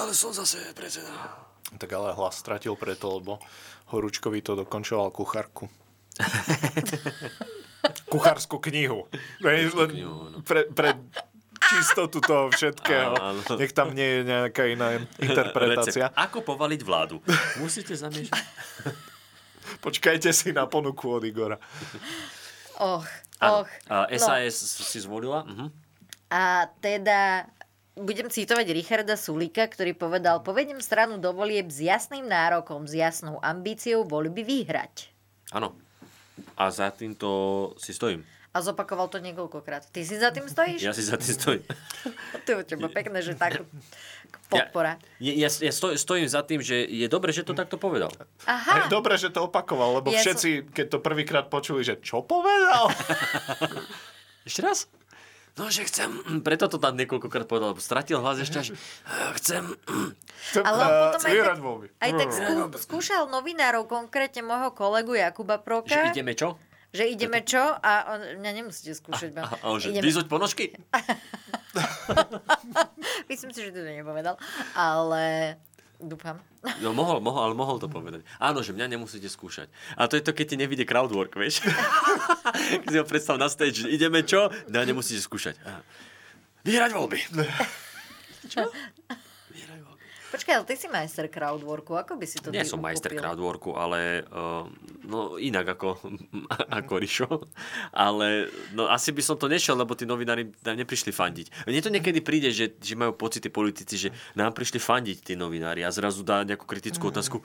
ale 0.00 0.16
som 0.16 0.32
zase 0.32 0.64
predseda. 0.72 1.12
Tak 1.76 1.92
ale 1.92 2.16
hlas 2.16 2.40
stratil 2.40 2.72
preto, 2.72 3.20
lebo 3.20 3.36
Horúčkovi 3.92 4.40
to 4.40 4.56
dokončoval 4.56 5.12
kuchárku. 5.12 5.68
Kuchárskú 8.08 8.60
knihu. 8.60 9.06
Len 9.44 9.68
knihu, 9.70 10.30
no. 10.30 10.38
pre, 10.40 10.68
pre 10.70 10.96
čistotu 11.64 12.20
toho 12.20 12.52
všetkého. 12.52 13.16
Áno, 13.16 13.40
áno. 13.40 13.56
Nech 13.56 13.72
tam 13.72 13.92
nie 13.96 14.04
je 14.04 14.20
nejaká 14.28 14.64
iná 14.68 15.00
interpretácia. 15.20 16.12
Recept. 16.12 16.18
Ako 16.20 16.44
povaliť 16.44 16.80
vládu? 16.84 17.20
Musíte 17.60 17.96
zamiešať. 17.96 18.36
Počkajte 19.80 20.30
si 20.32 20.52
na 20.52 20.68
ponuku 20.68 21.08
od 21.08 21.24
Igora. 21.24 21.56
Och, 22.80 23.06
Áno. 23.40 23.64
och. 23.64 23.68
A 23.88 24.08
No. 24.10 24.18
SAS 24.18 24.56
si 24.60 24.98
zvolila? 25.00 25.44
Mhm. 25.46 25.66
A 26.34 26.66
teda 26.82 27.46
budem 27.94 28.26
citovať 28.26 28.66
Richarda 28.74 29.14
Sulika, 29.14 29.70
ktorý 29.70 29.94
povedal, 29.94 30.42
povedem 30.42 30.82
stranu 30.82 31.22
do 31.22 31.30
volieb 31.30 31.70
s 31.70 31.78
jasným 31.78 32.26
nárokom, 32.26 32.90
s 32.90 32.98
jasnou 32.98 33.38
ambíciou 33.38 34.02
voľby 34.02 34.42
vyhrať. 34.42 35.14
Áno. 35.54 35.78
A 36.54 36.70
za 36.70 36.90
týmto 36.90 37.28
si 37.76 37.90
stojím. 37.90 38.22
A 38.50 38.62
zopakoval 38.62 39.10
to 39.10 39.18
niekoľkokrát. 39.18 39.90
Ty 39.90 40.00
si 40.00 40.14
za 40.14 40.30
tým 40.30 40.46
stojíš? 40.46 40.78
Ja 40.78 40.94
si 40.94 41.02
za 41.02 41.18
tým 41.18 41.34
stojím. 41.34 41.64
To 42.46 42.60
je 42.60 42.66
teba 42.66 42.86
pekné, 42.86 43.18
že 43.18 43.34
tak 43.34 43.64
podpora. 44.46 45.00
Ja, 45.16 45.32
ja, 45.34 45.48
ja 45.48 45.72
stoj, 45.72 45.96
stojím 45.96 46.28
za 46.28 46.44
tým, 46.44 46.60
že 46.60 46.84
je 46.84 47.08
dobre, 47.08 47.32
že 47.32 47.40
to 47.40 47.56
takto 47.56 47.74
povedal. 47.74 48.12
Aha, 48.44 48.84
Je 48.84 48.92
dobre, 48.92 49.16
že 49.16 49.32
to 49.32 49.48
opakoval, 49.48 49.98
lebo 49.98 50.12
Ja 50.12 50.20
som- 50.20 50.36
všetci, 50.36 50.70
keď 50.70 50.86
to 50.88 50.98
prvýkrát 51.00 51.46
počuli, 51.48 51.80
že 51.82 51.96
čo 51.98 52.20
povedal? 52.20 52.92
Ešte 54.48 54.60
raz? 54.60 54.86
No, 55.54 55.70
že 55.70 55.84
chcem, 55.84 56.42
preto 56.42 56.66
to 56.66 56.76
tam 56.76 56.94
niekoľkokrát 56.94 57.46
povedal, 57.46 57.70
lebo 57.70 57.78
stratil 57.78 58.18
hlas 58.18 58.42
ešte 58.42 58.58
až, 58.58 58.68
"Eh, 58.72 59.32
chcem, 59.38 59.78
Chcem 60.44 60.60
Ale 60.60 60.76
on 60.76 60.84
eh, 60.84 61.00
potom 61.08 61.20
aj 61.22 61.32
tak- 61.32 61.60
aj 61.96 62.12
tak 62.12 62.28
skú, 62.28 62.76
skúšal 62.76 63.28
novinárov, 63.28 63.86
konkrétne 63.86 64.42
môjho 64.42 64.70
kolegu 64.70 65.14
Jakuba 65.14 65.56
Proka, 65.56 65.88
že 65.88 66.10
ideme 66.10 66.34
čo? 66.34 66.58
že 66.90 67.08
ideme 67.08 67.42
čo 67.42 67.58
a 67.58 67.90
on, 68.12 68.38
mňa 68.38 68.52
nemusíte 68.52 68.92
skúšať. 68.92 69.32
ma. 69.32 69.46
A 69.46 69.66
on, 69.66 69.78
že 69.78 69.90
Ideme- 69.90 70.04
vyzuť 70.04 70.26
ponožky? 70.26 70.74
Myslím 73.26 73.50
si, 73.50 73.62
že 73.62 73.70
to 73.70 73.82
nepovedal, 73.82 74.38
ale 74.74 75.56
dúfam. 76.06 76.40
No 76.80 76.96
mohol, 76.96 77.20
mohol, 77.20 77.50
ale 77.50 77.54
mohol 77.56 77.76
to 77.76 77.88
povedať. 77.88 78.24
Áno, 78.40 78.64
že 78.64 78.72
mňa 78.72 78.96
nemusíte 78.96 79.28
skúšať. 79.28 79.68
A 79.98 80.08
to 80.08 80.16
je 80.16 80.24
to, 80.24 80.32
keď 80.32 80.46
ti 80.52 80.56
nevidie 80.56 80.88
crowdwork, 80.88 81.36
vieš? 81.36 81.60
keď 82.84 82.88
si 82.88 82.98
ho 83.00 83.06
predstav 83.06 83.36
na 83.36 83.48
stage, 83.52 83.84
ideme 83.88 84.24
čo? 84.24 84.48
No 84.72 84.80
nemusíte 84.84 85.20
skúšať. 85.20 85.60
Á. 85.64 85.84
Vyhrať 86.64 86.90
voľby. 86.96 87.18
čo? 88.52 88.68
Počkaj, 90.34 90.50
ale 90.52 90.66
ty 90.66 90.74
si 90.74 90.90
majster 90.90 91.30
crowdworku, 91.30 91.94
ako 91.94 92.18
by 92.18 92.26
si 92.26 92.42
to 92.42 92.50
Nie 92.50 92.66
som 92.66 92.82
majster 92.82 93.14
uchopil? 93.14 93.22
crowdworku, 93.22 93.70
ale 93.72 94.26
uh, 94.26 94.66
no 95.06 95.38
inak 95.38 95.78
ako, 95.78 95.94
ako 96.82 96.92
Rišo. 96.98 97.30
Ale 97.94 98.50
no, 98.74 98.90
asi 98.90 99.14
by 99.14 99.22
som 99.22 99.38
to 99.38 99.46
nešiel, 99.46 99.78
lebo 99.78 99.94
tí 99.94 100.02
novinári 100.02 100.50
nám 100.66 100.74
neprišli 100.74 101.14
fandiť. 101.14 101.70
Mne 101.70 101.78
to 101.78 101.94
niekedy 101.94 102.18
príde, 102.18 102.50
že, 102.50 102.74
že 102.74 102.98
majú 102.98 103.14
pocity 103.14 103.46
politici, 103.46 103.94
že 103.94 104.08
nám 104.34 104.50
prišli 104.50 104.82
fandiť 104.82 105.22
tí 105.22 105.32
novinári 105.38 105.86
a 105.86 105.94
zrazu 105.94 106.26
dá 106.26 106.42
nejakú 106.42 106.66
kritickú 106.66 107.14
otázku. 107.14 107.38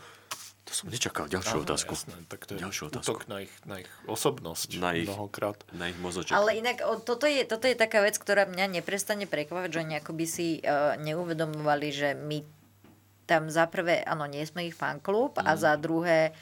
To 0.66 0.72
som 0.74 0.90
nečakal, 0.90 1.26
ďalšiu 1.26 1.62
Áno, 1.62 1.66
otázku. 1.66 1.94
jasné, 1.98 2.14
tak 2.30 2.46
to 2.46 2.54
je 2.54 2.62
Ďalšiu 2.62 2.84
otázku. 2.90 3.10
útok 3.10 3.26
na 3.26 3.42
ich, 3.42 3.54
na 3.66 3.82
ich 3.82 3.90
osobnosť 4.06 4.78
Na 4.78 4.94
ich- 4.94 5.10
mnohokrát. 5.10 5.58
Na 5.74 5.90
ich 5.90 5.98
mozoček. 5.98 6.34
Ale 6.34 6.58
inak 6.58 6.86
o, 6.86 7.02
toto, 7.02 7.26
je, 7.26 7.42
toto 7.46 7.66
je 7.66 7.74
taká 7.74 8.06
vec, 8.06 8.18
ktorá 8.22 8.46
mňa 8.46 8.82
neprestane 8.82 9.26
prekvapať, 9.26 9.70
že 9.74 9.80
oni 9.82 9.94
akoby 9.98 10.26
si 10.30 10.48
uh, 10.62 10.94
neuvedomovali, 11.02 11.90
že 11.90 12.14
my 12.14 12.59
tam 13.30 13.46
za 13.48 13.66
prvé, 13.66 14.02
áno, 14.04 14.26
nie 14.26 14.42
sme 14.42 14.66
ich 14.66 14.74
fanklub 14.74 15.38
a 15.38 15.54
Mhm. 15.54 15.60
za 15.60 15.74
druhé 15.76 16.34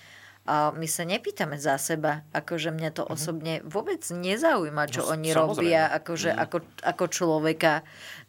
uh, 0.46 0.72
my 0.72 0.88
sa 0.88 1.04
nepýtame 1.04 1.60
za 1.60 1.76
seba. 1.76 2.24
Akože 2.32 2.72
mňa 2.72 2.90
Mhm. 2.90 2.96
to 2.96 3.04
osobne 3.06 3.54
vôbec 3.62 4.00
nezaujíma, 4.02 4.88
čo 4.88 5.04
No, 5.04 5.12
oni 5.12 5.28
samozrejme. 5.28 5.44
robia 5.44 5.84
akože, 5.92 6.32
Mhm. 6.32 6.40
ako, 6.40 6.58
ako 6.88 7.06
človeka. 7.10 7.74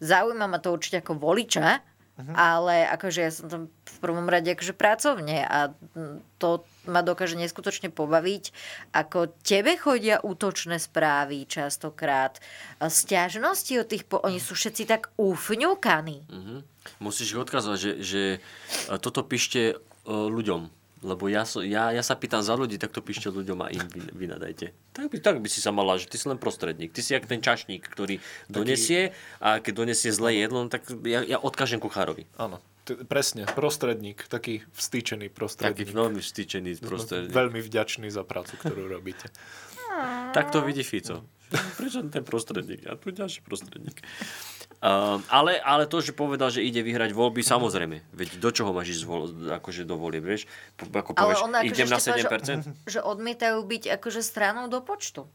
Zaujíma 0.01 0.47
ma 0.47 0.59
to 0.59 0.69
určite 0.69 0.99
ako 0.99 1.15
voliča, 1.15 1.79
Mhm. 2.19 2.35
ale 2.35 2.83
akože 2.89 3.21
ja 3.21 3.31
som 3.31 3.47
tam 3.47 3.63
v 3.71 3.99
prvom 4.01 4.27
rade 4.27 4.51
akože 4.51 4.75
pracovne 4.75 5.39
a 5.41 5.71
mm, 5.71 6.19
to 6.37 6.67
ma 6.89 7.05
dokáže 7.05 7.37
neskutočne 7.37 7.93
pobaviť, 7.93 8.51
ako 8.97 9.31
tebe 9.45 9.77
chodia 9.77 10.19
útočné 10.25 10.81
správy 10.81 11.45
častokrát, 11.45 12.41
sťažnosti 12.81 13.73
od 13.79 13.87
tých, 13.87 14.05
po... 14.09 14.19
oni 14.25 14.41
sú 14.41 14.57
všetci 14.57 14.83
tak 14.89 15.13
ufňukaní. 15.21 16.25
Mhm. 16.27 16.57
Musíš 17.05 17.37
ich 17.37 17.43
odkazovať, 17.45 17.79
že, 17.79 17.93
že 18.01 18.23
e, 18.89 18.97
toto 18.97 19.21
píšte 19.21 19.61
e, 19.61 20.09
ľuďom. 20.09 20.73
Lebo 20.99 21.31
ja, 21.31 21.47
so, 21.47 21.63
ja, 21.63 21.95
ja 21.95 22.03
sa 22.03 22.19
pýtam 22.19 22.43
za 22.43 22.59
ľudí, 22.59 22.75
tak 22.75 22.91
to 22.91 22.99
píšte 22.99 23.31
ľuďom 23.31 23.59
a 23.63 23.71
im 23.71 23.87
vy, 23.87 24.03
vynadajte. 24.11 24.75
Tak 24.91 25.15
by, 25.15 25.17
tak 25.23 25.37
by 25.39 25.47
si 25.47 25.63
sa 25.63 25.71
mala, 25.71 25.95
že 25.95 26.11
ty 26.11 26.19
si 26.19 26.27
len 26.27 26.43
prostredník. 26.43 26.91
Ty 26.91 27.01
si 27.07 27.15
jak 27.15 27.29
ten 27.31 27.39
čašník, 27.39 27.87
ktorý 27.87 28.19
donesie 28.51 29.15
a 29.39 29.63
keď 29.63 29.87
donesie 29.87 30.11
zlé 30.11 30.43
jedlo, 30.43 30.67
no 30.67 30.69
tak 30.73 30.91
ja, 31.07 31.23
ja 31.23 31.39
odkážem 31.39 31.79
kuchárovi. 31.79 32.27
Áno, 32.35 32.59
t- 32.89 33.05
presne, 33.05 33.45
prostredník, 33.47 34.25
taký 34.27 34.65
vstýčený 34.71 35.29
Taký 35.29 35.37
prostredník. 35.37 35.89
veľmi 35.91 36.19
vstýčený 36.19 36.71
prostredník. 36.81 37.31
Veľmi 37.31 37.61
vďačný 37.61 38.09
za 38.09 38.25
prácu, 38.25 38.57
ktorú 38.57 38.89
robíte. 38.89 39.29
Tak 40.33 40.49
to 40.49 40.61
vidí 40.61 40.81
Fico. 40.81 41.29
Prečo 41.49 42.05
ten 42.07 42.23
prostredník? 42.23 42.85
A 42.85 42.95
tu 42.95 43.09
ďalší 43.11 43.41
prostredník. 43.41 44.01
Um, 44.79 45.19
ale, 45.27 45.59
ale 45.59 45.85
to, 45.85 45.99
že 45.99 46.13
povedal, 46.13 46.49
že 46.49 46.63
ide 46.63 46.79
vyhrať 46.79 47.11
voľby, 47.11 47.43
samozrejme. 47.43 47.99
Veď 48.13 48.39
do 48.39 48.51
čoho 48.53 48.71
máš 48.71 48.95
ísť 48.95 49.03
zvol, 49.03 49.23
akože 49.51 49.83
do 49.83 49.97
volieb, 49.97 50.23
vieš? 50.23 50.47
Po- 50.77 50.87
Ako 50.87 51.13
Ale 51.13 51.35
povieš, 51.35 51.41
on 51.43 51.53
akože 51.53 51.67
idem 51.67 51.89
na 51.89 51.99
ešte 51.99 52.11
povedal, 52.15 52.31
7%? 52.31 52.47
že, 52.47 52.71
že 52.87 53.01
odmietajú 53.03 53.59
byť 53.59 53.83
akože 53.99 54.21
stranou 54.21 54.67
do 54.67 54.79
počtu. 54.79 55.27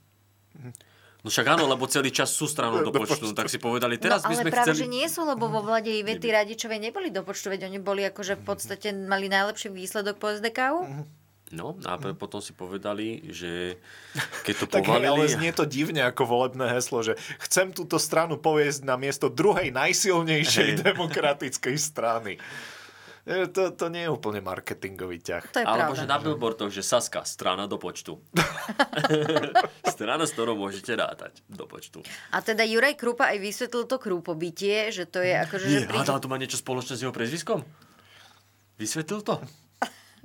No 1.24 1.32
však 1.32 1.56
áno, 1.56 1.72
lebo 1.72 1.88
celý 1.88 2.12
čas 2.12 2.36
sú 2.36 2.52
stranou 2.52 2.84
do 2.84 2.92
počtu. 2.92 3.32
Tak 3.32 3.48
si 3.48 3.56
povedali, 3.56 3.96
teraz 3.96 4.28
no, 4.28 4.32
by 4.32 4.36
ale 4.36 4.44
sme 4.44 4.52
práve, 4.52 4.68
chceli... 4.76 4.82
že 4.84 4.88
nie 4.92 5.08
sú, 5.08 5.24
lebo 5.24 5.48
vo 5.48 5.64
vlade 5.64 5.88
Ivety 5.88 6.28
Radičovej 6.36 6.84
neboli 6.84 7.16
do 7.16 7.24
počtu, 7.24 7.48
veď 7.48 7.72
oni 7.72 7.80
boli 7.80 8.04
akože 8.04 8.36
v 8.36 8.44
podstate 8.44 8.92
mali 8.92 9.32
najlepší 9.32 9.72
výsledok 9.72 10.20
po 10.20 10.36
SDKU. 10.36 10.84
No 11.54 11.78
a 11.86 12.02
potom 12.18 12.42
si 12.42 12.52
povedali, 12.52 13.30
že 13.30 13.78
keď 14.44 14.56
to 14.58 14.66
Tak 14.74 14.84
hej, 14.84 15.06
ale 15.06 15.08
povalili... 15.16 15.32
znie 15.32 15.52
to 15.56 15.64
divne 15.64 16.02
ako 16.04 16.26
volebné 16.26 16.66
heslo, 16.76 17.06
že 17.06 17.14
chcem 17.46 17.72
túto 17.72 18.02
stranu 18.02 18.42
poviesť 18.42 18.84
na 18.84 19.00
miesto 19.00 19.30
druhej 19.30 19.70
najsilnejšej 19.72 20.70
Hej. 20.76 20.82
demokratickej 20.82 21.76
strany. 21.80 22.36
E, 23.24 23.47
To, 23.47 23.71
to 23.71 23.88
nie 23.88 24.03
je 24.03 24.09
úplne 24.09 24.39
marketingový 24.39 25.17
ťah. 25.17 25.43
To 25.49 25.59
je 25.59 25.65
Alebo 25.65 25.91
pravda. 25.91 25.99
že 25.99 26.05
na 26.05 26.17
billboardoch, 26.17 26.69
že 26.69 26.82
Saska, 26.82 27.24
strana 27.24 27.65
do 27.65 27.78
počtu. 27.78 28.19
strana, 29.88 30.24
s 30.24 30.32
ktorou 30.32 30.55
môžete 30.55 30.93
rátať 30.93 31.39
do 31.45 31.63
počtu. 31.63 32.03
A 32.30 32.39
teda 32.39 32.63
Juraj 32.63 32.93
Krupa 32.93 33.32
aj 33.32 33.39
vysvetlil 33.39 33.86
to 33.86 33.95
krúpobytie, 33.97 34.89
že 34.89 35.05
to 35.05 35.19
je 35.19 35.34
akože... 35.39 35.65
že 35.65 35.80
Nie, 35.80 35.88
hádal 35.88 36.19
to 36.19 36.28
má 36.28 36.36
niečo 36.36 36.57
spoločné 36.57 36.93
s 36.93 37.01
jeho 37.01 37.11
prezviskom? 37.11 37.63
Vysvetlil 38.76 39.21
to? 39.21 39.39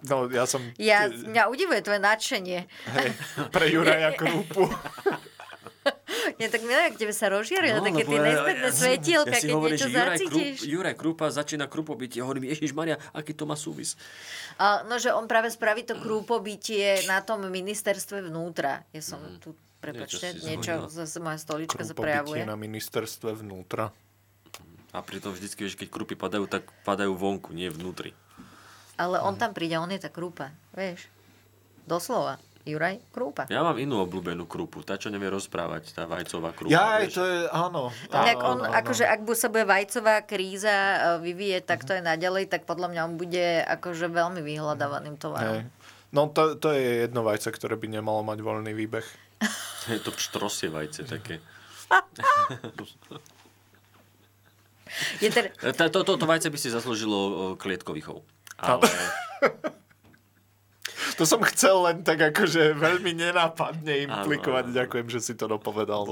No, 0.00 0.26
ja 0.26 0.46
som 0.46 0.62
Ja, 0.74 1.06
mňa 1.06 1.50
udivuje 1.50 1.82
tvoje 1.82 1.98
nadšenie. 1.98 2.66
hej, 2.66 3.08
pre 3.50 3.66
Juraja 3.66 4.14
Krúpu. 4.18 4.66
Ja 6.42 6.46
tak 6.52 6.62
milujem, 6.62 6.92
ak 6.92 6.96
tebe 7.00 7.10
sa 7.10 7.26
rozžiarili, 7.32 7.74
no, 7.74 7.82
také 7.82 8.04
tie 8.06 8.20
nespätné 8.20 8.68
ja 8.68 8.74
svetielka, 8.74 9.34
ja 9.34 9.40
keď 9.42 9.50
hovorím, 9.50 9.74
niečo 9.74 9.88
Juraj, 9.88 10.04
Krup, 10.04 10.12
zacítiš. 10.30 10.56
Juraj 10.62 10.94
Krupa 10.94 11.26
začína 11.32 11.66
krupobyť. 11.66 12.10
Ja 12.20 12.22
hovorím, 12.28 12.44
Ježiš 12.52 12.70
Maria, 12.76 12.96
aký 13.10 13.32
to 13.34 13.48
má 13.48 13.58
súvis? 13.58 13.98
A, 14.60 14.86
no, 14.86 15.00
že 15.02 15.10
on 15.10 15.26
práve 15.26 15.50
spraví 15.50 15.82
to 15.82 15.98
krúpobytie 15.98 17.02
na 17.10 17.24
tom 17.24 17.42
ministerstve 17.42 18.28
vnútra. 18.30 18.86
Ja 18.94 19.02
som 19.02 19.18
tu, 19.42 19.56
prepačte, 19.82 20.36
Niečo 20.36 20.46
niečo, 20.46 20.72
zase 20.92 21.18
moja 21.18 21.38
stolička 21.40 21.82
sa 21.82 21.90
Krupobytie 21.90 22.04
prejavuje. 22.06 22.42
na 22.46 22.54
ministerstve 22.54 23.30
vnútra. 23.34 23.90
A 24.88 24.98
pritom 25.04 25.36
vždycky, 25.36 25.66
vieš, 25.68 25.76
keď 25.76 25.88
krupy 25.90 26.14
padajú, 26.14 26.48
tak 26.48 26.64
padajú 26.86 27.12
vonku, 27.18 27.52
nie 27.52 27.68
vnútri. 27.68 28.16
Ale 28.98 29.22
on 29.22 29.38
tam 29.38 29.54
príde, 29.54 29.78
on 29.78 29.90
je 29.90 30.00
tá 30.00 30.10
krúpa, 30.10 30.50
vieš. 30.74 31.06
Doslova. 31.84 32.36
Juraj 32.64 33.00
Krúpa. 33.08 33.46
Ja 33.46 33.62
mám 33.62 33.76
inú 33.76 34.02
obľúbenú 34.02 34.44
krupu, 34.44 34.82
tá, 34.82 34.94
čo 34.94 35.08
nevie 35.08 35.26
rozprávať, 35.26 35.92
tá 35.92 36.04
vajcová 36.04 36.52
krupa. 36.52 36.68
Ja, 36.68 36.98
vieš. 36.98 37.16
to 37.16 37.22
je, 37.22 37.38
áno. 37.48 37.88
Tak 38.06 38.34
áno, 38.34 38.44
on, 38.44 38.58
áno, 38.60 38.74
akože 38.74 39.04
ak 39.04 39.20
bu- 39.22 39.32
sa 39.32 39.48
bude 39.48 39.64
vajcová 39.64 40.20
kríza 40.20 40.68
e, 40.68 40.98
vyvíjať 41.22 41.64
takto 41.64 41.90
aj 41.92 42.04
naďalej, 42.04 42.44
tak 42.46 42.64
podľa 42.64 42.88
mňa 42.88 43.00
on 43.02 43.14
bude 43.14 43.46
akože 43.64 44.06
veľmi 44.06 44.40
vyhľadávaným 44.40 45.14
Hej. 45.14 45.22
tovarom. 45.22 45.56
No 46.08 46.26
to, 46.26 46.56
to 46.56 46.72
je 46.72 47.04
jedno 47.04 47.20
vajce, 47.20 47.48
ktoré 47.50 47.74
by 47.74 47.88
nemalo 47.90 48.20
mať 48.22 48.38
voľný 48.38 48.72
výbeh. 48.72 49.04
Je 49.88 49.96
to 49.98 50.10
pštrosie 50.10 50.68
vajce 50.68 51.04
také. 51.04 51.40
Je 55.18 55.28
teda, 55.28 55.48
Tá- 55.76 55.88
To, 55.88 56.00
to, 56.02 56.16
to 56.16 56.24
vajce 56.24 56.48
by 56.48 56.58
si 56.58 56.68
zaslúžilo 56.68 57.16
o, 57.16 57.30
klietkový 57.54 58.00
chov. 58.00 58.20
Ale 58.58 58.84
To 61.18 61.26
som 61.26 61.42
chcel 61.42 61.82
len 61.82 62.06
tak 62.06 62.22
akože 62.22 62.78
veľmi 62.78 63.10
nenápadne 63.10 64.06
Áno, 64.06 64.22
implikovať. 64.22 64.64
áno. 64.70 64.76
Ďakujem, 64.78 65.06
že 65.10 65.18
si 65.18 65.32
to 65.34 65.50
dopovedal. 65.50 66.06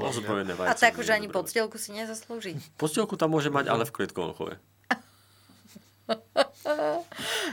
a 0.61 0.73
tak 0.75 0.99
už 0.99 1.07
ani 1.09 1.31
podstielku 1.31 1.79
si 1.79 1.95
nezaslúži. 1.95 2.59
Postielku 2.75 3.15
tam 3.15 3.31
môže 3.31 3.47
mať, 3.47 3.71
ale 3.71 3.87
v 3.87 3.95
klietkovom 3.95 4.35
chove. 4.35 4.59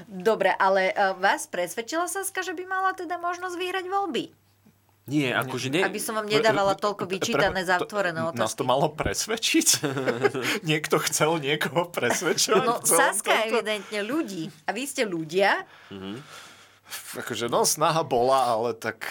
Dobre, 0.06 0.50
ale 0.52 0.90
e, 0.90 0.94
vás 1.18 1.46
presvedčila 1.46 2.06
Saska, 2.06 2.42
že 2.42 2.54
by 2.54 2.66
mala 2.66 2.90
teda 2.92 3.18
možnosť 3.18 3.54
vyhrať 3.54 3.86
voľby? 3.86 4.24
Nie, 5.04 5.36
akože 5.36 5.68
nie. 5.68 5.84
Aby 5.84 6.00
som 6.00 6.16
vám 6.16 6.24
nedávala 6.24 6.72
toľko 6.72 7.04
vyčítané 7.04 7.60
Pre- 7.60 7.68
zatvorené 7.68 8.24
to- 8.24 8.32
Nás 8.34 8.56
to 8.56 8.64
otázky. 8.64 8.64
malo 8.64 8.88
presvedčiť? 8.88 9.68
Niekto 10.70 10.96
chcel 11.04 11.36
niekoho 11.38 11.92
presvedčovať? 11.92 12.64
No 12.64 12.80
Saska 12.80 13.30
tomto? 13.30 13.46
evidentne 13.52 14.00
ľudí. 14.00 14.48
A 14.64 14.72
vy 14.72 14.82
ste 14.88 15.04
ľudia. 15.04 15.60
Akože, 17.14 17.46
no, 17.48 17.64
snaha 17.64 18.02
bola, 18.02 18.54
ale 18.54 18.74
tak 18.74 19.08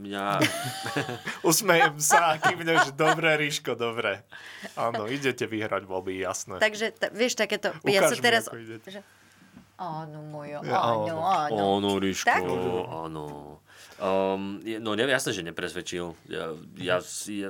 Ja, 0.00 0.38
usmejem 1.48 1.98
sa 1.98 2.32
a 2.32 2.38
kývneš, 2.38 2.94
dobre, 2.94 3.34
Ríško, 3.36 3.74
dobre. 3.74 4.22
Áno, 4.78 5.04
idete 5.10 5.44
vyhrať 5.50 5.82
voľby, 5.82 6.14
jasné. 6.16 6.56
Takže, 6.56 6.94
t- 6.94 7.10
vieš, 7.10 7.34
takéto... 7.34 7.74
Ja 7.84 8.06
sa 8.06 8.14
Ukáž 8.14 8.18
mi, 8.18 8.24
teraz... 8.24 8.44
ako 8.46 8.58
idete. 8.62 8.88
že- 8.88 9.04
Áno, 9.80 10.20
mojo, 10.28 10.60
Ja, 10.62 10.78
áno, 10.94 11.16
áno. 11.24 11.56
Áno, 11.80 11.88
Ríško, 11.96 12.28
Tak? 12.28 12.42
áno. 13.08 13.24
Um, 14.00 14.60
no 14.80 14.92
jasné, 14.94 15.32
že 15.32 15.42
nepresvedčil. 15.42 16.12
Ja, 16.28 16.52
ja, 16.76 16.96
ja, 17.26 17.48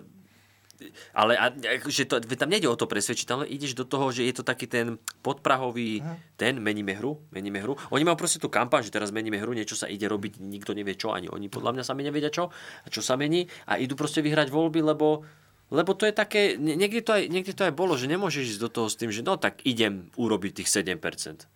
ale 1.12 1.33
a, 1.35 1.53
že 1.87 2.05
to, 2.05 2.18
veď 2.18 2.39
tam 2.39 2.51
nejde 2.51 2.66
o 2.66 2.74
to 2.74 2.85
presvedčiť, 2.85 3.28
ale 3.31 3.45
ideš 3.45 3.72
do 3.74 3.85
toho, 3.85 4.11
že 4.11 4.24
je 4.24 4.35
to 4.35 4.43
taký 4.43 4.64
ten 4.64 4.97
podprahový, 5.20 6.01
ten, 6.35 6.59
meníme 6.59 6.97
hru, 6.97 7.20
meníme 7.31 7.61
hru. 7.61 7.76
Oni 7.91 8.03
majú 8.03 8.16
proste 8.16 8.37
tú 8.37 8.49
kampaň, 8.49 8.83
že 8.83 8.91
teraz 8.91 9.11
meníme 9.11 9.37
hru, 9.37 9.53
niečo 9.53 9.74
sa 9.74 9.87
ide 9.87 10.05
robiť, 10.05 10.41
nikto 10.41 10.72
nevie 10.72 10.95
čo, 10.95 11.12
ani 11.12 11.28
oni 11.28 11.47
podľa 11.47 11.76
mňa 11.76 11.85
sami 11.85 12.03
nevedia 12.03 12.28
čo, 12.28 12.49
a 12.83 12.89
čo 12.89 13.01
sa 13.01 13.14
mení 13.14 13.47
a 13.66 13.76
idú 13.76 13.95
proste 13.95 14.20
vyhrať 14.20 14.49
voľby, 14.49 14.81
lebo 14.83 15.22
lebo 15.70 15.95
to 15.95 16.03
je 16.03 16.11
také, 16.11 16.59
nie- 16.59 16.74
niekde 16.74 16.99
to, 16.99 17.14
aj, 17.14 17.31
niekde 17.31 17.55
to 17.55 17.62
aj 17.62 17.70
bolo, 17.70 17.95
že 17.95 18.11
nemôžeš 18.11 18.59
ísť 18.59 18.62
do 18.66 18.70
toho 18.74 18.91
s 18.91 18.99
tým, 18.99 19.14
že 19.14 19.22
no 19.22 19.39
tak 19.39 19.62
idem 19.62 20.11
urobiť 20.18 20.59
tých 20.59 20.66
7%. 20.66 20.99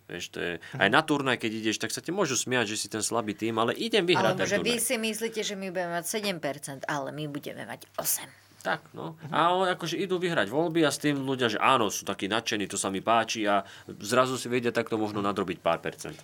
Vieš, 0.06 0.24
to 0.30 0.38
je, 0.38 0.52
aj 0.78 0.86
na 0.86 1.02
turnaj, 1.02 1.34
keď 1.34 1.50
ideš, 1.50 1.82
tak 1.82 1.90
sa 1.90 1.98
ti 1.98 2.14
môžu 2.14 2.38
smiať, 2.38 2.70
že 2.70 2.76
si 2.78 2.86
ten 2.86 3.02
slabý 3.02 3.34
tým, 3.34 3.58
ale 3.58 3.74
idem 3.74 4.06
vyhrať 4.06 4.38
Alebo 4.38 4.46
že 4.46 4.62
vy 4.62 4.78
turnaj. 4.78 4.86
si 4.86 4.94
myslíte, 5.02 5.40
že 5.42 5.58
my 5.58 5.66
budeme 5.74 5.98
mať 5.98 6.04
7%, 6.06 6.86
ale 6.86 7.10
my 7.10 7.24
budeme 7.26 7.66
mať 7.66 7.90
8%. 7.98 8.30
Tak, 8.64 8.96
no. 8.96 9.20
A 9.28 9.52
on 9.52 9.68
akože 9.68 10.00
idú 10.00 10.16
vyhrať 10.16 10.48
voľby 10.48 10.88
a 10.88 10.90
s 10.90 10.96
tým 10.96 11.20
ľudia, 11.20 11.52
že 11.52 11.60
áno, 11.60 11.92
sú 11.92 12.08
takí 12.08 12.32
nadšení, 12.32 12.64
to 12.64 12.80
sa 12.80 12.88
mi 12.88 13.04
páči 13.04 13.44
a 13.44 13.60
zrazu 14.00 14.40
si 14.40 14.48
vedia 14.48 14.72
takto 14.72 14.96
možno 14.96 15.20
nadrobiť 15.20 15.60
pár 15.60 15.84
percent. 15.84 16.16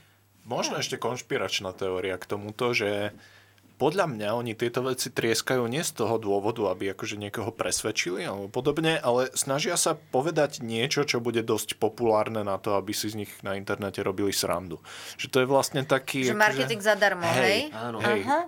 Možno 0.49 0.80
ešte 0.80 0.97
konšpiračná 0.97 1.76
teória 1.76 2.16
k 2.16 2.24
tomuto, 2.24 2.72
že 2.72 3.12
podľa 3.76 4.12
mňa 4.12 4.28
oni 4.36 4.53
tieto 4.57 4.84
veci 4.84 5.12
trieskajú 5.12 5.64
nie 5.68 5.84
z 5.84 6.01
toho 6.01 6.16
dôvodu, 6.20 6.68
aby 6.68 6.93
akože 6.93 7.20
niekoho 7.20 7.53
presvedčili 7.53 8.24
alebo 8.24 8.49
podobne, 8.49 8.97
ale 9.01 9.32
snažia 9.36 9.76
sa 9.76 9.97
povedať 9.97 10.64
niečo, 10.64 11.05
čo 11.05 11.20
bude 11.20 11.45
dosť 11.45 11.76
populárne 11.76 12.41
na 12.41 12.57
to, 12.57 12.76
aby 12.76 12.93
si 12.93 13.09
z 13.09 13.24
nich 13.24 13.32
na 13.41 13.57
internete 13.57 14.01
robili 14.05 14.32
srandu. 14.32 14.80
Že 15.16 15.26
to 15.28 15.36
je 15.41 15.47
vlastne 15.49 15.80
taký... 15.84 16.28
Že 16.28 16.36
akože- 16.36 16.45
marketing 16.45 16.80
zadarmo, 16.84 17.24
hej? 17.24 17.68
áno. 17.72 18.01
Hej. 18.01 18.20
Aha. 18.24 18.41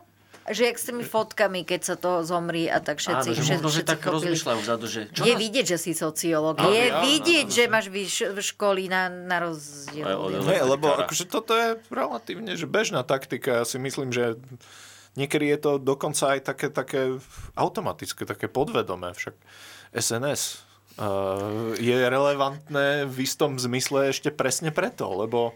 Že 0.43 0.63
jak 0.69 0.77
s 0.77 0.85
tými 0.91 1.05
fotkami, 1.07 1.63
keď 1.63 1.81
sa 1.87 1.95
to 1.95 2.27
zomrí 2.27 2.67
a 2.67 2.83
tak 2.83 2.99
všetci, 2.99 3.29
áno, 3.31 3.39
že 3.39 3.43
všetci, 3.47 3.63
možno, 3.63 3.71
že 3.71 3.83
tak 3.87 4.01
chopili. 4.03 4.15
rozmýšľajú 4.19 4.59
vzadu, 4.59 4.85
že 4.91 5.01
čo 5.15 5.23
je 5.23 5.35
nás- 5.35 5.43
vidieť, 5.43 5.67
že 5.71 5.79
si 5.79 5.93
sociológ. 5.95 6.55
Áno, 6.59 6.75
je 6.75 6.87
áno, 6.91 7.03
vidieť, 7.07 7.47
áno, 7.47 7.55
že 7.55 7.63
máš 7.71 7.87
vyš- 7.87 8.35
školy 8.43 8.91
na, 8.91 9.07
na 9.07 9.39
rozdiel. 9.39 10.03
Nie, 10.43 10.67
lebo 10.67 10.91
akože 10.99 11.31
toto 11.31 11.55
je 11.55 11.79
relatívne 11.89 12.59
že 12.59 12.67
bežná 12.67 13.07
taktika. 13.07 13.63
Ja 13.63 13.65
si 13.65 13.79
myslím, 13.79 14.11
že 14.11 14.35
niekedy 15.15 15.47
je 15.47 15.59
to 15.61 15.71
dokonca 15.79 16.35
aj 16.35 16.41
také, 16.43 16.67
také 16.75 17.23
automatické, 17.55 18.27
také 18.27 18.51
podvedomé. 18.51 19.15
Však 19.15 19.39
SNS 19.95 20.59
uh, 20.99 21.77
je 21.79 21.97
relevantné 22.03 23.07
v 23.07 23.17
istom 23.23 23.63
zmysle 23.63 24.11
ešte 24.11 24.35
presne 24.35 24.75
preto, 24.75 25.07
lebo 25.07 25.55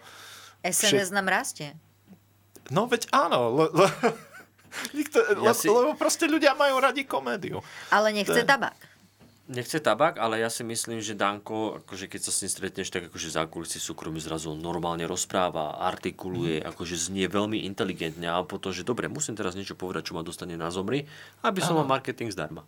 SNS 0.62 1.10
nám 1.10 1.26
rastie. 1.26 1.74
no 2.68 2.86
veď 2.86 3.06
áno, 3.10 3.50
le, 3.50 3.66
le, 3.72 3.88
nikto, 4.92 5.18
Ja 5.22 5.40
le, 5.42 5.54
si- 5.54 5.68
lebo 5.68 5.94
proste 5.94 6.24
ľudia 6.24 6.52
majú 6.52 6.76
radi 6.78 7.02
komédiu. 7.02 7.60
Ale 7.88 8.12
nechce 8.12 8.42
To- 8.42 8.48
tabak. 8.48 8.76
Nechce 9.46 9.78
tabak, 9.78 10.18
ale 10.18 10.42
ja 10.42 10.50
si 10.50 10.66
myslím, 10.66 10.98
že 10.98 11.14
Danko, 11.14 11.78
akože 11.78 12.10
keď 12.10 12.18
sa 12.18 12.34
s 12.34 12.42
ním 12.42 12.50
stretneš, 12.50 12.90
tak 12.90 13.06
akože 13.06 13.30
za 13.30 13.46
kulisy 13.46 13.78
súkromí 13.78 14.18
zrazu 14.18 14.50
normálne 14.52 15.06
rozpráva, 15.06 15.78
artikuluje, 15.78 16.58
akože 16.58 16.98
znie 16.98 17.30
veľmi 17.30 17.62
inteligentne 17.62 18.26
a 18.26 18.42
potom, 18.42 18.74
že 18.74 18.82
dobre, 18.82 19.06
musím 19.06 19.38
teraz 19.38 19.54
niečo 19.54 19.78
povedať, 19.78 20.10
čo 20.10 20.18
ma 20.18 20.26
dostane 20.26 20.58
na 20.58 20.66
zomri, 20.66 21.06
aby 21.46 21.62
som 21.62 21.78
mal 21.78 21.86
marketing 21.86 22.34
zdarma. 22.34 22.66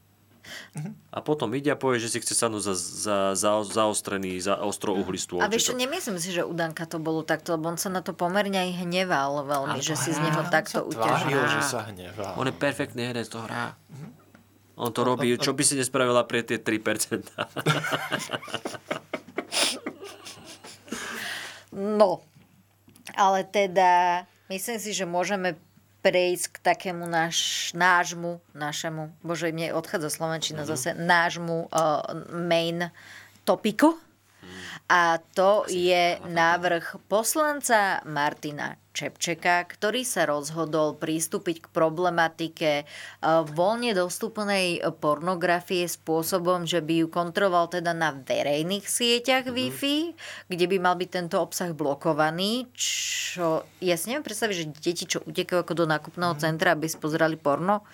A 1.08 1.18
potom 1.18 1.52
ide 1.52 1.68
a 1.68 1.74
povie, 1.74 1.98
že 1.98 2.08
si 2.08 2.18
chce 2.18 2.32
sadnúť 2.34 2.62
za, 2.62 2.72
za, 2.74 3.16
za, 3.32 3.50
zaostrený, 3.62 4.38
za 4.38 4.56
ostrouhlý 4.56 5.16
stôl. 5.16 5.40
A 5.40 5.46
či 5.46 5.50
vieš 5.54 5.64
čo, 5.64 5.72
to- 5.72 5.78
nemyslím 5.78 6.16
si, 6.16 6.28
že 6.30 6.42
u 6.42 6.52
Danka 6.52 6.84
to 6.84 6.96
bolo 6.96 7.20
takto, 7.20 7.54
lebo 7.54 7.66
on 7.66 7.76
sa 7.76 7.88
na 7.88 8.00
to 8.00 8.12
pomerne 8.12 8.54
aj 8.54 8.82
hneval 8.82 9.42
veľmi, 9.42 9.78
že 9.78 9.94
si 9.94 10.10
z 10.10 10.18
neho 10.18 10.42
takto 10.48 10.82
uťažil. 10.82 11.38
že 11.50 11.60
sa 11.60 11.86
hnevá. 11.86 12.34
On 12.34 12.44
je 12.44 12.52
perfektný 12.52 13.04
herec, 13.04 13.26
to 13.26 13.40
hrá. 13.40 13.74
On 14.74 14.88
to 14.88 15.02
robí, 15.02 15.34
čo 15.34 15.50
by 15.50 15.60
si 15.60 15.74
nespravila 15.74 16.22
pre 16.22 16.40
tie 16.40 16.56
3%. 16.56 17.26
No, 21.70 22.24
ale 23.12 23.44
teda 23.44 24.24
myslím 24.48 24.80
si, 24.80 24.90
že 24.90 25.04
môžeme 25.04 25.52
prejsť 26.08 26.46
k 26.48 26.56
takému 26.64 27.04
náš, 27.04 27.68
nášmu, 27.76 28.40
našemu, 28.56 29.12
bože, 29.20 29.52
mne 29.52 29.76
odchádza 29.76 30.08
Slovenčina 30.08 30.64
zase, 30.64 30.96
nášmu 30.96 31.68
uh, 31.68 32.00
main 32.32 32.88
topiku. 33.44 34.00
A 34.88 35.20
to 35.36 35.68
je 35.68 36.16
návrh 36.24 36.96
poslanca 37.12 38.00
Martina 38.08 38.80
Čepčeka, 38.96 39.68
ktorý 39.68 40.00
sa 40.00 40.24
rozhodol 40.24 40.96
pristúpiť 40.96 41.68
k 41.68 41.72
problematike 41.76 42.70
e, 42.80 42.84
voľne 43.52 43.92
dostupnej 43.92 44.80
pornografie 44.96 45.84
spôsobom, 45.84 46.64
že 46.64 46.80
by 46.80 47.04
ju 47.04 47.08
kontroloval 47.12 47.68
teda 47.68 47.92
na 47.92 48.16
verejných 48.16 48.88
sieťach 48.88 49.52
Wi-Fi, 49.52 50.16
kde 50.48 50.64
by 50.64 50.76
mal 50.80 50.96
byť 50.96 51.10
tento 51.12 51.36
obsah 51.36 51.76
blokovaný, 51.76 52.72
čo 52.72 53.68
ja 53.84 53.94
si 54.00 54.08
neviem 54.08 54.24
predstaviť, 54.24 54.56
že 54.56 54.72
deti, 54.80 55.04
čo 55.04 55.20
utekajú 55.20 55.68
ako 55.68 55.84
do 55.84 55.84
nákupného 55.84 56.34
centra, 56.40 56.72
aby 56.72 56.88
si 56.88 56.96
pozerali 56.96 57.36
porno, 57.36 57.84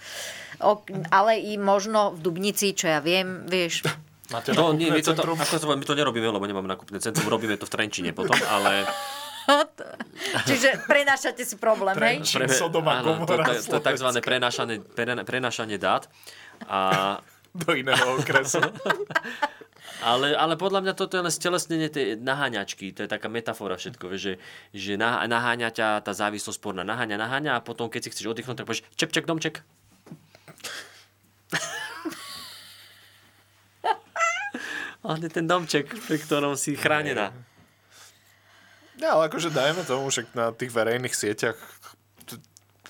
o, 0.63 0.79
ale 1.11 1.43
i 1.43 1.59
možno 1.59 2.15
v 2.15 2.23
Dubnici, 2.23 2.71
čo 2.71 2.87
ja 2.87 3.03
viem, 3.03 3.51
vieš, 3.51 3.83
Máte 4.35 4.51
No, 4.51 4.75
nie, 4.75 4.91
my 4.91 4.99
to, 4.99 5.15
centrum? 5.15 5.39
ako 5.39 5.55
to, 5.63 5.67
my 5.79 5.87
to 5.87 5.95
nerobíme, 5.95 6.27
lebo 6.27 6.43
nemáme 6.43 6.67
nakupné 6.67 6.99
centrum, 6.99 7.31
robíme 7.31 7.55
to 7.55 7.71
v 7.71 7.71
Trenčine 7.71 8.11
potom, 8.11 8.35
ale... 8.55 8.83
Čiže 10.49 10.89
prenášate 10.89 11.45
si 11.47 11.55
problém, 11.61 11.95
hej? 12.01 12.25
Trenčín. 12.25 12.49
Sodom 12.51 12.83
a 12.91 13.05
áno, 13.05 13.23
to, 13.23 13.39
to, 13.39 13.77
to, 13.77 13.77
je 13.79 13.85
tzv. 13.95 14.09
prenášané, 14.25 14.81
prena- 14.83 15.23
prenášanie 15.23 15.79
dát. 15.79 16.09
A, 16.67 17.21
Do 17.55 17.71
iného 17.71 18.19
okresu. 18.19 18.59
ale, 20.11 20.35
ale 20.35 20.59
podľa 20.59 20.83
mňa 20.83 20.93
toto 20.99 21.15
je 21.15 21.23
len 21.23 21.31
stelesnenie 21.31 21.87
tej 21.87 22.19
naháňačky. 22.19 22.91
To 22.99 23.07
je 23.07 23.09
taká 23.09 23.31
metafora 23.31 23.79
všetko, 23.79 24.19
že, 24.19 24.43
že 24.75 24.99
nah, 24.99 25.23
naháňa 25.23 25.71
ťa 25.71 25.89
tá 26.03 26.11
závislosť 26.11 26.59
porna. 26.59 26.83
Naháňa, 26.83 27.15
naháňa 27.15 27.53
a 27.55 27.63
potom, 27.63 27.87
keď 27.87 28.01
si 28.03 28.11
chceš 28.11 28.35
oddychnúť, 28.35 28.59
tak 28.59 28.67
povieš 28.67 28.83
čepček, 28.99 29.23
domček. 29.23 29.63
Hlavne 35.05 35.29
ten 35.29 35.45
domček, 35.45 35.93
pri 36.09 36.17
ktorom 36.17 36.57
si 36.57 36.73
chránená. 36.75 37.37
Ja, 38.97 39.21
ale 39.21 39.29
akože 39.29 39.53
dajme 39.53 39.85
tomu, 39.85 40.09
však 40.09 40.33
na 40.33 40.55
tých 40.57 40.73
verejných 40.73 41.13
sieťach 41.13 41.59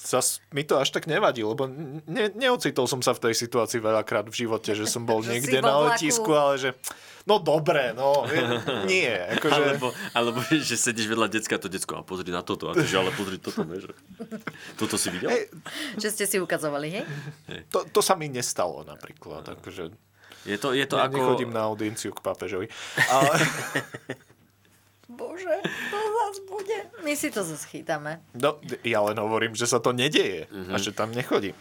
zas 0.04 0.44
mi 0.52 0.62
to 0.68 0.76
až 0.76 0.92
tak 0.92 1.08
nevadí, 1.08 1.40
lebo 1.40 1.64
ne, 2.04 2.28
neocitol 2.36 2.84
som 2.84 3.00
sa 3.00 3.16
v 3.16 3.24
tej 3.24 3.34
situácii 3.48 3.80
veľakrát 3.80 4.28
v 4.28 4.36
živote, 4.36 4.76
že 4.76 4.84
som 4.84 5.08
bol 5.08 5.18
Že 5.24 5.30
niekde 5.32 5.58
vo 5.58 5.66
na 5.66 5.74
vlaku. 5.80 5.88
letisku, 5.96 6.30
ale 6.36 6.54
že 6.60 6.70
no 7.24 7.40
dobre, 7.40 7.96
no 7.96 8.28
nie, 8.90 9.08
akože... 9.08 9.56
Alebo, 9.56 9.96
alebo 10.12 10.38
že 10.44 10.76
sedíš 10.76 11.08
vedľa 11.08 11.32
decka, 11.32 11.56
to 11.56 11.72
decko, 11.72 11.98
a 11.98 12.02
pozri 12.04 12.28
na 12.28 12.44
toto, 12.44 12.68
a 12.68 12.76
že 12.76 13.00
ale 13.00 13.16
pozri 13.16 13.40
toto, 13.40 13.64
vieš. 13.64 13.96
Toto 14.76 15.00
si 15.00 15.08
videl? 15.08 15.32
Hej, 15.32 15.48
Že 15.96 16.08
ste 16.12 16.24
si 16.28 16.36
ukazovali, 16.36 17.00
hej? 17.00 17.04
to, 17.72 17.88
to 17.88 18.04
sa 18.04 18.12
mi 18.12 18.28
nestalo 18.28 18.84
napríklad, 18.84 19.56
akože 19.56 19.88
Je 20.44 20.54
to, 20.54 20.70
je 20.70 20.84
to 20.84 20.94
ja 20.94 21.06
ako... 21.06 21.14
nechodím 21.14 21.50
na 21.50 21.64
audienciu 21.64 22.10
k 22.10 22.20
pápežovi. 22.20 22.68
Ale, 23.06 23.32
Bože, 25.06 25.54
to 25.62 25.98
zás 25.98 26.36
bude. 26.42 26.78
My 27.00 27.12
si 27.12 27.28
to 27.28 27.40
zaschýtame. 27.40 28.24
no, 28.32 28.56
ja 28.80 29.00
len 29.02 29.16
hovorím, 29.16 29.52
že 29.52 29.64
sa 29.64 29.76
to 29.76 29.90
nedieje 29.90 30.48
Mhm. 30.48 30.70
a 30.70 30.76
že 30.76 30.90
tam 30.90 31.10
nechodím. 31.10 31.52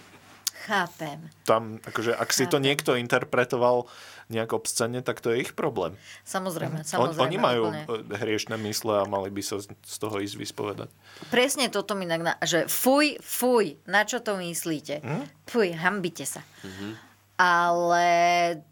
Chápem. 0.63 1.19
Tam, 1.43 1.75
akože, 1.77 2.11
ak 2.13 2.29
si 2.29 2.43
to 2.43 2.55
Chápem. 2.55 2.63
niekto 2.65 2.95
interpretoval 2.95 3.83
nejak 4.29 4.51
obscene, 4.53 4.99
tak 4.99 5.19
to 5.19 5.27
je 5.29 5.43
ich 5.43 5.51
problém. 5.51 5.99
Samozrejme, 6.23 6.79
On, 6.79 6.87
samozrejme. 6.87 7.19
oni 7.21 7.37
majú 7.37 7.61
úplne. 7.67 7.83
e, 7.83 8.15
hriešne 8.15 8.55
mysle 8.57 8.95
a 8.95 9.05
mali 9.05 9.27
by 9.27 9.41
sa 9.41 9.59
z 9.59 9.75
z 9.75 9.95
toho 9.97 10.15
ísť 10.17 10.39
vyspovedať. 10.39 10.87
Presne 11.27 11.67
toto 11.67 11.91
mi 11.93 12.03
inak, 12.03 12.21
na, 12.21 12.33
že 12.41 12.63
fuj, 12.65 13.19
fuj, 13.19 13.75
na 13.85 14.03
čo 14.03 14.17
to 14.17 14.39
myslíte? 14.39 15.03
Hm? 15.03 15.23
Fuj, 15.45 15.75
hambite 15.75 16.23
sa. 16.23 16.39
Mhm. 16.61 17.11
Ale 17.33 18.05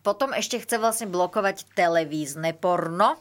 potom 0.05 0.38
ešte 0.38 0.62
chce 0.62 0.78
vlastne 0.78 1.09
blokovať 1.09 1.66
televízne 1.74 2.53
porno. 2.53 3.18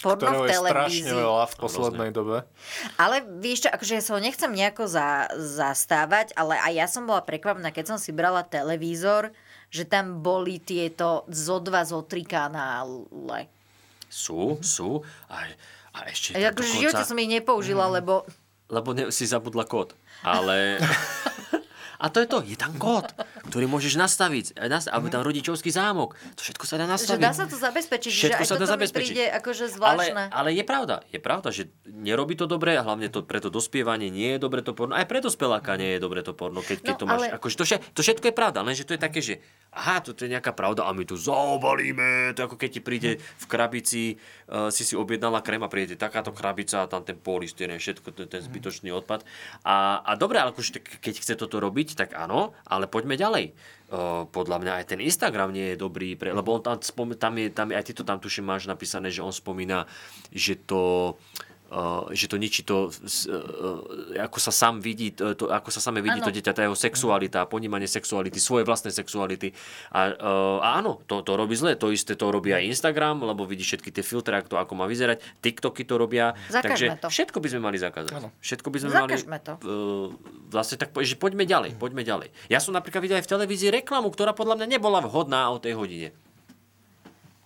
Porno 0.00 0.24
Ktorého 0.24 0.40
v 0.40 0.48
je 0.48 0.56
strašne 0.56 1.04
televízii. 1.04 1.20
veľa 1.20 1.44
v 1.44 1.54
poslednej 1.60 2.10
dobe. 2.16 2.48
Ale 2.96 3.20
víš 3.44 3.68
čo, 3.68 3.68
akože 3.68 4.00
ja 4.00 4.02
sa 4.02 4.16
ho 4.16 4.20
nechcem 4.24 4.48
nejako 4.48 4.88
za, 4.88 5.28
zastávať, 5.36 6.32
ale 6.32 6.56
aj 6.56 6.72
ja 6.72 6.86
som 6.88 7.04
bola 7.04 7.20
prekvapená, 7.20 7.68
keď 7.68 7.92
som 7.92 7.98
si 8.00 8.08
brala 8.16 8.40
televízor, 8.40 9.36
že 9.68 9.84
tam 9.84 10.24
boli 10.24 10.56
tieto 10.64 11.28
zo 11.28 11.60
dva, 11.60 11.84
zo 11.84 12.00
tri 12.00 12.24
kanále. 12.24 13.52
Sú, 14.08 14.56
sú. 14.64 15.04
A, 15.28 15.44
a 15.92 16.08
ešte 16.08 16.40
A 16.40 16.48
akože 16.48 16.64
v 16.64 16.80
živote 16.88 17.04
som 17.04 17.20
ich 17.20 17.28
nepoužila, 17.28 17.84
lebo 17.92 18.24
Lebo 18.72 18.96
ne, 18.96 19.12
si 19.12 19.28
zabudla 19.28 19.68
kód. 19.68 19.92
Ale... 20.24 20.80
A 22.04 22.12
to 22.12 22.20
je 22.20 22.28
to, 22.28 22.44
je 22.44 22.52
tam 22.54 22.76
kód, 22.76 23.08
ktorý 23.48 23.64
môžeš 23.64 23.96
nastaviť. 23.96 24.46
A 24.54 24.68
nas- 24.68 24.84
Alebo 24.84 25.08
tam 25.08 25.24
rodičovský 25.24 25.72
zámok. 25.72 26.12
To 26.36 26.42
všetko 26.42 26.62
sa 26.62 26.76
dá 26.76 26.84
že 26.84 26.92
nastaviť. 26.92 27.22
dá 27.22 27.32
sa 27.32 27.44
to 27.44 27.56
zabezpečiť, 27.56 28.10
že 28.10 28.20
Všetko 28.20 28.42
aj 28.42 28.46
sa 28.46 28.54
dá 28.54 28.66
zabezpečiť. 28.68 29.08
príde 29.08 29.24
akože 29.32 29.64
ale, 29.64 29.72
zvláštne. 29.72 30.22
ale 30.28 30.48
je 30.52 30.62
pravda, 30.62 30.94
je 31.06 31.16
pravda, 31.18 31.48
že 31.48 31.62
nerobí 31.86 32.34
to 32.34 32.44
dobre 32.44 32.76
a 32.76 32.82
hlavne 32.82 33.08
to 33.08 33.20
pre 33.20 33.38
to 33.38 33.48
dospievanie 33.48 34.10
nie 34.10 34.36
je 34.36 34.38
dobre 34.38 34.60
to 34.60 34.70
porno. 34.70 34.92
Aj 34.92 35.02
pre 35.02 35.18
dospeláka 35.18 35.74
nie 35.74 35.96
je 35.96 35.98
dobre 35.98 36.20
to 36.20 36.30
porno, 36.30 36.60
keď, 36.60 36.78
keď 36.82 36.92
No, 36.92 36.98
to 36.98 37.06
máš. 37.06 37.20
ale- 37.22 37.32
Akože 37.32 37.56
to, 37.56 37.64
vše, 37.64 37.76
to 37.90 38.00
všetko 38.00 38.24
je 38.26 38.34
pravda, 38.34 38.60
lenže 38.60 38.84
to 38.84 38.92
je 38.92 39.00
také, 39.00 39.18
že 39.18 39.34
aha, 39.74 40.00
to 40.00 40.14
je 40.14 40.30
nejaká 40.30 40.54
pravda 40.54 40.86
a 40.86 40.94
my 40.94 41.02
tu 41.02 41.18
zaobalíme. 41.18 42.32
To 42.38 42.46
ako 42.46 42.56
keď 42.56 42.70
ti 42.70 42.80
príde 42.80 43.10
v 43.18 43.46
krabici, 43.50 44.02
uh, 44.48 44.70
si 44.70 44.86
si 44.86 44.94
objednala 44.94 45.42
krém 45.42 45.60
a 45.60 45.68
príde 45.68 45.98
takáto 45.98 46.30
krabica 46.30 46.86
a 46.86 46.90
tam 46.90 47.02
ten 47.02 47.18
polystyrén, 47.18 47.82
všetko 47.82 48.14
ten, 48.14 48.26
ten 48.30 48.40
zbytočný 48.40 48.94
odpad. 48.94 49.26
A, 49.66 50.00
a 50.06 50.14
dobre, 50.14 50.38
ale 50.38 50.54
akože, 50.54 51.02
keď 51.02 51.14
chce 51.18 51.34
toto 51.34 51.58
robiť, 51.58 51.98
tak 51.98 52.14
áno, 52.14 52.54
ale 52.64 52.86
poďme 52.86 53.18
ďalej. 53.18 53.52
Uh, 53.84 54.24
podľa 54.30 54.64
mňa 54.64 54.72
aj 54.80 54.96
ten 54.96 55.00
Instagram 55.02 55.52
nie 55.52 55.74
je 55.74 55.82
dobrý, 55.82 56.16
pre, 56.16 56.32
lebo 56.32 56.56
on 56.56 56.62
tam, 56.64 56.80
spom, 56.80 57.12
tam, 57.18 57.36
je, 57.36 57.52
tam 57.52 57.68
aj 57.68 57.84
ty 57.84 57.92
to 57.92 58.06
tam 58.06 58.16
tuším 58.16 58.48
máš 58.48 58.64
napísané, 58.64 59.12
že 59.12 59.20
on 59.20 59.34
spomína, 59.34 59.84
že 60.32 60.56
to 60.56 61.14
že 62.14 62.30
to 62.30 62.36
ničí 62.38 62.62
to, 62.62 62.92
uh, 62.92 64.20
ako 64.20 64.38
sa 64.38 64.52
sám 64.54 64.78
vidí, 64.78 65.10
to, 65.10 65.50
ako 65.50 65.74
sa 65.74 65.80
same 65.82 66.04
vidí 66.04 66.22
Áno. 66.22 66.26
to 66.28 66.34
dieťa, 66.34 66.52
tá 66.54 66.62
jeho 66.62 66.76
sexualita, 66.76 67.48
ponímanie 67.50 67.90
sexuality, 67.90 68.38
svoje 68.38 68.62
vlastné 68.62 68.94
sexuality. 68.94 69.50
A, 69.90 70.14
a 70.14 70.68
áno, 70.78 71.02
to, 71.08 71.26
to 71.26 71.34
robí 71.34 71.58
zle. 71.58 71.74
To 71.74 71.90
isté 71.90 72.14
to 72.14 72.30
robí 72.30 72.54
aj 72.54 72.62
Instagram, 72.68 73.26
lebo 73.26 73.42
vidí 73.48 73.66
všetky 73.66 73.90
tie 73.90 74.04
filtre, 74.06 74.38
ako 74.38 74.54
to 74.54 74.56
ako 74.60 74.72
má 74.78 74.86
vyzerať. 74.86 75.18
TikToky 75.42 75.82
to 75.82 75.98
robia. 75.98 76.38
Zakažme 76.46 76.62
takže 76.62 76.86
to. 77.02 77.08
všetko 77.10 77.38
by 77.42 77.48
sme 77.50 77.60
mali 77.64 77.78
zakázať. 77.80 78.10
Všetko 78.38 78.68
by 78.70 78.78
sme 78.78 78.90
Zakažme 78.94 79.38
mali... 79.40 79.46
to. 79.46 79.52
Vlastne 80.54 80.76
tak, 80.78 80.94
že 81.02 81.18
poďme 81.18 81.42
ďalej, 81.42 81.74
poďme 81.74 82.06
ďalej. 82.06 82.28
Ja 82.46 82.62
som 82.62 82.70
napríklad 82.70 83.02
videl 83.02 83.18
aj 83.18 83.26
v 83.26 83.32
televízii 83.34 83.70
reklamu, 83.82 84.14
ktorá 84.14 84.30
podľa 84.30 84.62
mňa 84.62 84.66
nebola 84.78 85.02
vhodná 85.02 85.50
o 85.50 85.58
tej 85.58 85.74
hodine. 85.74 86.14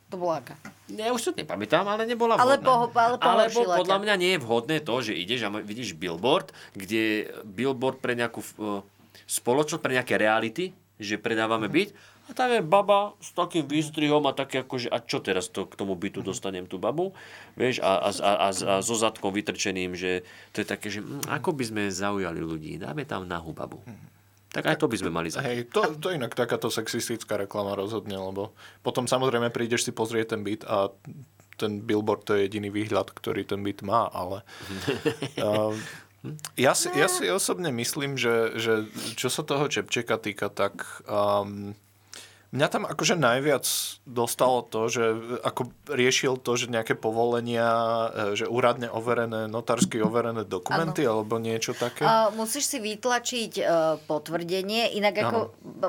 Bola 0.08 0.40
aká? 0.40 0.56
Ja 0.88 1.12
už 1.12 1.20
to 1.20 1.30
nepamätám, 1.36 1.84
ale 1.84 2.08
nebola 2.08 2.40
Ale 2.40 2.56
vhodná. 2.56 2.88
po- 2.88 3.20
ale 3.20 3.44
Alebo 3.44 3.60
podľa 3.68 3.98
mňa 4.00 4.14
nie 4.16 4.30
je 4.36 4.40
vhodné 4.40 4.76
to, 4.80 4.94
že 5.04 5.12
ideš 5.12 5.44
a 5.44 5.52
vidíš 5.52 5.92
billboard, 5.92 6.56
kde 6.72 7.28
billboard 7.44 8.00
pre 8.00 8.16
nejakú 8.16 8.40
uh, 8.56 8.80
spoločnosť, 9.28 9.84
pre 9.84 9.92
nejaké 10.00 10.16
reality, 10.16 10.72
že 10.96 11.20
predávame 11.20 11.68
byt 11.68 11.92
a 12.28 12.36
tam 12.36 12.52
je 12.52 12.60
baba 12.64 13.16
s 13.20 13.32
takým 13.32 13.64
výstrihom 13.64 14.24
a 14.28 14.36
také 14.36 14.60
ako, 14.60 14.74
že 14.76 14.88
a 14.88 15.00
čo 15.00 15.20
teraz 15.20 15.48
to, 15.48 15.64
k 15.64 15.76
tomu 15.76 15.96
bytu 15.96 16.20
dostanem 16.20 16.64
tú 16.64 16.76
babu, 16.76 17.16
vieš, 17.56 17.80
a, 17.80 18.08
a, 18.08 18.10
a, 18.12 18.30
a, 18.32 18.48
a 18.52 18.74
so 18.84 18.96
zadkom 18.96 19.32
vytrčeným, 19.32 19.96
že 19.96 20.24
to 20.52 20.60
je 20.60 20.66
také, 20.68 20.88
že 20.92 21.00
hm, 21.00 21.24
ako 21.28 21.52
by 21.52 21.64
sme 21.64 21.82
zaujali 21.88 22.40
ľudí, 22.40 22.76
dáme 22.76 23.04
tam 23.04 23.24
nahú 23.24 23.56
babu. 23.56 23.80
Tak 24.48 24.64
aj 24.64 24.76
to 24.80 24.88
by 24.88 24.96
sme 24.96 25.12
mali 25.12 25.28
zakázať. 25.28 25.48
Hej, 25.48 25.58
to, 25.68 25.80
to 26.00 26.08
inak 26.12 26.32
takáto 26.32 26.72
sexistická 26.72 27.36
reklama 27.36 27.76
rozhodne, 27.76 28.16
lebo 28.16 28.56
potom 28.80 29.04
samozrejme 29.04 29.52
prídeš 29.52 29.84
si 29.84 29.92
pozrieť 29.92 30.36
ten 30.36 30.40
byt 30.40 30.64
a 30.64 30.88
ten 31.58 31.82
billboard 31.82 32.24
to 32.24 32.38
je 32.38 32.46
jediný 32.48 32.70
výhľad, 32.70 33.12
ktorý 33.12 33.44
ten 33.44 33.60
byt 33.60 33.84
má, 33.84 34.08
ale... 34.08 34.44
Uh, 35.38 35.70
ja, 36.58 36.74
si, 36.74 36.90
ja 36.98 37.06
si 37.06 37.30
osobne 37.30 37.70
myslím, 37.70 38.18
že, 38.18 38.58
že 38.58 38.90
čo 39.14 39.30
sa 39.30 39.46
toho 39.46 39.70
Čepčeka 39.70 40.18
týka, 40.18 40.50
tak 40.50 40.82
um, 41.06 41.78
mňa 42.52 42.66
tam 42.72 42.82
akože 42.88 43.20
najviac 43.20 43.64
dostalo 44.08 44.64
to, 44.64 44.88
že 44.88 45.04
ako 45.44 45.68
riešil 45.88 46.40
to, 46.40 46.56
že 46.56 46.72
nejaké 46.72 46.96
povolenia, 46.96 47.68
e, 48.32 48.40
že 48.40 48.48
úradne 48.48 48.88
overené, 48.88 49.50
notársky 49.50 50.00
overené 50.00 50.48
dokumenty 50.48 51.04
alebo 51.04 51.36
niečo 51.36 51.76
také. 51.76 52.08
Uh, 52.08 52.32
musíš 52.32 52.72
si 52.72 52.78
vytlačiť 52.80 53.52
uh, 53.60 54.00
potvrdenie, 54.08 54.96
inak 54.96 55.14
ako, 55.28 55.38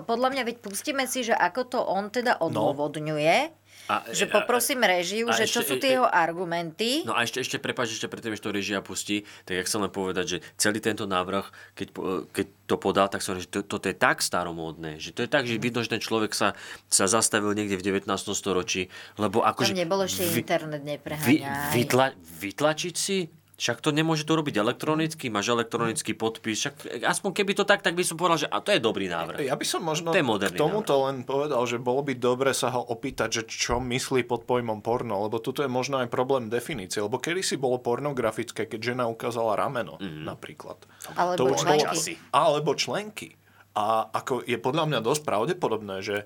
podľa 0.03 0.29
mňa, 0.35 0.41
veď 0.43 0.57
pustíme 0.59 1.07
si, 1.07 1.23
že 1.23 1.35
ako 1.35 1.61
to 1.67 1.79
on 1.79 2.11
teda 2.11 2.39
odôvodňuje, 2.43 3.58
A- 3.89 4.05
že 4.13 4.29
poprosím 4.29 4.85
režiu, 4.85 5.25
a 5.27 5.33
že 5.33 5.49
čo 5.49 5.65
ešte- 5.65 5.67
sú 5.67 5.73
tie 5.81 5.97
jeho 5.97 6.05
argumenty. 6.05 7.01
No 7.09 7.17
a 7.17 7.25
ešte, 7.25 7.41
ešte 7.41 7.57
prepáč, 7.57 7.97
ešte 7.97 8.05
predtým, 8.05 8.37
než 8.37 8.41
to 8.45 8.53
režia 8.53 8.85
pustí, 8.85 9.25
tak 9.43 9.57
ja 9.57 9.63
chcem 9.65 9.81
len 9.81 9.89
povedať, 9.89 10.25
že 10.29 10.37
celý 10.55 10.77
tento 10.77 11.09
návrh, 11.09 11.49
keď, 11.73 11.87
keď 12.29 12.45
to 12.69 12.75
podal, 12.77 13.09
tak 13.09 13.25
som 13.25 13.33
že 13.33 13.49
to, 13.49 13.65
toto 13.65 13.89
je 13.89 13.97
tak 13.97 14.21
staromódne, 14.21 15.01
že 15.01 15.09
to 15.09 15.25
je 15.25 15.29
tak, 15.29 15.49
že 15.49 15.57
vidno, 15.57 15.81
že 15.81 15.89
ten 15.89 15.99
človek 15.99 16.37
sa, 16.37 16.53
sa 16.85 17.09
zastavil 17.09 17.49
niekde 17.57 17.81
v 17.81 17.97
19. 17.97 18.05
storočí, 18.31 18.93
lebo 19.17 19.41
akože... 19.41 19.73
Tam 19.73 19.81
nebol 19.81 20.05
ešte 20.05 20.21
vy- 20.21 20.45
internet, 20.45 20.81
vy, 20.85 20.89
nepreháňaj. 20.93 21.73
vytla, 21.73 22.05
vytlačiť 22.13 22.93
si? 22.93 23.38
Však 23.59 23.77
to 23.79 23.91
nemôže 23.91 24.23
to 24.23 24.33
robiť 24.33 24.55
elektronicky, 24.55 25.27
máš 25.27 25.51
elektronický 25.51 26.15
podpis, 26.15 26.55
však 26.57 26.75
aspoň 27.03 27.31
keby 27.33 27.51
to 27.53 27.63
tak, 27.63 27.79
tak 27.79 27.91
by 27.91 28.01
som 28.01 28.15
povedal, 28.15 28.39
že 28.39 28.47
a 28.47 28.57
to 28.57 28.71
je 28.71 28.79
dobrý 28.79 29.05
návrh. 29.05 29.43
Ja 29.43 29.53
by 29.53 29.65
som 29.65 29.83
možno 29.83 30.09
To 30.09 30.17
je 30.17 30.23
k 30.23 30.55
tomuto 30.55 30.95
len 31.03 31.21
povedal, 31.21 31.59
že 31.63 31.75
bolo 31.75 31.99
by 31.99 32.15
dobre 32.15 32.49
sa 32.51 32.71
ho 32.71 32.81
opýtať, 32.81 33.29
že 33.29 33.43
čo 33.43 33.77
myslí 33.77 34.23
pod 34.23 34.43
pojmom 34.43 34.79
porno, 34.79 35.19
lebo 35.21 35.37
tuto 35.37 35.59
je 35.59 35.67
možno 35.69 35.99
aj 35.99 36.07
problém 36.07 36.47
definície, 36.47 36.97
lebo 36.97 37.17
kedy 37.17 37.41
si 37.41 37.55
bolo 37.55 37.77
pornografické, 37.77 38.63
keď 38.63 38.79
žena 38.89 39.05
ukázala 39.05 39.53
rameno 39.53 39.99
Mhm. 39.99 40.23
napríklad. 40.23 40.79
Alebo 41.13 41.51
už 41.51 41.59
členky. 41.59 41.83
bolo- 41.83 42.23
Alebo 42.31 42.71
členky. 42.73 43.27
A 43.71 43.85
ako 44.09 44.41
je 44.41 44.55
podľa 44.55 44.87
mňa 44.87 44.99
dosť 44.99 45.21
pravdepodobné, 45.21 45.99
že 45.99 46.23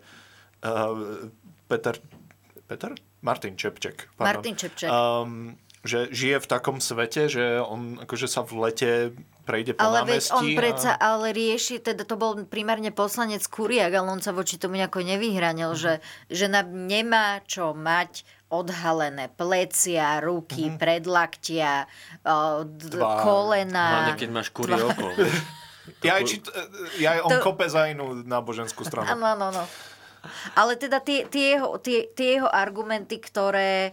uh, 0.62 1.26
Peter, 1.66 1.98
Peter? 2.64 2.94
Martin 3.22 3.54
Čepček. 3.54 4.12
pardon. 4.14 4.26
Martin 4.36 4.54
Čepček. 4.54 4.88
Um, 4.88 5.56
že 5.84 6.08
žije 6.10 6.40
v 6.40 6.48
takom 6.48 6.80
svete, 6.80 7.28
že 7.28 7.60
on 7.60 8.00
akože 8.00 8.26
sa 8.26 8.40
v 8.40 8.56
lete 8.62 8.90
prejde 9.44 9.76
po 9.76 9.84
Ale 9.84 10.08
námestí. 10.08 10.32
on 10.32 10.48
predsa 10.54 10.96
ale 10.96 11.30
rieši, 11.30 11.78
teda 11.78 12.02
to 12.02 12.16
bol 12.16 12.40
primárne 12.42 12.88
poslanec 12.90 13.44
Kuriak, 13.46 13.92
ale 13.92 14.08
on 14.10 14.20
sa 14.20 14.32
voči 14.32 14.56
tomu 14.56 14.76
nejako 14.76 15.04
nevyhranil, 15.04 15.76
že 15.76 16.00
žena 16.28 16.64
nemá 16.64 17.44
čo 17.44 17.72
mať 17.74 18.24
odhalené 18.48 19.28
plecia, 19.30 20.18
ruky, 20.20 20.72
predlaktia, 20.74 21.84
o, 22.22 22.64
d- 22.64 22.88
Tvár. 22.94 23.20
kolena. 23.20 23.86
Hlavne 24.08 24.16
keď 24.16 24.30
máš 24.32 24.50
kurie 24.50 24.80
oko. 24.80 25.12
Ja, 26.00 26.16
aj, 26.16 26.24
či, 26.24 26.40
ja 26.96 27.20
aj 27.20 27.22
on 27.22 27.32
To- 27.34 27.44
kope 27.44 27.68
za 27.68 27.92
inú 27.92 28.16
náboženskú 28.18 28.88
stranu. 28.88 29.04
Áno, 29.10 29.26
áno, 29.30 29.44
áno. 29.52 29.64
Ale 30.56 30.80
teda 30.80 31.04
tie, 31.04 31.28
tie, 31.28 31.60
jeho, 31.60 31.76
tie, 31.76 32.08
tie 32.08 32.40
jeho 32.40 32.48
argumenty, 32.48 33.20
ktoré 33.20 33.92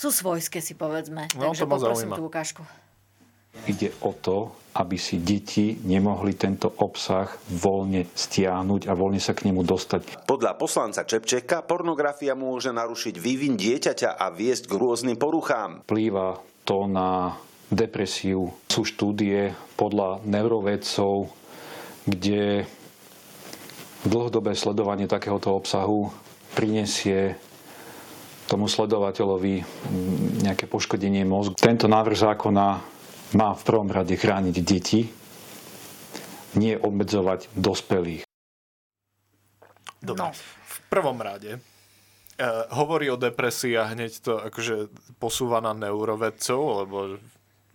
sú 0.00 0.08
svojské, 0.08 0.64
si 0.64 0.72
povedzme. 0.72 1.28
No, 1.36 1.52
Takže 1.52 1.68
to 1.68 1.68
poprosím 1.68 2.16
tú 2.16 2.24
ukážku. 2.24 2.64
Ide 3.68 3.92
o 4.00 4.16
to, 4.16 4.56
aby 4.78 4.96
si 4.96 5.18
deti 5.20 5.76
nemohli 5.82 6.38
tento 6.38 6.70
obsah 6.80 7.26
voľne 7.50 8.06
stiahnuť 8.14 8.86
a 8.86 8.94
voľne 8.94 9.18
sa 9.18 9.34
k 9.34 9.50
nemu 9.50 9.66
dostať. 9.66 10.24
Podľa 10.24 10.54
poslanca 10.54 11.02
Čepčeka 11.02 11.66
pornografia 11.66 12.38
môže 12.38 12.70
narušiť 12.70 13.14
vývin 13.18 13.58
dieťaťa 13.58 14.16
a 14.16 14.30
viesť 14.30 14.70
k 14.70 14.78
rôznym 14.78 15.18
poruchám. 15.18 15.82
Plýva 15.84 16.38
to 16.62 16.86
na 16.86 17.36
depresiu. 17.68 18.54
Sú 18.70 18.86
štúdie 18.86 19.52
podľa 19.74 20.22
neurovedcov, 20.24 21.28
kde 22.06 22.64
dlhodobé 24.06 24.54
sledovanie 24.54 25.10
takéhoto 25.10 25.58
obsahu 25.58 26.14
prinesie 26.54 27.34
tomu 28.50 28.66
sledovateľovi 28.66 29.62
nejaké 30.42 30.66
poškodenie 30.66 31.22
mozgu. 31.22 31.54
Tento 31.54 31.86
návrh 31.86 32.18
zákona 32.18 32.66
má 33.38 33.48
v 33.54 33.62
prvom 33.62 33.86
rade 33.86 34.18
chrániť 34.18 34.56
deti, 34.66 35.06
nie 36.58 36.74
obmedzovať 36.74 37.46
dospelých. 37.54 38.26
Dobre. 40.02 40.18
No. 40.18 40.34
V 40.66 40.78
prvom 40.90 41.22
rade 41.22 41.54
e, 41.54 41.60
hovorí 42.74 43.06
o 43.14 43.20
depresii 43.20 43.78
a 43.78 43.86
hneď 43.94 44.12
to 44.18 44.42
akože 44.42 44.90
posúva 45.22 45.62
na 45.62 45.70
neurovedcov, 45.70 46.60
lebo 46.82 46.96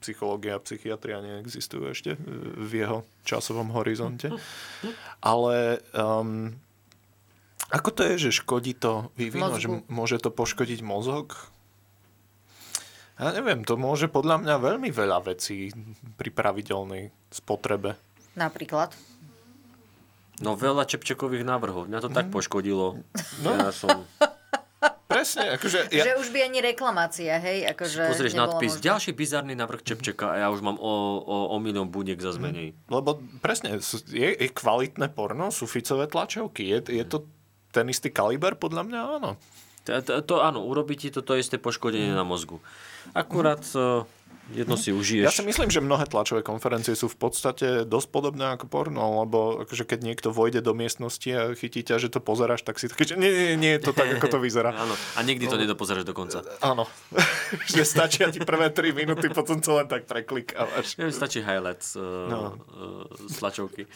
psychológia 0.03 0.59
a 0.59 0.63
psychiatria 0.63 1.23
neexistujú 1.23 1.83
ešte 1.95 2.19
v 2.59 2.71
jeho 2.83 3.07
časovom 3.23 3.71
horizonte. 3.71 4.27
Ale 5.31 5.79
um, 5.95 6.51
ako 7.73 7.89
to 7.93 8.01
je, 8.13 8.29
že 8.29 8.41
škodí 8.45 8.77
to 8.77 9.09
vývinu, 9.17 9.57
že 9.57 9.69
môže 9.89 10.21
to 10.21 10.29
poškodiť 10.29 10.85
mozog? 10.85 11.33
Ja 13.15 13.31
neviem, 13.31 13.63
to 13.63 13.79
môže 13.79 14.11
podľa 14.11 14.43
mňa 14.43 14.55
veľmi 14.59 14.89
veľa 14.91 15.23
vecí 15.23 15.71
pri 16.19 16.29
pravidelnej 16.35 17.15
spotrebe. 17.31 17.95
Napríklad? 18.35 18.91
No 20.43 20.59
veľa 20.59 20.83
Čepčekových 20.83 21.47
návrhov. 21.47 21.87
Mňa 21.87 21.99
to 22.03 22.11
mm. 22.11 22.15
tak 22.15 22.27
mhm. 22.27 22.33
poškodilo. 22.35 22.99
No. 23.39 23.51
Ja 23.55 23.71
som... 23.71 24.03
Presne, 25.05 25.55
akože... 25.55 25.95
Ja... 25.95 26.11
Že 26.11 26.13
už 26.17 26.27
by 26.33 26.39
ani 26.43 26.59
reklamácia, 26.59 27.39
hej? 27.39 27.63
Akože 27.71 28.09
Pozrieš 28.09 28.35
nadpis, 28.35 28.75
možné. 28.75 28.83
ďalší 28.83 29.11
bizarný 29.15 29.53
návrh 29.55 29.85
Čepčeka 29.85 30.33
a 30.33 30.35
ja 30.43 30.47
už 30.51 30.59
mám 30.65 30.75
o, 30.75 30.93
o, 31.23 31.37
o 31.53 31.57
milión 31.61 31.87
buniek 31.87 32.19
za 32.19 32.35
zmenej. 32.35 32.75
Mm. 32.75 32.91
Lebo 32.91 33.23
presne, 33.39 33.79
je, 34.11 34.29
je 34.35 34.49
kvalitné 34.51 35.07
porno, 35.15 35.55
sú 35.55 35.71
ficové 35.71 36.11
tlačovky. 36.11 36.67
Je, 36.67 36.99
je 36.99 37.05
to 37.07 37.23
ten 37.75 37.91
istý 37.91 38.07
kaliber? 38.07 38.55
Podľa 38.55 38.87
mňa 38.87 38.99
áno. 39.19 39.35
To, 39.85 39.91
to, 40.01 40.11
to 40.23 40.35
áno, 40.39 40.63
urobí 40.63 40.95
ti 40.95 41.11
to, 41.11 41.19
to 41.19 41.35
isté 41.35 41.59
poškodenie 41.59 42.15
mm. 42.15 42.17
na 42.17 42.23
mozgu. 42.23 42.63
Akurát 43.11 43.61
jedno 44.53 44.77
si 44.77 44.93
užiješ. 44.93 45.25
Ja 45.25 45.33
si 45.33 45.41
myslím, 45.41 45.73
že 45.73 45.81
mnohé 45.81 46.05
tlačové 46.05 46.45
konferencie 46.45 46.93
sú 46.93 47.09
v 47.09 47.17
podstate 47.17 47.87
dosť 47.87 48.07
podobné 48.13 48.53
ako 48.53 48.69
porno, 48.69 49.25
lebo 49.25 49.65
akože 49.65 49.89
keď 49.89 49.99
niekto 50.05 50.29
vojde 50.29 50.61
do 50.61 50.77
miestnosti 50.77 51.29
a 51.33 51.53
chytí 51.57 51.81
ťa, 51.81 51.97
že 51.97 52.13
to 52.13 52.21
pozeráš, 52.21 52.61
tak 52.61 52.77
si 52.77 52.85
taký, 52.85 53.09
že 53.09 53.17
nie, 53.17 53.31
nie, 53.31 53.53
nie 53.57 53.71
je 53.79 53.89
to 53.89 53.91
tak, 53.97 54.21
ako 54.21 54.37
to 54.37 54.39
vyzerá. 54.41 54.75
Áno, 54.83 54.93
a 54.93 55.19
nikdy 55.25 55.49
to 55.49 55.57
no. 55.57 55.61
nedopozeráš 55.65 56.05
do 56.05 56.13
konca. 56.13 56.45
Áno, 56.61 56.85
že 57.73 57.81
stačia 57.81 58.29
ti 58.29 58.43
prvé 58.43 58.69
3 58.69 58.93
minúty, 58.93 59.33
potom 59.33 59.57
to 59.57 59.81
len 59.81 59.89
tak 59.89 60.05
preklikávaš. 60.05 61.01
Ja, 61.01 61.09
stačí 61.09 61.41
highlights 61.41 61.97
uh, 61.97 62.29
no. 62.29 62.39
uh, 62.75 63.09
z 63.25 63.33
tlačovky. 63.41 63.89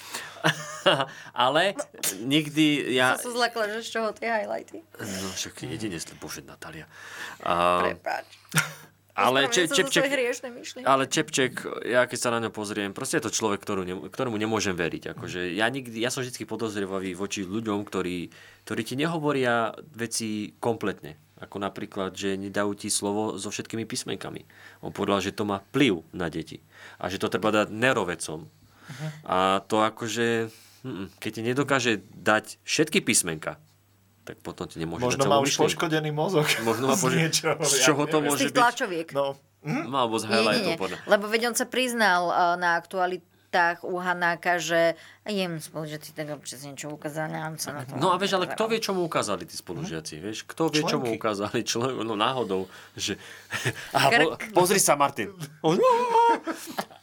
Ale 1.46 1.78
nikdy 2.26 2.96
ja... 2.98 3.20
Som 3.22 3.36
sa 3.36 3.46
zlakla, 3.46 3.70
že 3.70 3.86
z 3.86 3.90
čoho 3.94 4.10
tie 4.16 4.32
highlighty. 4.32 4.82
No 4.98 5.28
však 5.36 5.62
jedine 5.68 6.02
bože 6.18 6.42
Natália. 6.42 6.90
Uh, 7.46 7.94
Prepáč. 7.94 8.28
Ale, 9.20 9.52
če, 9.52 9.68
čepček, 9.68 10.08
ale 10.88 11.04
Čepček, 11.12 11.84
ja 11.84 12.08
keď 12.08 12.20
sa 12.20 12.30
na 12.32 12.40
ňo 12.40 12.52
pozriem, 12.56 12.96
proste 12.96 13.20
je 13.20 13.28
to 13.28 13.36
človek, 13.36 13.60
ktorú 13.60 13.82
ne, 13.84 13.96
ktorému 14.08 14.40
nemôžem 14.40 14.72
veriť. 14.72 15.12
Akože 15.12 15.52
ja, 15.52 15.68
nikdy, 15.68 16.00
ja 16.00 16.08
som 16.08 16.24
vždy 16.24 16.48
podozrievavý 16.48 17.12
voči 17.20 17.44
ľuďom, 17.44 17.84
ktorí, 17.84 18.32
ktorí 18.64 18.82
ti 18.88 18.96
nehovoria 18.96 19.76
veci 19.92 20.56
kompletne. 20.64 21.20
Ako 21.40 21.60
napríklad, 21.60 22.16
že 22.16 22.36
nedajú 22.36 22.76
ti 22.76 22.92
slovo 22.92 23.36
so 23.40 23.52
všetkými 23.52 23.88
písmenkami. 23.88 24.44
On 24.84 24.92
povedal, 24.92 25.24
že 25.24 25.36
to 25.36 25.48
má 25.48 25.64
vplyv 25.72 26.04
na 26.12 26.28
deti. 26.28 26.64
A 27.00 27.08
že 27.08 27.20
to 27.20 27.32
treba 27.32 27.52
dať 27.52 27.72
nerovecom. 27.72 28.48
Uh-huh. 28.48 29.10
A 29.24 29.64
to 29.64 29.80
akože, 29.80 30.52
keď 31.20 31.32
ti 31.32 31.42
nedokáže 31.44 31.94
dať 32.12 32.60
všetky 32.68 33.00
písmenka, 33.04 33.56
tak 34.30 34.46
potom 34.46 34.70
ti 34.70 34.78
nemôže 34.78 35.02
Možno 35.02 35.26
má 35.26 35.42
už 35.42 35.58
poškodený 35.58 36.14
mozog. 36.14 36.46
Možno 36.62 36.94
má 36.94 36.96
poškodený. 36.96 37.34
Z 37.66 37.74
čoho 37.82 38.06
to 38.06 38.22
môže? 38.22 38.46
Z 38.46 38.54
tých 38.54 38.62
tlačoviek. 38.62 39.10
No. 39.10 39.34
Hm? 39.66 39.90
No, 39.90 40.06
alebo 40.06 40.22
z 40.22 40.30
highlightu. 40.30 40.78
Lebo 41.10 41.26
veď 41.26 41.50
on 41.50 41.56
sa 41.58 41.66
priznal 41.66 42.30
uh, 42.30 42.54
na 42.62 42.78
aktualitách 42.78 43.82
u 43.82 43.98
Hanáka, 43.98 44.62
že 44.62 44.94
jem 45.26 45.58
spolu, 45.58 45.90
že 45.90 45.98
ti 45.98 46.14
tak 46.14 46.30
občas 46.30 46.62
niečo 46.62 46.94
ukázali. 46.94 47.34
Sa 47.58 47.74
na 47.74 47.90
to 47.90 47.98
no 47.98 48.14
a 48.14 48.22
vieš, 48.22 48.38
ale 48.38 48.46
kto 48.54 48.70
vie, 48.70 48.78
čo 48.78 48.94
mu 48.94 49.02
ukázali 49.10 49.50
tí 49.50 49.58
spolužiaci? 49.58 50.22
Vieš, 50.22 50.46
kto 50.46 50.70
vie, 50.70 50.86
čo 50.86 51.02
mu 51.02 51.10
ukázali? 51.10 51.66
Člen, 51.66 51.98
no 52.06 52.14
náhodou, 52.14 52.70
že... 52.94 53.18
Aha, 53.98 54.14
po, 54.14 54.62
pozri 54.62 54.78
sa, 54.78 54.94
Martin. 54.94 55.34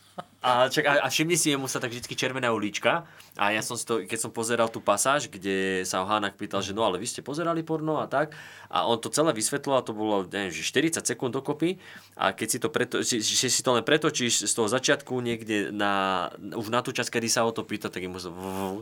A, 0.46 0.70
čak, 0.70 0.86
a, 0.86 1.02
a 1.02 1.10
všimni 1.10 1.34
si, 1.34 1.50
jemu 1.50 1.66
sa 1.66 1.82
tak 1.82 1.90
vždy 1.90 2.06
červená 2.14 2.54
ulička. 2.54 3.02
A 3.34 3.50
ja 3.50 3.66
som 3.66 3.74
si 3.74 3.82
to, 3.82 4.06
keď 4.06 4.18
som 4.22 4.30
pozeral 4.30 4.70
tú 4.70 4.78
pasáž, 4.78 5.26
kde 5.26 5.82
sa 5.82 6.00
ho 6.00 6.06
Hanak 6.06 6.38
pýtal, 6.38 6.62
že 6.62 6.70
no 6.70 6.86
ale 6.86 7.02
vy 7.02 7.10
ste 7.10 7.18
pozerali 7.18 7.66
porno 7.66 7.98
a 7.98 8.06
tak. 8.06 8.30
A 8.70 8.86
on 8.86 8.94
to 9.02 9.10
celé 9.10 9.34
vysvetloval, 9.34 9.82
to 9.82 9.90
bolo 9.90 10.22
neviem, 10.30 10.54
že 10.54 10.62
40 10.62 11.02
sekúnd 11.02 11.34
dokopy. 11.34 11.82
A 12.14 12.30
keď 12.30 12.48
si 12.48 12.58
to, 12.62 12.70
preto, 12.70 13.02
že, 13.02 13.18
že 13.18 13.50
si 13.50 13.60
to 13.60 13.74
len 13.74 13.82
pretočíš 13.82 14.46
z 14.46 14.52
toho 14.54 14.70
začiatku 14.70 15.18
niekde 15.18 15.74
na, 15.74 16.26
už 16.38 16.70
na 16.70 16.78
tú 16.78 16.94
časť, 16.94 17.10
kedy 17.10 17.26
sa 17.26 17.42
o 17.42 17.50
to 17.50 17.66
pýta, 17.66 17.90
tak 17.90 18.06
mu 18.06 18.22
sa, 18.22 18.30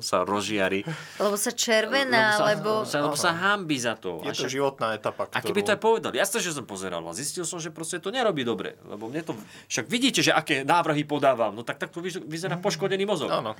sa 0.04 0.16
rozžiari. 0.22 0.84
Lebo 1.16 1.34
sa 1.40 1.50
červená, 1.50 2.44
lebo... 2.44 2.84
Sa, 2.84 3.00
lebo 3.00 3.16
sa 3.16 3.32
hambi 3.32 3.80
za 3.80 3.96
to. 3.96 4.20
Je 4.20 4.36
to 4.36 4.52
životná 4.52 5.00
etapa, 5.00 5.32
ktorú... 5.32 5.40
A 5.40 5.48
keby 5.48 5.60
to 5.64 5.72
aj 5.72 5.80
povedal, 5.80 6.12
ja 6.12 6.28
že 6.28 6.52
som 6.52 6.68
pozeral 6.68 7.00
a 7.00 7.16
zistil 7.16 7.48
som, 7.48 7.56
že 7.56 7.72
proste 7.72 7.96
to 7.96 8.12
nerobí 8.12 8.44
dobre. 8.44 8.76
Lebo 8.84 9.08
mne 9.08 9.24
to... 9.24 9.32
Však 9.72 9.88
vidíte, 9.88 10.20
že 10.20 10.30
aké 10.30 10.60
návrhy 10.62 11.08
podávam 11.08 11.53
no 11.54 11.62
tak 11.62 11.78
takto 11.78 12.02
vyzerá 12.02 12.58
poškodený 12.58 13.06
mozog. 13.06 13.30
Áno. 13.30 13.54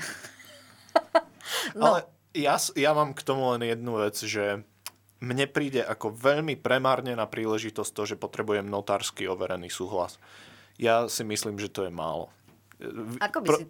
no. 1.79 1.83
Ale 1.87 1.99
ja, 2.35 2.59
ja 2.75 2.91
mám 2.93 3.15
k 3.15 3.23
tomu 3.23 3.55
len 3.55 3.63
jednu 3.65 4.03
vec, 4.03 4.19
že 4.19 4.67
mne 5.25 5.47
príde 5.49 5.81
ako 5.81 6.13
veľmi 6.13 6.59
premárne 6.61 7.17
na 7.17 7.25
príležitosť 7.25 7.91
to, 7.95 8.03
že 8.05 8.21
potrebujem 8.21 8.67
notársky 8.67 9.25
overený 9.25 9.73
súhlas. 9.73 10.21
Ja 10.77 11.07
si 11.07 11.23
myslím, 11.25 11.57
že 11.57 11.71
to 11.71 11.87
je 11.87 11.93
málo. 11.95 12.29
Ako 13.23 13.39
by 13.41 13.47
Pro, 13.47 13.59
si... 13.63 13.65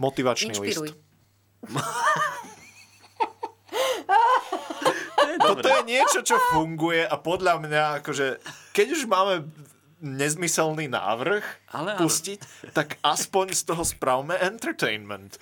Motivačný 0.00 0.56
Inšpiruj. 0.56 0.88
list. 0.90 1.08
Toto 5.40 5.68
je 5.68 5.82
niečo, 5.88 6.20
čo 6.24 6.36
funguje 6.52 7.04
a 7.04 7.16
podľa 7.16 7.60
mňa, 7.64 7.84
akože, 8.04 8.40
keď 8.76 8.86
už 8.92 9.02
máme 9.08 9.48
nezmyselný 10.00 10.88
návrh 10.88 11.44
ale, 11.76 11.94
ale. 11.94 12.00
pustiť, 12.00 12.72
tak 12.72 12.96
aspoň 13.04 13.52
z 13.52 13.62
toho 13.68 13.84
spravme 13.84 14.32
entertainment. 14.40 15.36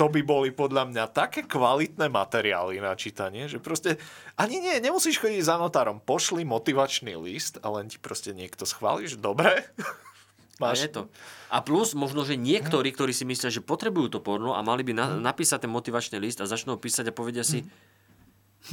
To 0.00 0.08
by 0.08 0.24
boli 0.24 0.48
podľa 0.50 0.88
mňa 0.88 1.04
také 1.12 1.44
kvalitné 1.44 2.08
materiály 2.08 2.80
na 2.80 2.96
čítanie, 2.96 3.46
že 3.46 3.60
proste 3.60 4.00
ani 4.40 4.58
nie, 4.58 4.80
nemusíš 4.80 5.20
chodiť 5.20 5.44
za 5.44 5.60
notárom. 5.60 6.00
Pošli 6.00 6.42
motivačný 6.48 7.14
list 7.20 7.60
a 7.60 7.68
len 7.68 7.92
ti 7.92 8.00
proste 8.00 8.32
niekto 8.32 8.64
schváli, 8.64 9.06
že 9.06 9.20
dobre. 9.20 9.68
Máš... 10.56 10.82
A 10.82 10.84
je 10.88 10.92
to. 10.92 11.02
A 11.52 11.60
plus 11.60 11.92
možno, 11.92 12.24
že 12.24 12.40
niektorí, 12.40 12.96
ktorí 12.96 13.12
si 13.12 13.28
myslia, 13.28 13.52
že 13.52 13.60
potrebujú 13.60 14.08
to 14.08 14.24
porno 14.24 14.56
a 14.56 14.64
mali 14.64 14.80
by 14.80 14.96
na, 14.96 15.06
napísať 15.20 15.68
ten 15.68 15.72
motivačný 15.72 16.16
list 16.16 16.40
a 16.40 16.48
začnú 16.48 16.80
písať 16.80 17.12
a 17.12 17.12
povedia 17.12 17.44
si, 17.44 17.60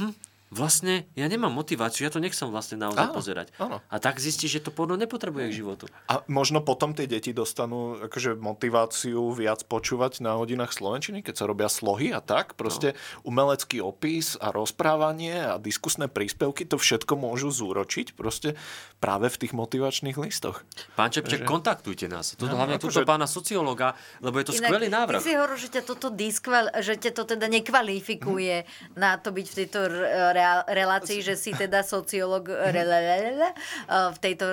hm, 0.00 0.29
vlastne 0.50 1.06
ja 1.14 1.30
nemám 1.30 1.54
motiváciu, 1.54 2.04
ja 2.04 2.12
to 2.12 2.18
nechcem 2.18 2.50
vlastne 2.50 2.82
naozaj 2.82 3.06
áno, 3.06 3.14
pozerať. 3.14 3.54
Áno. 3.62 3.78
A 3.86 3.96
tak 4.02 4.18
zistíš, 4.18 4.58
že 4.58 4.64
to 4.66 4.74
porno 4.74 4.98
nepotrebuje 4.98 5.54
k 5.54 5.54
životu. 5.62 5.84
A 6.10 6.26
možno 6.26 6.58
potom 6.60 6.90
tie 6.90 7.06
deti 7.06 7.30
dostanú 7.30 8.02
akože 8.10 8.34
motiváciu 8.34 9.30
viac 9.30 9.62
počúvať 9.70 10.26
na 10.26 10.34
hodinách 10.34 10.74
slovenčiny, 10.74 11.22
keď 11.22 11.34
sa 11.38 11.44
robia 11.46 11.70
slohy 11.70 12.10
a 12.10 12.18
tak. 12.18 12.58
Proste 12.58 12.98
no. 13.22 13.30
umelecký 13.30 13.78
opis 13.78 14.34
a 14.42 14.50
rozprávanie 14.50 15.38
a 15.38 15.62
diskusné 15.62 16.10
príspevky 16.10 16.66
to 16.66 16.76
všetko 16.76 17.14
môžu 17.14 17.54
zúročiť 17.54 18.18
proste 18.18 18.58
práve 18.98 19.30
v 19.30 19.36
tých 19.46 19.52
motivačných 19.54 20.18
listoch. 20.18 20.66
Pán 20.98 21.14
Čepček, 21.14 21.42
že... 21.42 21.48
kontaktujte 21.48 22.10
nás. 22.10 22.34
Toto, 22.34 22.52
no, 22.52 22.60
hlavne 22.60 22.76
akože... 22.76 23.00
túto 23.00 23.08
pána 23.08 23.30
sociológa, 23.30 23.94
lebo 24.18 24.42
je 24.42 24.50
to 24.50 24.54
Inak, 24.58 24.66
skvelý 24.66 24.88
návrh. 24.90 25.20
Ty 25.22 25.24
si 25.24 25.34
hovoril, 25.38 25.58
že 25.62 25.68
ťa 25.72 25.82
toto 25.86 26.06
diskval, 26.10 26.64
že 26.82 26.98
ťa 26.98 27.10
to 27.14 27.22
teda 27.24 27.46
nekvalifikuje 27.48 28.66
hm. 28.66 28.98
na 28.98 29.16
to 29.16 29.30
byť 29.30 29.46
v 29.46 29.54
tejto 29.54 29.78
relácii, 30.66 31.20
že 31.22 31.34
si 31.38 31.54
teda 31.54 31.82
sociológ 31.84 32.50
v 34.14 34.18
tejto, 34.18 34.46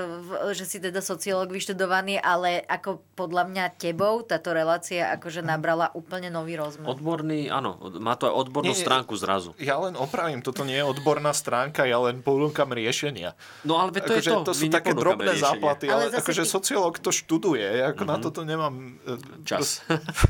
že 0.54 0.66
si 0.66 0.78
teda 0.78 1.02
sociológ 1.02 1.52
vyštudovaný, 1.52 2.20
ale 2.22 2.64
ako 2.66 3.02
podľa 3.18 3.44
mňa 3.50 3.64
tebou 3.78 4.22
táto 4.24 4.54
relácia 4.54 5.10
akože 5.18 5.42
nabrala 5.42 5.90
úplne 5.94 6.30
nový 6.30 6.58
rozmer. 6.58 6.86
Odborný, 6.88 7.50
áno, 7.50 7.78
má 7.98 8.14
to 8.16 8.30
aj 8.30 8.34
odbornú 8.48 8.74
Nie, 8.74 8.80
stránku 8.80 9.14
zrazu. 9.18 9.58
Ja 9.58 9.82
len 9.82 9.98
opravím, 9.98 10.46
toto 10.46 10.62
nie 10.64 10.78
je 10.78 10.86
odborná 10.86 11.34
stránka, 11.34 11.84
ja 11.90 11.98
len 12.02 12.22
ponúkam 12.22 12.70
riešenia. 12.72 13.34
No 13.66 13.82
ale 13.82 13.94
to 13.96 14.14
je 14.14 14.22
akože 14.22 14.32
to, 14.32 14.40
to 14.46 14.54
sú 14.54 14.66
také 14.70 14.92
drobné 14.94 15.34
riešenie. 15.34 15.46
záplaty, 15.46 15.86
Ale 15.90 16.10
ale, 16.10 16.20
akože 16.22 16.44
ty- 16.46 16.50
sociológ 16.50 17.02
to 17.02 17.10
študuje, 17.10 17.66
ako 17.96 18.04
na 18.06 18.16
toto 18.22 18.42
nemám 18.46 19.00
e, 19.04 19.18
Čas. 19.44 19.82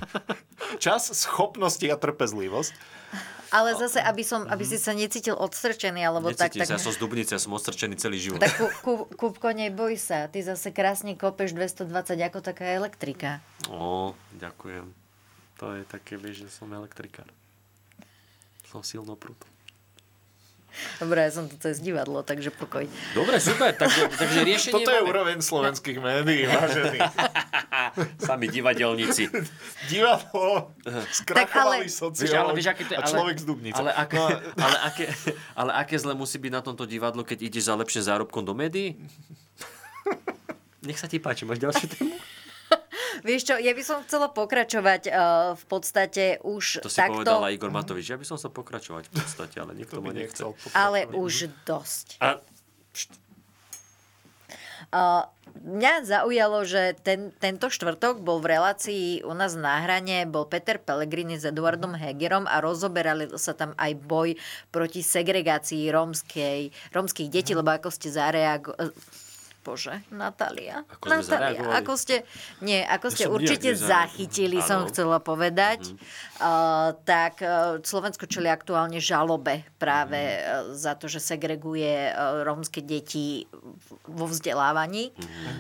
čas, 0.84 1.10
schopnosti 1.14 1.86
a 1.88 1.96
trpezlivosť. 1.96 2.74
Ale 3.52 3.76
zase, 3.80 4.04
aby, 4.04 4.24
som, 4.24 4.44
aby 4.46 4.64
si 4.68 4.76
sa 4.76 4.92
necítil 4.92 5.36
odstrčený, 5.36 6.04
alebo 6.04 6.32
tak, 6.36 6.52
Necítim 6.52 6.68
tak, 6.68 6.70
sa, 6.70 6.76
ja 6.76 6.84
som 6.84 6.94
z 6.94 7.00
Dubnice, 7.00 7.34
som 7.40 7.52
odstrčený 7.56 7.96
celý 7.96 8.18
život. 8.20 8.40
tak 8.44 8.56
Kupko, 9.16 9.50
neboj 9.56 9.96
sa. 9.96 10.28
Ty 10.28 10.44
zase 10.44 10.76
krásne 10.76 11.16
kopeš 11.16 11.56
220 11.56 12.20
ako 12.20 12.40
taká 12.44 12.76
elektrika. 12.76 13.40
Ó, 13.72 14.14
ďakujem. 14.36 14.92
To 15.58 15.74
je 15.74 15.84
také, 15.88 16.20
vieš, 16.22 16.46
že 16.46 16.50
som 16.54 16.70
elektrikár. 16.70 17.26
Som 18.68 18.84
silno 18.84 19.16
prúd. 19.18 19.40
Dobre, 20.98 21.26
ja 21.26 21.32
som 21.32 21.46
tu 21.46 21.56
cez 21.58 21.78
divadlo, 21.78 22.22
takže 22.22 22.50
pokoj. 22.50 22.86
Dobre, 23.14 23.38
super, 23.38 23.74
takže, 23.74 24.10
takže 24.10 24.40
riešenie 24.50 24.74
Toto 24.74 24.90
je 24.90 25.02
máme. 25.02 25.10
úroveň 25.10 25.38
slovenských 25.42 25.98
médií, 25.98 26.46
vážený. 26.52 27.00
Sami 28.28 28.48
divadelníci. 28.48 29.30
Divadlo, 29.88 30.74
skrachovali 31.12 31.88
to, 31.88 32.12
a 32.94 33.02
ale, 33.02 33.10
človek 33.10 33.38
z 33.38 33.46
Dubnice. 33.46 33.78
Ale, 33.78 33.92
aké, 33.94 34.18
No, 34.18 34.26
ale, 34.60 34.78
aké, 34.84 35.06
ale 35.54 35.72
aké 35.78 35.96
zle 35.98 36.14
musí 36.14 36.42
byť 36.42 36.52
na 36.52 36.62
tomto 36.62 36.90
divadlo, 36.90 37.22
keď 37.22 37.48
ideš 37.48 37.70
za 37.70 37.76
lepším 37.78 38.04
zárobkom 38.04 38.42
do 38.42 38.58
médií? 38.58 38.98
Nech 40.82 40.98
sa 40.98 41.10
ti 41.10 41.20
páči, 41.20 41.44
máš 41.44 41.60
ďalšiu 41.60 41.88
tému? 41.90 42.16
Vieš 43.28 43.42
čo, 43.44 43.56
ja 43.60 43.76
by 43.76 43.84
som 43.84 44.00
chcela 44.08 44.32
pokračovať 44.32 45.12
uh, 45.12 45.52
v 45.60 45.66
podstate 45.68 46.40
už 46.48 46.80
To 46.80 46.88
si 46.88 47.04
takto, 47.04 47.28
povedal 47.28 47.44
aj 47.44 47.54
Igor 47.60 47.76
Matovič. 47.76 48.08
Ja 48.08 48.16
by 48.16 48.24
som 48.24 48.40
sa 48.40 48.48
pokračovať 48.48 49.12
v 49.12 49.14
podstate, 49.20 49.60
ale 49.60 49.76
nikto 49.76 50.00
to 50.00 50.02
ma 50.02 50.16
by 50.16 50.24
nechce. 50.24 50.48
ale 50.72 51.12
už 51.12 51.52
dosť. 51.68 52.24
A, 52.24 52.40
Uh, 54.88 55.28
mňa 55.68 56.08
zaujalo, 56.08 56.64
že 56.64 56.96
ten, 57.04 57.36
tento 57.44 57.68
štvrtok 57.68 58.24
bol 58.24 58.40
v 58.40 58.56
relácii 58.56 59.20
u 59.28 59.36
nás 59.36 59.52
na 59.60 59.84
hrane, 59.84 60.24
bol 60.24 60.48
Peter 60.48 60.80
Pellegrini 60.80 61.36
s 61.36 61.44
Eduardom 61.44 61.92
Hegerom 61.92 62.48
a 62.48 62.64
rozoberali 62.64 63.28
sa 63.36 63.52
tam 63.52 63.76
aj 63.76 64.00
boj 64.00 64.40
proti 64.72 65.04
segregácii 65.04 65.92
rómskej, 65.92 66.72
rómskych 66.96 67.28
detí, 67.28 67.52
lebo 67.52 67.68
ako 67.68 67.92
ste 67.92 68.16
zareagovali... 68.16 68.96
Bože, 69.68 70.00
Natália. 70.08 70.88
Ako 70.88 71.12
sme 71.12 71.20
Natália, 71.20 71.28
zareagovali? 71.28 71.76
ako 71.84 71.94
ste, 72.00 72.16
nie, 72.64 72.80
ako 72.88 73.08
Ja 73.08 73.12
ste 73.12 73.24
som 73.28 73.28
nijak 73.28 73.36
určite 73.36 73.70
zachytili, 73.76 74.58
som 74.64 74.80
Áno. 74.84 74.88
chcela 74.88 75.20
povedať. 75.20 75.92
Uh, 76.40 76.96
tak 77.04 77.44
uh, 77.44 77.84
Slovensko 77.84 78.32
čeli 78.32 78.48
aktuálne 78.48 79.04
žalobe 79.04 79.68
práve 79.76 80.40
uh, 80.40 80.72
za 80.72 80.96
to, 80.96 81.12
že 81.12 81.20
segreguje 81.20 82.16
uh, 82.16 82.48
rómske 82.48 82.80
deti 82.80 83.44
vo 84.08 84.32
vzdelávaní. 84.32 85.12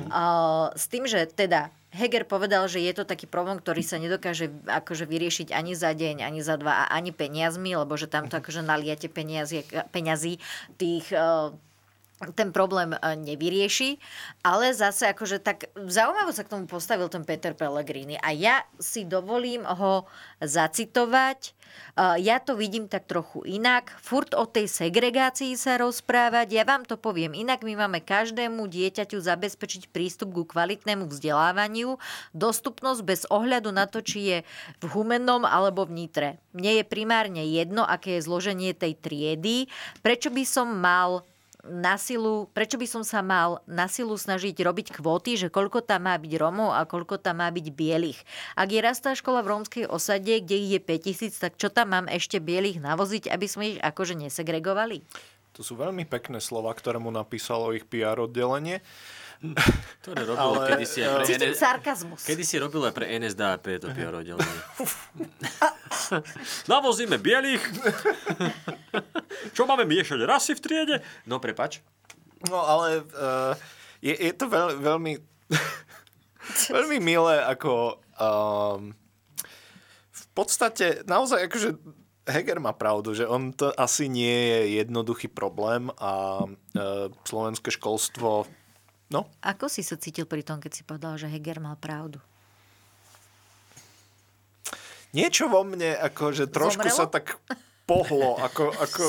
Uh, 0.08 0.72
s 0.72 0.88
tým, 0.88 1.03
že 1.03 1.28
teda 1.28 1.68
Heger 1.91 2.30
povedal, 2.30 2.68
že 2.70 2.84
je 2.84 2.93
to 2.93 3.03
taký 3.10 3.26
problém, 3.26 3.58
ktorý 3.58 3.82
sa 3.82 3.97
nedokáže 3.97 4.53
akože 4.70 5.10
vyriešiť 5.10 5.55
ani 5.55 5.74
za 5.74 5.91
deň, 5.91 6.24
ani 6.24 6.39
za 6.45 6.55
dva 6.60 6.86
a 6.86 6.91
ani 6.93 7.16
peniazmi, 7.16 7.74
lebo 7.74 7.97
že 7.97 8.12
tam 8.12 8.30
to 8.30 8.38
akože 8.38 8.62
naliate 8.62 9.10
peniazy, 9.10 9.66
peňazí 9.91 10.38
tých 10.78 11.10
ten 12.34 12.49
problém 12.49 12.97
e, 12.97 12.99
nevyrieši, 13.13 14.01
ale 14.41 14.74
zase 14.74 15.13
akože 15.13 15.38
tak 15.38 15.70
zaujímavo 15.78 16.34
sa 16.34 16.41
k 16.41 16.51
tomu 16.57 16.65
postavil 16.65 17.05
ten 17.13 17.22
Peter 17.22 17.53
Pellegrini 17.53 18.18
a 18.18 18.34
ja 18.34 18.65
si 18.82 19.05
dovolím 19.05 19.61
ho 19.61 20.09
zacitovať. 20.41 21.39
E, 21.45 21.51
Ja 22.26 22.41
to 22.41 22.57
vidím 22.57 22.89
tak 22.89 23.05
trochu 23.05 23.45
inak. 23.45 23.93
Furt 24.01 24.34
o 24.34 24.49
tej 24.49 24.65
segregácii 24.65 25.53
sa 25.53 25.78
rozprávať. 25.78 26.57
Ja 26.57 26.65
vám 26.65 26.89
to 26.89 26.97
poviem 26.97 27.38
inak. 27.38 27.61
My 27.61 27.86
máme 27.86 28.01
každému 28.01 28.65
dieťaťu 28.65 29.22
zabezpečiť 29.22 29.93
prístup 29.93 30.34
ku 30.34 30.43
kvalitnému 30.49 31.05
vzdelávaniu, 31.05 32.01
dostupnosť 32.34 33.01
bez 33.05 33.22
ohľadu 33.30 33.70
na 33.70 33.86
to, 33.86 34.01
či 34.01 34.20
je 34.26 34.38
v 34.82 34.86
Humennom 34.89 35.45
alebo 35.45 35.86
v 35.86 36.01
Nitre. 36.01 36.30
Mne 36.57 36.82
je 36.82 36.84
primárne 36.84 37.45
jedno, 37.45 37.86
aké 37.86 38.18
je 38.18 38.26
zloženie 38.26 38.74
tej 38.74 38.97
triedy. 38.97 39.70
Prečo 40.01 40.34
by 40.34 40.43
som 40.43 40.74
mal 40.82 41.22
na 41.70 41.99
silu, 41.99 42.47
prečo 42.55 42.80
by 42.80 42.88
som 42.88 43.03
sa 43.03 43.20
mal 43.20 43.61
na 43.68 43.86
silu 43.91 44.15
snažiť 44.15 44.55
robiť 44.55 44.88
kvóty, 44.97 45.36
že 45.36 45.47
koľko 45.51 45.84
tam 45.84 46.07
má 46.07 46.15
byť 46.15 46.34
Romov 46.39 46.74
a 46.74 46.88
koľko 46.88 47.20
tam 47.20 47.43
má 47.43 47.51
byť 47.51 47.68
bielých. 47.76 48.20
Ak 48.55 48.72
je 48.72 48.80
rastá 48.80 49.13
škola 49.13 49.43
v 49.43 49.51
rómskej 49.53 49.86
osade, 49.91 50.39
kde 50.41 50.55
ich 50.55 50.72
je 50.76 50.82
5000, 50.82 51.43
tak 51.43 51.53
čo 51.59 51.68
tam 51.68 51.93
mám 51.93 52.07
ešte 52.07 52.39
bielých 52.39 52.80
navoziť, 52.80 53.30
aby 53.30 53.47
sme 53.47 53.63
ich 53.76 53.80
akože 53.84 54.15
nesegregovali? 54.18 55.03
To 55.57 55.65
sú 55.65 55.74
veľmi 55.74 56.05
pekné 56.05 56.38
slova, 56.38 56.70
ktoré 56.70 57.01
mu 57.01 57.09
napísalo 57.09 57.74
ich 57.74 57.82
PR 57.89 58.22
oddelenie. 58.22 58.86
Ktoré 60.02 60.26
robilo 60.26 60.58
Ale, 60.58 60.74
kedysi 60.74 61.06
aj 61.06 61.12
pre, 61.14 61.26
Cítim 61.30 61.52
NS... 61.54 61.60
sarkazmus. 61.62 62.22
Kedy 62.26 62.44
si 62.44 62.56
robil 62.58 62.82
aj 62.90 62.94
pre 62.94 63.06
NSDAP 63.22 63.66
to 63.78 63.88
PR 63.94 64.14
oddelenie. 64.18 64.62
Navozíme 66.72 67.22
bielých. 67.22 67.62
Čo 69.56 69.70
máme 69.70 69.86
miešať 69.86 70.20
rasy 70.26 70.58
v 70.58 70.62
triede? 70.64 70.96
No 71.30 71.38
prepač. 71.38 71.86
No 72.50 72.66
ale 72.66 73.06
uh, 73.14 73.54
je, 74.02 74.14
je 74.14 74.34
to 74.34 74.50
veľ, 74.50 74.82
veľmi, 74.82 75.14
veľmi 76.78 76.98
milé, 77.02 77.42
ako 77.46 78.02
um, 78.18 78.94
v 80.10 80.26
podstate 80.34 81.06
naozaj 81.06 81.46
akože 81.46 81.70
Heger 82.28 82.60
má 82.60 82.76
pravdu, 82.76 83.16
že 83.16 83.24
on 83.24 83.56
to 83.56 83.72
asi 83.80 84.12
nie 84.12 84.36
je 84.52 84.84
jednoduchý 84.84 85.32
problém 85.32 85.88
a 85.96 86.44
uh, 86.44 87.08
slovenské 87.24 87.72
školstvo 87.72 88.44
No, 89.08 89.32
Ako 89.39 89.72
si 89.72 89.88
sa 89.88 89.95
cítil 89.95 90.28
pri 90.28 90.43
tom, 90.43 90.60
keď 90.60 90.72
si 90.76 90.84
povedal, 90.84 91.16
že 91.16 91.32
Heger 91.32 91.64
mal 91.64 91.80
pravdu? 91.80 92.20
niečo 95.16 95.47
vo 95.47 95.64
mne, 95.64 95.95
akože 95.97 96.51
trošku 96.51 96.86
Zomrelo? 96.86 96.99
sa 96.99 97.05
tak 97.08 97.39
pohlo, 97.88 98.36
ako, 98.47 98.70
ako 98.76 99.03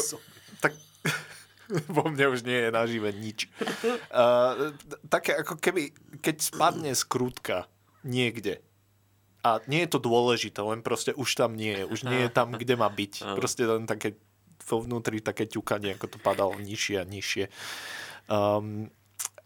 tak 0.63 0.73
vo 1.97 2.09
mne 2.09 2.33
už 2.33 2.47
nie 2.47 2.69
je 2.69 2.71
nažive 2.73 3.11
nič. 3.13 3.51
Uh, 4.09 4.73
také 5.13 5.37
ako 5.37 5.61
keby, 5.61 5.93
keď 6.25 6.37
spadne 6.41 6.93
skrútka 6.97 7.69
niekde 8.07 8.63
a 9.45 9.63
nie 9.71 9.87
je 9.87 9.91
to 9.95 10.01
dôležité, 10.03 10.59
len 10.65 10.83
proste 10.83 11.15
už 11.15 11.29
tam 11.39 11.55
nie 11.55 11.83
je, 11.83 11.85
už 11.87 12.09
nie 12.09 12.27
je 12.27 12.31
tam, 12.31 12.55
kde 12.55 12.75
má 12.75 12.91
byť. 12.91 13.23
Proste 13.39 13.65
len 13.65 13.87
také 13.87 14.19
vo 14.67 14.83
vnútri 14.83 15.23
také 15.23 15.47
ťukanie, 15.47 15.95
ako 15.97 16.07
to 16.11 16.19
padalo 16.19 16.59
nižšie 16.59 16.97
a 17.01 17.05
nižšie. 17.07 17.45
Um, 18.29 18.91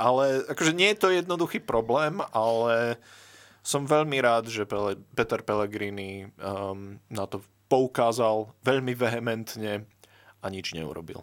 ale 0.02 0.42
akože 0.50 0.74
nie 0.74 0.90
je 0.90 0.98
to 0.98 1.08
jednoduchý 1.14 1.62
problém, 1.62 2.18
ale 2.34 2.98
som 3.62 3.86
veľmi 3.86 4.18
rád, 4.18 4.50
že 4.50 4.66
Pele, 4.66 4.98
Peter 5.14 5.38
Pellegrini 5.46 6.26
um, 6.42 6.98
na 7.06 7.30
to 7.30 7.38
poukázal 7.70 8.50
veľmi 8.66 8.98
vehementne 8.98 9.86
a 10.42 10.46
nič 10.50 10.74
neurobil. 10.74 11.22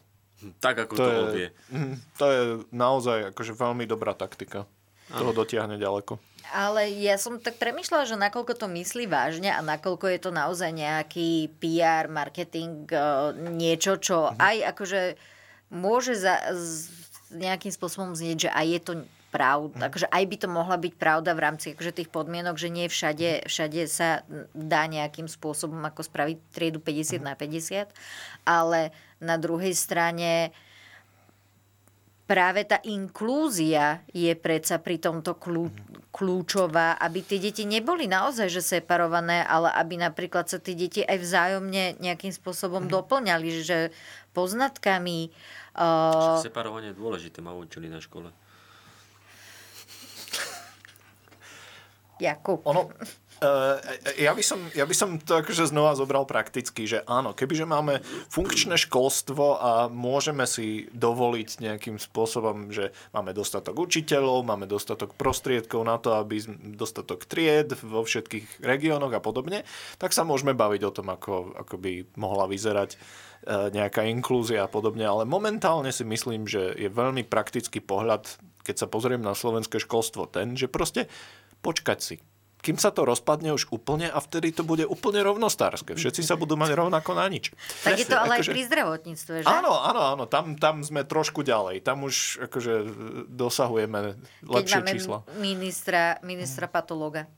Tak 0.63 0.87
ako 0.87 0.93
to, 0.95 1.03
to 1.03 1.23
vie. 1.35 1.47
mm, 1.67 1.95
to 2.15 2.25
je 2.31 2.41
naozaj 2.71 3.35
akože 3.35 3.59
veľmi 3.59 3.83
dobrá 3.83 4.15
taktika. 4.15 4.63
Toho 5.09 5.33
dotiahne 5.33 5.75
ďaleko. 5.75 6.21
Ale 6.53 6.89
ja 7.01 7.17
som 7.17 7.41
tak 7.41 7.57
premyšľala, 7.57 8.09
že 8.09 8.15
nakoľko 8.17 8.53
to 8.57 8.69
myslí 8.69 9.09
vážne 9.09 9.49
a 9.49 9.61
nakoľko 9.61 10.05
je 10.05 10.19
to 10.21 10.31
naozaj 10.33 10.69
nejaký 10.69 11.49
PR, 11.61 12.09
marketing, 12.09 12.87
eh, 12.89 13.33
niečo, 13.53 13.97
čo 13.97 14.33
aj 14.37 14.73
akože 14.73 15.01
môže 15.73 16.17
za, 16.17 16.53
z, 16.53 16.89
nejakým 17.29 17.73
spôsobom 17.73 18.17
znieť, 18.17 18.47
že 18.47 18.51
aj 18.51 18.65
je 18.65 18.79
to 18.81 18.93
pravda, 19.29 19.93
akože 19.93 20.09
aj 20.09 20.23
by 20.25 20.35
to 20.41 20.47
mohla 20.49 20.77
byť 20.77 20.93
pravda 20.97 21.37
v 21.37 21.43
rámci 21.45 21.65
akože 21.77 22.01
tých 22.01 22.09
podmienok, 22.09 22.57
že 22.57 22.73
nie 22.73 22.89
všade, 22.89 23.45
všade 23.45 23.81
sa 23.85 24.25
dá 24.57 24.89
nejakým 24.89 25.29
spôsobom 25.29 25.79
ako 25.85 26.01
spraviť 26.01 26.37
triedu 26.49 26.81
50 26.81 27.21
na 27.21 27.37
50, 27.37 27.93
ale 28.49 28.89
na 29.21 29.37
druhej 29.37 29.77
strane 29.77 30.49
práve 32.25 32.65
tá 32.65 32.81
inklúzia 32.85 34.01
je 34.09 34.33
predsa 34.33 34.81
pri 34.81 34.97
tomto 34.97 35.37
kľú, 35.37 35.69
kľúčová, 36.09 36.97
aby 36.97 37.21
tie 37.21 37.37
deti 37.37 37.69
neboli 37.69 38.09
naozaj 38.09 38.49
že 38.49 38.65
separované, 38.65 39.45
ale 39.45 39.69
aby 39.77 40.01
napríklad 40.01 40.49
sa 40.49 40.57
tie 40.57 40.73
deti 40.73 41.05
aj 41.05 41.17
vzájomne 41.21 42.01
nejakým 42.01 42.33
spôsobom 42.33 42.89
doplňali, 42.89 43.49
že 43.61 43.93
poznatkami. 44.33 45.29
Uh, 45.29 45.59
Separovanie 46.43 46.91
je 46.91 46.99
dôležité, 46.99 47.39
ma 47.39 47.55
učili 47.55 47.87
na 47.87 48.03
škole. 48.03 48.35
Jakub. 52.19 52.59
Ono, 52.67 52.91
Uh, 53.39 53.79
ja, 54.19 54.35
by 54.35 54.43
som, 54.43 54.59
ja 54.75 54.83
by 54.83 54.91
som 54.91 55.15
to 55.15 55.39
akože 55.39 55.71
znova 55.71 55.95
zobral 55.95 56.27
prakticky, 56.27 56.83
že 56.83 57.07
áno, 57.07 57.31
kebyže 57.31 57.63
máme 57.63 58.03
funkčné 58.27 58.75
školstvo 58.75 59.55
a 59.55 59.71
môžeme 59.87 60.43
si 60.43 60.91
dovoliť 60.91 61.63
nejakým 61.63 61.95
spôsobom, 62.03 62.67
že 62.67 62.91
máme 63.15 63.31
dostatok 63.31 63.79
učiteľov, 63.79 64.43
máme 64.43 64.67
dostatok 64.67 65.15
prostriedkov 65.15 65.87
na 65.87 65.95
to, 65.95 66.19
aby 66.19 66.43
dostatok 66.75 67.23
tried 67.23 67.79
vo 67.79 68.03
všetkých 68.03 68.59
regiónoch 68.59 69.15
a 69.15 69.23
podobne, 69.23 69.63
tak 69.95 70.11
sa 70.11 70.27
môžeme 70.27 70.51
baviť 70.51 70.81
o 70.83 70.91
tom, 70.91 71.07
ako, 71.07 71.55
ako 71.63 71.79
by 71.79 72.11
mohla 72.19 72.43
vyzerať 72.43 72.99
uh, 72.99 73.71
nejaká 73.71 74.03
inklúzia 74.03 74.67
a 74.67 74.71
podobne. 74.71 75.07
Ale 75.07 75.23
momentálne 75.23 75.95
si 75.95 76.03
myslím, 76.03 76.43
že 76.43 76.75
je 76.75 76.91
veľmi 76.91 77.23
praktický 77.23 77.79
pohľad, 77.79 78.27
keď 78.67 78.83
sa 78.83 78.91
pozriem 78.91 79.23
na 79.23 79.31
slovenské 79.31 79.79
školstvo, 79.79 80.27
ten, 80.27 80.59
že 80.59 80.67
proste 80.67 81.07
počkať 81.63 81.99
si 82.03 82.15
kým 82.59 82.75
sa 82.75 82.91
to 82.91 83.07
rozpadne 83.07 83.55
už 83.55 83.71
úplne 83.71 84.11
a 84.11 84.19
vtedy 84.19 84.51
to 84.51 84.67
bude 84.67 84.83
úplne 84.83 85.23
rovnostárske. 85.23 85.95
Všetci 85.95 86.27
sa 86.27 86.35
budú 86.35 86.59
mať 86.59 86.75
rovnako 86.75 87.15
na 87.15 87.25
nič. 87.31 87.55
Tak 87.87 87.95
je 87.95 88.07
to 88.07 88.19
ale 88.19 88.39
akože... 88.39 88.51
aj 88.51 88.55
pri 88.55 88.61
zdravotníctve, 88.67 89.33
že? 89.43 89.47
Áno, 89.47 89.73
áno, 89.79 90.01
áno. 90.15 90.23
Tam, 90.27 90.59
tam 90.59 90.83
sme 90.83 91.07
trošku 91.07 91.47
ďalej. 91.47 91.79
Tam 91.87 92.03
už 92.03 92.45
akože 92.51 92.73
dosahujeme 93.31 94.19
lepšie 94.43 94.59
Keď 94.59 94.83
máme 94.83 94.91
čísla. 94.91 95.17
ministra, 95.39 96.01
ministra 96.19 96.65
patológa. 96.67 97.31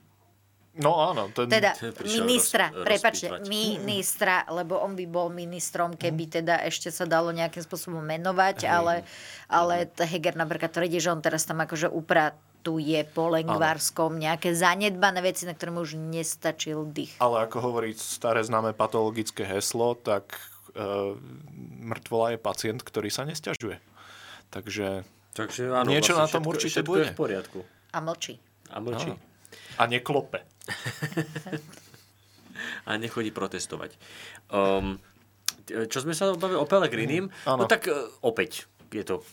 No 0.72 1.12
áno. 1.12 1.28
Ten... 1.36 1.52
Teda 1.52 1.76
ministra, 2.08 2.72
roz- 2.72 2.88
prepačte, 2.88 3.28
rozpýtvať. 3.28 3.52
ministra, 3.52 4.36
lebo 4.48 4.80
on 4.80 4.96
by 4.96 5.04
bol 5.04 5.28
ministrom, 5.28 6.00
keby 6.00 6.42
teda 6.42 6.64
ešte 6.64 6.88
sa 6.88 7.04
dalo 7.04 7.36
nejakým 7.36 7.60
spôsobom 7.60 8.00
menovať, 8.00 8.72
ale, 8.72 9.04
ale 9.52 9.92
Heger 10.00 10.40
napríklad 10.40 10.72
tvrdí, 10.72 11.04
že 11.04 11.12
on 11.12 11.20
teraz 11.20 11.44
tam 11.44 11.60
akože 11.60 11.92
upratuje 12.62 13.01
po 13.09 13.34
lengvárskom 13.34 14.22
nejaké 14.22 14.53
zanedbané 14.53 15.26
veci, 15.26 15.49
na 15.49 15.57
ktoré 15.57 15.74
mu 15.74 15.82
už 15.82 15.97
nestačil 15.97 16.86
dých. 16.93 17.18
Ale 17.18 17.49
ako 17.49 17.57
hovorí 17.57 17.97
staré 17.97 18.45
známe 18.45 18.78
patologické 18.78 19.41
heslo, 19.41 19.97
tak 19.97 20.38
e, 20.78 21.18
mŕtvola 21.82 22.36
je 22.36 22.38
pacient, 22.38 22.80
ktorý 22.86 23.09
sa 23.09 23.26
nesťažuje. 23.26 23.82
Takže 24.53 25.01
Takže 25.32 25.72
áno, 25.72 25.88
Niečo 25.88 26.12
na 26.12 26.28
vlastne 26.28 26.38
tom 26.38 26.43
všetko, 26.43 26.51
určite 26.51 26.80
všetko 26.84 26.91
bude. 26.91 27.01
je 27.01 27.07
v 27.07 27.16
poriadku. 27.16 27.59
A 27.95 27.97
mlčí. 28.03 28.36
A 28.68 28.78
mlčí. 28.84 29.12
a 29.80 29.84
neklope. 29.88 30.43
a 32.88 32.91
nechodí 32.99 33.32
protestovať. 33.32 33.95
Um, 34.51 34.99
čo 35.72 36.03
sme 36.03 36.12
sa 36.12 36.36
bavili 36.36 36.59
o 36.59 36.68
Pelegrinim, 36.68 37.32
áno. 37.47 37.64
no 37.64 37.66
tak 37.66 37.88
e, 37.88 37.95
opäť 38.28 38.68
je 38.91 39.07
to 39.07 39.24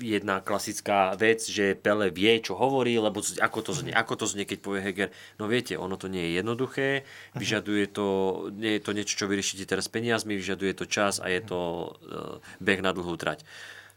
jedna 0.00 0.44
klasická 0.44 1.16
vec, 1.16 1.44
že 1.44 1.76
Pele 1.76 2.12
vie, 2.12 2.40
čo 2.40 2.56
hovorí, 2.56 2.96
lebo 3.00 3.20
ako 3.20 3.58
to 3.60 3.72
znie, 3.72 3.92
ako 3.92 4.14
to 4.20 4.26
znie, 4.28 4.44
keď 4.44 4.58
povie 4.60 4.84
Heger. 4.84 5.10
No 5.40 5.48
viete, 5.48 5.76
ono 5.76 5.96
to 5.96 6.10
nie 6.10 6.32
je 6.32 6.32
jednoduché, 6.40 6.88
vyžaduje 7.36 7.84
to, 7.92 8.06
nie 8.52 8.76
je 8.76 8.82
to 8.82 8.90
niečo, 8.92 9.14
čo 9.16 9.30
vyriešite 9.30 9.64
teraz 9.64 9.88
peniazmi, 9.88 10.36
vyžaduje 10.36 10.72
to 10.76 10.84
čas 10.88 11.18
a 11.22 11.32
je 11.32 11.40
to 11.44 11.58
uh, 11.58 12.38
beh 12.60 12.80
na 12.84 12.92
dlhú 12.92 13.16
trať. 13.16 13.44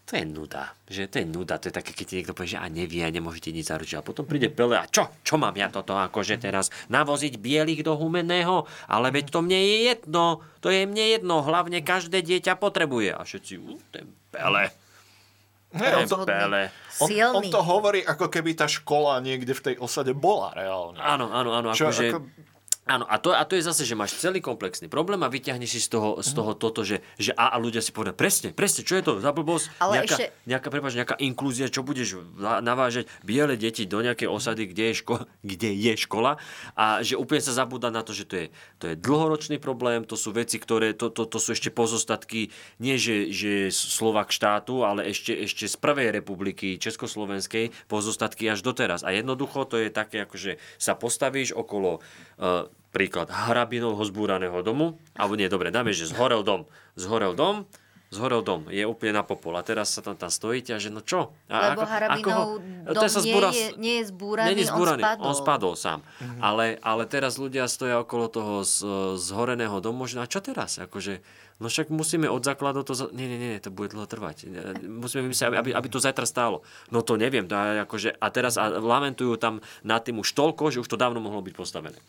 To 0.10 0.18
je 0.18 0.26
nuda, 0.26 0.74
že 0.89 1.06
to 1.06 1.22
je 1.22 1.26
nuda, 1.30 1.62
to 1.62 1.70
je 1.70 1.78
také, 1.78 1.93
keď 1.93 2.06
ti 2.10 2.18
niekto 2.18 2.34
povie, 2.34 2.58
že 2.58 2.58
a 2.58 2.66
nevie 2.66 3.06
a 3.06 3.14
nemôžete 3.14 3.54
nič 3.54 3.70
zaručiť. 3.70 4.02
A 4.02 4.02
potom 4.02 4.26
príde 4.26 4.50
Pele 4.50 4.74
a 4.74 4.89
čo? 4.89 5.06
Čo 5.22 5.38
mám 5.38 5.54
ja 5.54 5.70
toto 5.70 5.93
akože 5.93 6.41
teraz 6.41 6.74
navoziť 6.89 7.38
bielých 7.38 7.86
do 7.86 7.93
humenného? 7.93 8.66
Ale 8.89 9.14
veď 9.14 9.30
to 9.30 9.45
mne 9.45 9.62
je 9.62 9.78
jedno, 9.93 10.41
to 10.66 10.74
je 10.74 10.89
mne 10.89 11.14
jedno, 11.14 11.45
hlavne 11.45 11.86
každé 11.86 12.26
dieťa 12.26 12.58
potrebuje. 12.58 13.14
A 13.14 13.22
všetci, 13.22 13.54
"U, 13.62 13.78
ten 13.93 14.10
Pele, 14.34 14.74
Hej, 15.70 15.93
on, 15.93 16.07
to, 16.09 16.17
on, 16.17 17.09
on 17.30 17.43
to 17.45 17.61
hovorí, 17.61 18.01
ako 18.01 18.26
keby 18.26 18.57
tá 18.57 18.65
škola 18.65 19.22
niekde 19.22 19.53
v 19.53 19.61
tej 19.61 19.76
osade 19.78 20.17
bola 20.17 20.49
reálne. 20.57 20.97
Áno, 20.97 21.30
áno, 21.30 21.53
áno. 21.53 21.70
Čo, 21.78 21.93
akože, 21.93 22.05
ako- 22.09 22.26
Áno, 22.90 23.06
a 23.06 23.22
to, 23.22 23.30
a 23.30 23.46
to 23.46 23.54
je 23.54 23.62
zase, 23.62 23.86
že 23.86 23.94
máš 23.94 24.18
celý 24.18 24.42
komplexný 24.42 24.90
problém 24.90 25.22
a 25.22 25.30
vyťahneš 25.30 25.78
si 25.78 25.82
z 25.86 25.94
toho, 25.94 26.26
z 26.26 26.34
toho 26.34 26.58
toto, 26.58 26.82
že, 26.82 27.06
že 27.22 27.38
a, 27.38 27.54
a 27.54 27.62
ľudia 27.62 27.86
si 27.86 27.94
povedia, 27.94 28.18
presne, 28.18 28.50
presne, 28.50 28.82
čo 28.82 28.98
je 28.98 29.06
to 29.06 29.12
za 29.22 29.30
blbosť? 29.30 29.78
Ale 29.78 30.02
nejaká, 30.02 30.16
ešte- 30.18 30.34
nejaká, 30.50 30.68
prepáč, 30.74 30.94
nejaká 30.98 31.16
inklúzia, 31.22 31.70
čo 31.70 31.86
budeš 31.86 32.26
na- 32.34 32.66
navážať 32.66 33.06
biele 33.22 33.54
deti 33.62 33.86
do 33.86 34.02
nejakej 34.02 34.26
osady, 34.26 34.74
kde 34.74 34.90
je, 34.90 35.06
ško- 35.06 35.30
kde 35.54 35.70
je 35.70 35.94
škola 36.02 36.42
a 36.74 37.06
že 37.06 37.14
úplne 37.14 37.46
sa 37.46 37.54
zabúda 37.54 37.94
na 37.94 38.02
to, 38.02 38.10
že 38.10 38.26
to 38.26 38.36
je, 38.42 38.46
to 38.82 38.86
je 38.90 38.96
dlhoročný 38.98 39.62
problém, 39.62 40.02
to 40.02 40.18
sú 40.18 40.34
veci, 40.34 40.58
ktoré, 40.58 40.98
to, 40.98 41.14
to, 41.14 41.30
to 41.30 41.38
sú 41.38 41.54
ešte 41.54 41.70
pozostatky, 41.70 42.50
nie 42.82 42.98
že, 42.98 43.30
že 43.30 43.70
Slovak 43.70 44.34
štátu, 44.34 44.82
ale 44.82 45.14
ešte, 45.14 45.38
ešte 45.38 45.70
z 45.70 45.78
prvej 45.78 46.10
republiky 46.10 46.82
Československej 46.82 47.70
pozostatky 47.86 48.50
až 48.50 48.66
doteraz. 48.66 49.06
A 49.06 49.14
jednoducho 49.14 49.70
to 49.70 49.78
je 49.78 49.94
také, 49.94 50.26
ako 50.26 50.42
že 50.42 50.52
sa 50.82 50.98
postavíš 50.98 51.54
okolo 51.54 52.02
uh, 52.42 52.66
príklad 52.90 53.30
hrabinovho 53.30 54.02
zbúraného 54.02 54.60
domu, 54.62 54.98
alebo 55.14 55.38
nie, 55.38 55.46
dobre, 55.46 55.70
dáme, 55.70 55.94
že 55.94 56.10
zhorel 56.10 56.42
dom. 56.42 56.66
Zhorel 56.98 57.38
dom, 57.38 57.70
zhorel 58.10 58.42
dom, 58.42 58.66
je 58.74 58.82
úplne 58.82 59.14
na 59.14 59.24
popol. 59.24 59.54
A 59.54 59.62
teraz 59.62 59.94
sa 59.94 60.02
tam, 60.02 60.18
tam 60.18 60.34
stojíte 60.34 60.74
a 60.74 60.82
že 60.82 60.90
no 60.90 61.06
čo? 61.06 61.30
A 61.46 61.78
Lebo 61.78 61.86
Harabinov 61.86 62.58
to 62.90 62.98
dom 62.98 63.06
sa 63.06 63.22
nie 63.22 63.30
zbúra- 63.30 63.54
je- 63.54 63.74
nie 63.78 63.96
je 64.02 64.04
zbúraný, 64.10 64.50
nie 64.50 64.66
je 64.66 64.66
on 64.66 64.74
zbúraný, 64.74 65.02
spadol. 65.06 65.26
on 65.30 65.34
spadol 65.38 65.74
sám. 65.78 66.00
Ale, 66.42 66.82
ale 66.82 67.04
teraz 67.06 67.38
ľudia 67.38 67.70
stoja 67.70 68.02
okolo 68.02 68.26
toho 68.26 68.54
z, 68.66 68.82
zhoreného 69.22 69.78
domu, 69.78 70.10
že 70.10 70.18
a 70.18 70.26
čo 70.26 70.42
teraz? 70.42 70.82
Akože, 70.82 71.22
no 71.62 71.70
však 71.70 71.94
musíme 71.94 72.26
od 72.26 72.42
základu 72.42 72.82
to... 72.82 72.98
Za... 72.98 73.14
Nie, 73.14 73.30
nie, 73.30 73.38
nie, 73.38 73.62
to 73.62 73.70
bude 73.70 73.94
dlho 73.94 74.10
trvať. 74.10 74.50
Musíme 74.82 75.30
vymyslieť, 75.30 75.54
aby, 75.54 75.70
aby 75.78 75.88
to 75.94 76.02
zajtra 76.02 76.26
stálo. 76.26 76.66
No 76.90 77.06
to 77.06 77.14
neviem. 77.14 77.46
To 77.46 77.54
akože, 77.86 78.18
a 78.18 78.28
teraz 78.34 78.58
a 78.58 78.74
lamentujú 78.74 79.38
tam 79.38 79.62
nad 79.86 80.02
tým 80.02 80.18
už 80.18 80.34
toľko, 80.34 80.74
že 80.74 80.82
už 80.82 80.90
to 80.90 80.98
dávno 80.98 81.22
mohlo 81.22 81.46
byť 81.46 81.54
postavené. 81.54 82.02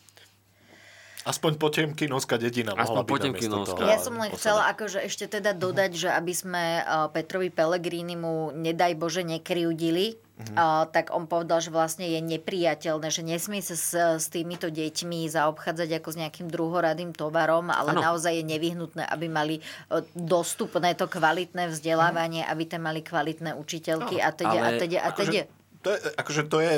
Aspoň 1.21 1.61
Potemkinovská 1.61 2.41
dedina 2.41 2.73
Aspoň 2.73 3.05
mohla 3.05 3.05
Potemkinovská. 3.05 3.83
Ja 3.85 4.01
som 4.01 4.17
len 4.17 4.33
chcela 4.33 4.65
akože 4.73 5.05
ešte 5.05 5.29
teda 5.29 5.53
dodať, 5.53 5.91
že 5.93 6.09
aby 6.09 6.33
sme 6.33 6.81
uh, 6.81 7.13
Petrovi 7.13 7.53
Pellegrini 7.53 8.17
mu 8.17 8.49
nedaj 8.49 8.97
Bože 8.97 9.21
nekryudili, 9.21 10.17
uh, 10.57 10.89
tak 10.89 11.13
on 11.13 11.29
povedal, 11.29 11.61
že 11.61 11.69
vlastne 11.69 12.09
je 12.09 12.17
nepriateľné, 12.25 13.07
že 13.13 13.21
nesmie 13.21 13.61
sa 13.61 13.77
s, 13.77 13.93
s 13.93 14.25
týmito 14.33 14.73
deťmi 14.73 15.29
zaobchádzať 15.29 16.01
ako 16.01 16.09
s 16.09 16.19
nejakým 16.25 16.47
druhoradým 16.49 17.13
tovarom, 17.13 17.69
ale 17.69 17.93
Áno. 17.93 18.01
naozaj 18.01 18.41
je 18.41 18.45
nevyhnutné, 18.45 19.05
aby 19.05 19.29
mali 19.29 19.55
uh, 19.93 20.01
dostupné 20.17 20.97
to 20.97 21.05
kvalitné 21.05 21.69
vzdelávanie, 21.69 22.41
aby 22.49 22.65
tam 22.65 22.89
mali 22.89 23.05
kvalitné 23.05 23.53
učiteľky 23.53 24.17
a 24.17 24.33
teda 24.33 24.57
a 24.57 24.69
teda 24.73 24.97
a 25.05 25.09
teda. 25.13 25.41
To 25.81 25.89
je, 25.93 25.97
akože 26.17 26.43
to 26.49 26.57
je 26.61 26.73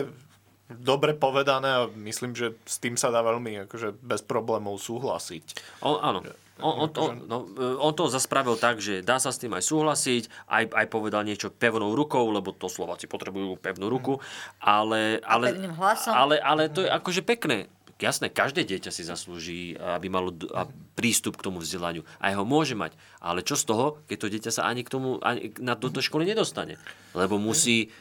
dobre 0.78 1.14
povedané 1.14 1.70
a 1.70 1.82
myslím, 1.90 2.34
že 2.34 2.58
s 2.66 2.78
tým 2.82 2.98
sa 2.98 3.14
dá 3.14 3.22
veľmi 3.22 3.70
akože 3.70 3.98
bez 4.02 4.22
problémov 4.26 4.78
súhlasiť. 4.82 5.80
On, 5.86 5.98
áno. 6.02 6.22
On, 6.62 6.86
on, 6.86 6.90
to, 6.94 7.18
no, 7.26 7.50
e, 7.58 7.82
on 7.82 7.98
to 7.98 8.06
zaspravil 8.06 8.54
tak, 8.62 8.78
že 8.78 9.02
dá 9.02 9.18
sa 9.18 9.34
s 9.34 9.42
tým 9.42 9.58
aj 9.58 9.66
súhlasiť, 9.66 10.24
aj, 10.54 10.64
aj 10.70 10.86
povedal 10.86 11.26
niečo 11.26 11.50
pevnou 11.50 11.98
rukou, 11.98 12.30
lebo 12.30 12.54
to 12.54 12.70
Slováci 12.70 13.10
potrebujú 13.10 13.58
pevnú 13.58 13.90
ruku, 13.90 14.22
ale, 14.62 15.18
ale, 15.26 15.58
hlasom. 15.74 16.14
ale, 16.14 16.38
ale 16.38 16.70
to 16.70 16.86
je 16.86 16.90
akože 16.94 17.26
pekné. 17.26 17.66
Jasné, 18.04 18.28
každé 18.28 18.68
dieťa 18.68 18.92
si 18.92 19.08
zaslúži, 19.08 19.80
aby 19.80 20.12
malo 20.12 20.36
d- 20.36 20.52
a 20.52 20.68
prístup 20.98 21.40
k 21.40 21.46
tomu 21.48 21.64
vzdelaniu. 21.64 22.04
A 22.20 22.36
ho 22.36 22.44
môže 22.44 22.76
mať. 22.76 23.00
Ale 23.24 23.46
čo 23.48 23.56
z 23.56 23.64
toho, 23.64 24.04
keď 24.12 24.18
to 24.20 24.28
dieťa 24.28 24.52
sa 24.52 24.68
ani 24.68 24.84
k 24.84 24.92
tomu, 24.92 25.24
ani 25.24 25.56
na, 25.64 25.80
do, 25.80 25.88
do 25.88 26.04
školy 26.04 26.28
nedostane? 26.28 26.76
Lebo 27.16 27.40
musí, 27.40 27.96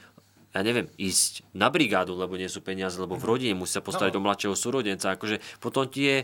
ja 0.53 0.61
neviem, 0.61 0.89
ísť 1.01 1.49
na 1.57 1.73
brigádu, 1.73 2.13
lebo 2.13 2.37
nie 2.37 2.49
sú 2.49 2.61
peniaze, 2.61 3.01
lebo 3.01 3.17
v 3.17 3.25
rodine 3.25 3.57
musí 3.57 3.77
sa 3.77 3.85
postarať 3.85 4.21
o 4.21 4.25
mladšieho 4.25 4.53
súrodenca. 4.53 5.17
Akože 5.17 5.41
potom 5.65 5.89
ti 5.89 6.05
je 6.05 6.17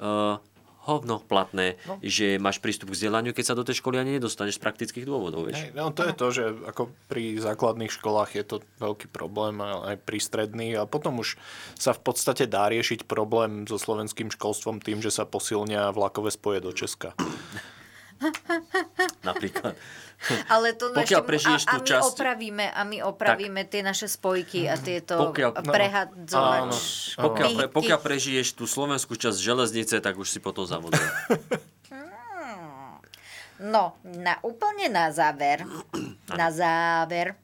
uh, 0.00 0.40
hovno 0.88 1.20
platné, 1.20 1.76
no. 1.84 2.00
že 2.00 2.40
máš 2.40 2.64
prístup 2.64 2.88
k 2.88 2.96
vzdelaniu, 2.96 3.36
keď 3.36 3.44
sa 3.44 3.58
do 3.58 3.60
tej 3.60 3.84
školy 3.84 4.00
ani 4.00 4.16
nedostaneš 4.16 4.56
z 4.56 4.64
praktických 4.64 5.04
dôvodov, 5.04 5.44
vieš. 5.44 5.68
Hej, 5.68 5.76
no 5.76 5.92
to 5.92 6.08
je 6.08 6.14
to, 6.16 6.26
že 6.32 6.44
ako 6.64 6.88
pri 7.12 7.36
základných 7.36 7.92
školách 7.92 8.32
je 8.32 8.44
to 8.48 8.56
veľký 8.80 9.12
problém, 9.12 9.60
aj 9.60 10.00
pri 10.00 10.16
stredných 10.16 10.80
a 10.80 10.88
potom 10.88 11.20
už 11.20 11.36
sa 11.76 11.92
v 11.92 12.00
podstate 12.00 12.48
dá 12.48 12.72
riešiť 12.72 13.04
problém 13.04 13.68
so 13.68 13.76
slovenským 13.76 14.32
školstvom 14.32 14.80
tým, 14.80 15.04
že 15.04 15.12
sa 15.12 15.28
posilnia 15.28 15.92
vlakové 15.92 16.32
spoje 16.32 16.64
do 16.64 16.72
Česka. 16.72 17.12
Napríklad. 19.28 19.74
Ale 20.50 20.74
to 20.74 20.90
Pokiaľ 20.90 21.22
ešte, 21.22 21.30
prežiješ 21.30 21.62
a, 21.62 21.68
a 21.70 21.72
tú 21.72 21.78
my 21.78 21.88
časť- 21.94 22.10
opravíme, 22.18 22.66
a 22.74 22.80
my 22.82 22.98
opravíme 23.06 23.62
tie 23.70 23.86
naše 23.86 24.10
spojky 24.10 24.66
a 24.66 24.74
tieto 24.74 25.30
Pokiaľ- 25.30 25.62
no, 25.62 25.70
prehadzovač. 25.70 26.74
Pokiaľ, 27.14 27.50
pre, 27.54 27.66
pokiaľ 27.70 28.00
prežiješ 28.02 28.58
tú 28.58 28.66
slovenskú 28.66 29.14
časť 29.14 29.38
železnice, 29.38 30.02
tak 30.02 30.18
už 30.18 30.26
si 30.26 30.42
potom 30.42 30.66
zavodol. 30.66 30.98
No, 33.58 33.98
na, 34.06 34.38
úplne 34.46 34.86
na 34.90 35.10
záver, 35.10 35.66
na 36.40 36.48
záver, 36.50 37.34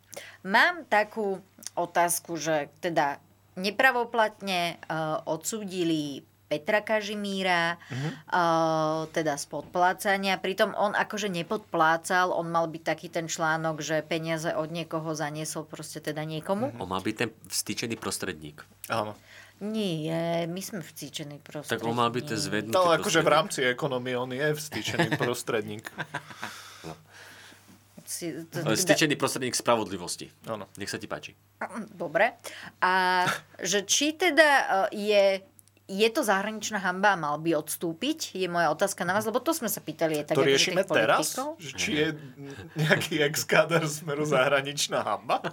mám 0.47 0.87
takú 0.87 1.43
otázku, 1.75 2.39
že 2.39 2.71
teda 2.79 3.19
nepravoplatne 3.55 4.79
uh, 4.91 5.23
odsúdili 5.27 6.27
Petra 6.45 6.85
Kažimíra, 6.85 7.81
uh-huh. 7.81 8.11
uh, 8.29 9.01
teda 9.11 9.41
z 9.41 9.45
podplácania. 9.49 10.37
Pritom 10.37 10.77
on 10.77 10.93
akože 10.93 11.33
nepodplácal, 11.33 12.31
on 12.37 12.53
mal 12.53 12.69
byť 12.69 12.83
taký 12.85 13.09
ten 13.09 13.27
článok, 13.27 13.81
že 13.81 14.05
peniaze 14.05 14.53
od 14.53 14.69
niekoho 14.69 15.17
zaniesol 15.17 15.65
proste 15.65 16.05
teda 16.05 16.23
niekomu. 16.23 16.77
On 16.77 16.89
má 16.89 17.01
byť 17.01 17.15
ten 17.17 17.31
vstýčený 17.49 17.97
prostredník. 17.97 18.61
Áno. 18.93 19.17
Nie, 19.63 20.51
my 20.51 20.61
sme 20.61 20.83
vcíčení 20.83 21.39
prostredník. 21.41 21.81
Tak 21.81 21.89
on 21.89 21.97
mal 21.97 22.11
byť 22.11 22.25
ten 22.27 22.41
zvednutý 22.41 22.75
No 22.75 22.91
akože 22.91 23.23
v 23.23 23.31
rámci 23.31 23.61
ekonomie 23.65 24.19
on 24.19 24.29
je 24.35 24.51
vstýčený 24.51 25.15
prostredník. 25.23 25.89
Si, 28.05 28.45
to, 28.53 28.61
Ale 28.61 28.77
Styčený 28.77 29.17
prostredník 29.17 29.57
spravodlivosti. 29.57 30.29
Áno. 30.45 30.69
Nech 30.77 30.93
sa 30.93 31.01
ti 31.01 31.09
páči. 31.09 31.33
Dobre. 31.89 32.37
A 32.85 33.25
že 33.57 33.89
či 33.89 34.13
teda 34.13 34.51
e, 34.93 35.01
je, 35.09 35.25
je 35.87 36.09
to 36.09 36.21
zahraničná 36.21 36.79
hamba 36.79 37.13
a 37.13 37.19
mal 37.19 37.37
by 37.37 37.55
odstúpiť, 37.55 38.33
je 38.33 38.47
moja 38.47 38.69
otázka 38.69 39.05
na 39.05 39.13
vás, 39.13 39.23
lebo 39.23 39.37
to 39.37 39.53
sme 39.53 39.67
sa 39.67 39.79
pýtali 39.79 40.17
aj 40.19 40.33
tak 40.33 40.37
To 40.37 40.43
riešime 40.43 40.81
teraz? 40.81 41.29
politikov. 41.29 41.49
Že 41.59 41.71
Či 41.75 41.91
je 41.93 42.07
nejaký 42.75 43.15
ex-káder 43.23 43.85
smeru 43.85 44.25
zahraničná 44.25 45.05
hamba? 45.05 45.45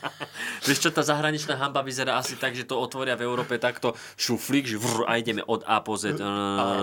Vieš 0.68 0.78
čo, 0.80 0.90
tá 0.90 1.00
zahraničná 1.00 1.56
hamba 1.56 1.80
vyzerá 1.80 2.16
asi 2.16 2.36
tak, 2.36 2.52
že 2.52 2.62
to 2.62 2.76
otvoria 2.76 3.14
v 3.14 3.24
Európe 3.24 3.56
takto 3.56 3.96
šuflík, 4.14 4.64
že 4.66 4.76
vrr, 4.76 5.04
a 5.06 5.16
ideme 5.16 5.40
od 5.42 5.64
A 5.64 5.80
po 5.80 5.96
Z. 5.96 6.12
No, 6.14 6.28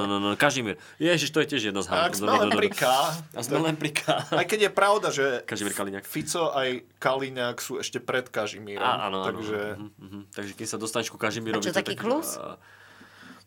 no, 0.04 0.18
no. 0.18 0.34
Kažimír. 0.34 0.82
Ježiš, 0.98 1.30
to 1.30 1.40
je 1.40 1.48
tiež 1.48 1.64
jedna 1.68 1.80
z 1.80 1.88
hamb. 1.88 2.02
ak 2.04 2.14
sme 2.14 2.34
len 2.36 2.50
pri 2.50 2.70
K, 2.72 2.82
A 3.30 3.40
sme 3.40 3.62
len 3.62 3.76
pri 3.76 3.94
K. 3.94 4.02
aj 4.32 4.46
keď 4.48 4.60
je 4.60 4.72
pravda, 4.72 5.08
že 5.10 5.26
Kažimír 5.44 5.74
Kaliňák. 5.74 6.02
Fico 6.04 6.50
aj 6.50 6.70
Kaliňák 6.98 7.58
sú 7.58 7.78
ešte 7.78 8.00
pred 8.00 8.26
Kažimírom. 8.26 8.82
Áno, 8.82 9.06
áno. 9.14 9.20
takže 9.24 9.78
Mhm, 9.78 9.90
mhm. 10.00 10.20
Takže 10.32 10.54
keď 10.54 10.68
sa 10.68 10.78
dostaneš 10.78 11.10
ku 11.10 11.18
Kažimírovi... 11.18 11.62
A 11.62 11.64
čo, 11.64 11.70
je 11.70 11.78
taký 11.78 11.94
tak- 11.94 12.02
klus? 12.02 12.42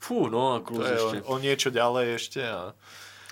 Fú, 0.00 0.32
no, 0.32 0.56
a 0.56 0.64
je 0.64 0.96
ešte. 0.96 1.16
o, 1.28 1.36
o 1.36 1.36
niečo 1.36 1.68
ďalej 1.68 2.06
ešte. 2.16 2.40
A... 2.40 2.72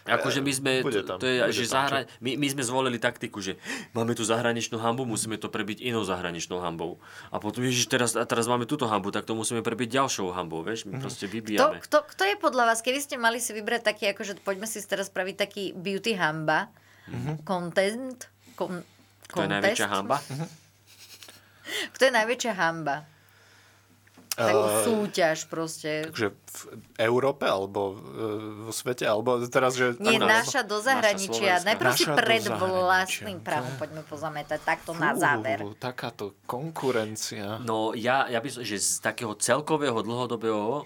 Akože 0.09 0.41
my 0.41 0.53
sme, 0.53 0.73
Bude 0.81 1.05
to, 1.05 1.17
tam, 1.17 1.17
to 1.21 1.29
je, 1.29 1.41
bude 1.45 1.53
že 1.53 1.65
tam 1.69 1.73
zahra, 1.73 1.99
my, 2.25 2.41
my 2.41 2.47
sme 2.49 2.63
zvolili 2.65 2.97
taktiku, 2.97 3.45
že 3.45 3.61
máme 3.93 4.17
tu 4.17 4.25
zahraničnú 4.25 4.81
hambu, 4.81 5.05
musíme 5.05 5.37
to 5.37 5.53
prebiť 5.53 5.85
inou 5.85 6.01
zahraničnou 6.01 6.65
hambou. 6.65 6.97
A 7.29 7.37
potom, 7.37 7.61
ježiš, 7.61 7.93
teraz, 7.93 8.17
a 8.17 8.25
teraz 8.25 8.49
máme 8.49 8.65
túto 8.65 8.89
hambu, 8.89 9.13
tak 9.13 9.29
to 9.29 9.37
musíme 9.37 9.61
prebiť 9.61 10.01
ďalšou 10.01 10.33
hambou, 10.33 10.65
vieš, 10.65 10.89
my 10.89 10.97
proste 10.97 11.29
Kto, 11.29 11.35
vybíjame. 11.37 11.77
kto, 11.85 11.99
kto 12.09 12.23
je 12.25 12.37
podľa 12.41 12.65
vás, 12.73 12.81
keby 12.81 13.01
ste 13.05 13.21
mali 13.21 13.37
si 13.37 13.53
vybrať 13.53 13.85
taký, 13.85 14.09
akože 14.17 14.41
poďme 14.41 14.65
si 14.65 14.81
teraz 14.81 15.13
spraviť 15.13 15.35
taký 15.37 15.65
beauty 15.77 16.17
hamba, 16.17 16.73
content, 17.45 18.33
kon, 18.57 18.81
To 19.29 19.45
je 19.45 19.51
najväčšia 19.53 19.89
hamba. 19.93 20.17
Kto 21.93 22.03
je 22.09 22.13
najväčšia 22.17 22.53
hamba? 22.57 23.18
Takú 24.39 24.67
súťaž 24.87 25.51
proste. 25.51 26.07
Takže 26.07 26.31
v 26.31 26.61
Európe 27.03 27.43
alebo 27.43 27.99
e, 27.99 28.71
vo 28.71 28.73
svete, 28.73 29.03
alebo 29.03 29.43
teraz, 29.51 29.75
že... 29.75 29.99
Nie, 29.99 30.23
ako- 30.23 30.31
naša 30.31 30.61
do 30.63 30.79
zahraničia. 30.79 31.59
Slovenská. 31.59 31.67
Najprv 31.67 31.91
si 31.91 32.05
Naša 32.07 32.15
pred 32.15 32.43
vlastným 32.47 33.39
právom 33.43 33.75
poďme 33.83 34.03
pozametať 34.07 34.61
takto 34.63 34.95
na 34.95 35.19
záver. 35.19 35.59
Fú, 35.59 35.75
takáto 35.75 36.39
konkurencia. 36.47 37.59
No 37.67 37.99
ja, 37.99 38.31
ja 38.31 38.39
by 38.39 38.47
som, 38.47 38.63
že 38.63 38.79
z 38.79 39.03
takého 39.03 39.35
celkového 39.35 39.99
dlhodobého 40.07 40.67
uh, 40.71 40.83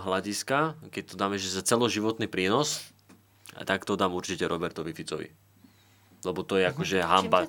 hľadiska, 0.00 0.80
keď 0.88 1.02
to 1.12 1.14
dáme, 1.20 1.36
že 1.36 1.52
za 1.52 1.60
celoživotný 1.60 2.32
prínos, 2.32 2.80
a 3.52 3.64
tak 3.68 3.84
to 3.84 3.96
dám 3.96 4.16
určite 4.16 4.48
Robertovi 4.48 4.96
Ficovi. 4.96 5.28
Lebo 6.24 6.40
to 6.44 6.56
je 6.56 6.64
akože 6.64 6.96
hamba. 7.04 7.44